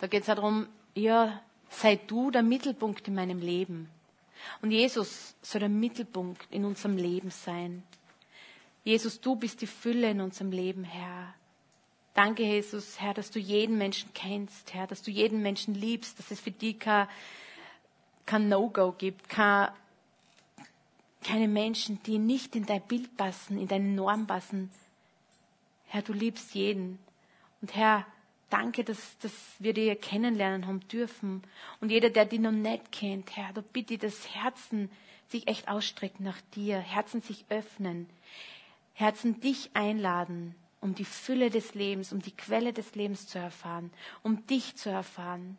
da 0.00 0.06
geht 0.06 0.20
es 0.20 0.26
darum, 0.26 0.68
ja, 0.94 1.40
sei 1.68 1.96
du 1.96 2.30
der 2.30 2.42
Mittelpunkt 2.42 3.08
in 3.08 3.14
meinem 3.14 3.40
Leben. 3.40 3.90
Und 4.62 4.70
Jesus 4.70 5.34
soll 5.42 5.60
der 5.60 5.68
Mittelpunkt 5.68 6.46
in 6.50 6.64
unserem 6.64 6.96
Leben 6.96 7.30
sein. 7.30 7.82
Jesus, 8.84 9.20
du 9.20 9.34
bist 9.34 9.60
die 9.60 9.66
Fülle 9.66 10.10
in 10.10 10.20
unserem 10.20 10.52
Leben, 10.52 10.84
Herr. 10.84 11.34
Danke, 12.18 12.42
Jesus, 12.42 12.98
Herr, 13.00 13.14
dass 13.14 13.30
du 13.30 13.38
jeden 13.38 13.78
Menschen 13.78 14.12
kennst, 14.12 14.74
Herr, 14.74 14.88
dass 14.88 15.02
du 15.02 15.12
jeden 15.12 15.40
Menschen 15.40 15.76
liebst, 15.76 16.18
dass 16.18 16.32
es 16.32 16.40
für 16.40 16.50
dich 16.50 16.80
kein, 16.80 17.06
kein 18.26 18.48
No-Go 18.48 18.90
gibt, 18.90 19.28
kein 19.28 19.68
keine 21.22 21.46
Menschen, 21.46 22.02
die 22.02 22.18
nicht 22.18 22.56
in 22.56 22.66
dein 22.66 22.82
Bild 22.82 23.16
passen, 23.16 23.56
in 23.56 23.68
deine 23.68 23.86
Norm 23.86 24.26
passen. 24.26 24.68
Herr, 25.86 26.02
du 26.02 26.12
liebst 26.12 26.56
jeden. 26.56 26.98
Und 27.60 27.76
Herr, 27.76 28.04
danke, 28.50 28.82
dass, 28.82 29.16
dass 29.18 29.32
wir 29.60 29.72
dich 29.72 30.00
kennenlernen 30.00 30.66
haben 30.66 30.80
dürfen. 30.88 31.44
Und 31.80 31.92
jeder, 31.92 32.10
der 32.10 32.24
dich 32.24 32.40
noch 32.40 32.50
nicht 32.50 32.90
kennt, 32.90 33.36
Herr, 33.36 33.52
da 33.52 33.62
bitte 33.72 33.96
dass 33.96 34.34
Herzen 34.34 34.90
sich 35.28 35.46
echt 35.46 35.68
ausstrecken 35.68 36.24
nach 36.24 36.40
dir, 36.56 36.78
Herzen 36.80 37.20
sich 37.20 37.44
öffnen, 37.48 38.10
Herzen 38.94 39.38
dich 39.40 39.70
einladen, 39.74 40.56
um 40.80 40.94
die 40.94 41.04
Fülle 41.04 41.50
des 41.50 41.74
Lebens, 41.74 42.12
um 42.12 42.20
die 42.20 42.36
Quelle 42.36 42.72
des 42.72 42.94
Lebens 42.94 43.26
zu 43.26 43.38
erfahren, 43.38 43.90
um 44.22 44.46
dich 44.46 44.76
zu 44.76 44.90
erfahren, 44.90 45.58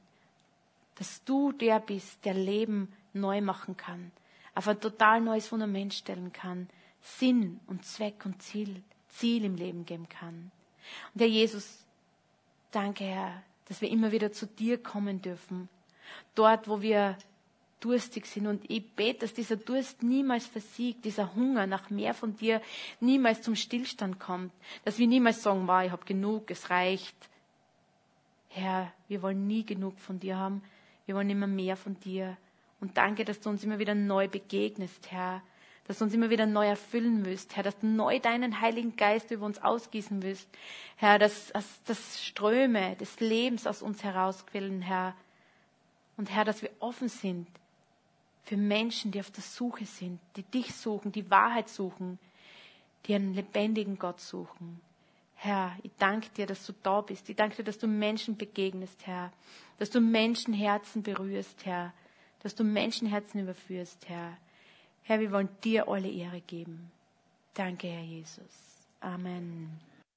dass 0.95 1.23
du 1.23 1.51
der 1.51 1.79
bist, 1.79 2.23
der 2.25 2.33
Leben 2.33 2.91
neu 3.13 3.41
machen 3.41 3.77
kann, 3.77 4.11
auf 4.55 4.67
ein 4.67 4.79
total 4.79 5.21
neues 5.21 5.47
Fundament 5.47 5.93
stellen 5.93 6.33
kann, 6.33 6.69
Sinn 7.01 7.59
und 7.67 7.85
Zweck 7.85 8.25
und 8.25 8.41
Ziel, 8.41 8.83
Ziel 9.09 9.45
im 9.45 9.55
Leben 9.55 9.85
geben 9.85 10.09
kann. 10.09 10.51
Und 11.13 11.21
Herr 11.21 11.27
Jesus, 11.27 11.85
danke 12.71 13.05
Herr, 13.05 13.43
dass 13.65 13.81
wir 13.81 13.89
immer 13.89 14.11
wieder 14.11 14.31
zu 14.31 14.45
dir 14.45 14.81
kommen 14.81 15.21
dürfen. 15.21 15.69
Dort, 16.35 16.67
wo 16.67 16.81
wir 16.81 17.17
durstig 17.79 18.25
sind. 18.25 18.47
Und 18.47 18.69
ich 18.69 18.95
bete, 18.95 19.19
dass 19.19 19.33
dieser 19.33 19.55
Durst 19.55 20.03
niemals 20.03 20.45
versiegt, 20.45 21.05
dieser 21.05 21.35
Hunger 21.35 21.67
nach 21.67 21.89
mehr 21.89 22.13
von 22.13 22.35
dir 22.35 22.61
niemals 22.99 23.41
zum 23.41 23.55
Stillstand 23.55 24.19
kommt. 24.19 24.51
Dass 24.85 24.99
wir 24.99 25.07
niemals 25.07 25.41
sagen, 25.41 25.67
wow, 25.67 25.83
ich 25.83 25.91
habe 25.91 26.05
genug, 26.05 26.51
es 26.51 26.69
reicht. 26.69 27.15
Herr, 28.49 28.91
wir 29.07 29.21
wollen 29.21 29.47
nie 29.47 29.65
genug 29.65 29.99
von 29.99 30.19
dir 30.19 30.37
haben. 30.37 30.63
Wir 31.05 31.15
wollen 31.15 31.29
immer 31.29 31.47
mehr 31.47 31.75
von 31.75 31.99
dir. 31.99 32.37
Und 32.79 32.97
danke, 32.97 33.25
dass 33.25 33.39
du 33.39 33.49
uns 33.49 33.63
immer 33.63 33.79
wieder 33.79 33.95
neu 33.95 34.27
begegnest, 34.27 35.11
Herr. 35.11 35.41
Dass 35.87 35.97
du 35.97 36.05
uns 36.05 36.13
immer 36.13 36.29
wieder 36.29 36.45
neu 36.45 36.67
erfüllen 36.67 37.25
willst, 37.25 37.55
Herr. 37.55 37.63
Dass 37.63 37.79
du 37.79 37.87
neu 37.87 38.19
deinen 38.19 38.61
Heiligen 38.61 38.95
Geist 38.95 39.31
über 39.31 39.45
uns 39.45 39.61
ausgießen 39.61 40.21
willst. 40.21 40.47
Herr, 40.95 41.19
dass, 41.19 41.51
dass, 41.85 42.23
Ströme 42.23 42.95
des 42.97 43.19
Lebens 43.19 43.65
aus 43.67 43.81
uns 43.81 44.03
herausquillen, 44.03 44.81
Herr. 44.81 45.15
Und 46.15 46.29
Herr, 46.29 46.45
dass 46.45 46.61
wir 46.61 46.69
offen 46.79 47.09
sind 47.09 47.47
für 48.49 48.57
Menschen, 48.57 49.11
die 49.11 49.19
auf 49.19 49.31
der 49.31 49.43
Suche 49.43 49.85
sind, 49.85 50.19
die 50.35 50.43
dich 50.43 50.73
suchen, 50.73 51.11
die 51.11 51.29
Wahrheit 51.29 51.69
suchen, 51.69 52.19
die 53.05 53.15
einen 53.15 53.33
lebendigen 53.33 53.97
Gott 53.97 54.19
suchen. 54.19 54.81
Herr, 55.35 55.77
ich 55.83 55.91
danke 55.97 56.29
dir, 56.35 56.47
dass 56.47 56.65
du 56.65 56.73
da 56.83 57.01
bist. 57.01 57.29
Ich 57.29 57.35
danke 57.35 57.57
dir, 57.57 57.63
dass 57.63 57.77
du 57.77 57.87
Menschen 57.87 58.35
begegnest, 58.35 59.07
Herr. 59.07 59.31
Dass 59.77 59.89
du 59.89 60.01
Menschenherzen 60.01 61.01
berührst, 61.03 61.65
Herr 61.65 61.93
dass 62.39 62.55
du 62.55 62.63
Menschenherzen 62.63 63.41
überführst, 63.41 64.07
Herr. 64.07 64.37
Herr, 65.03 65.19
wir 65.19 65.31
wollen 65.31 65.49
dir 65.63 65.87
alle 65.87 66.09
Ehre 66.09 66.41
geben. 66.41 66.91
Danke, 67.53 67.87
Herr 67.87 68.03
Jesus. 68.03 68.87
Amen. 69.01 69.88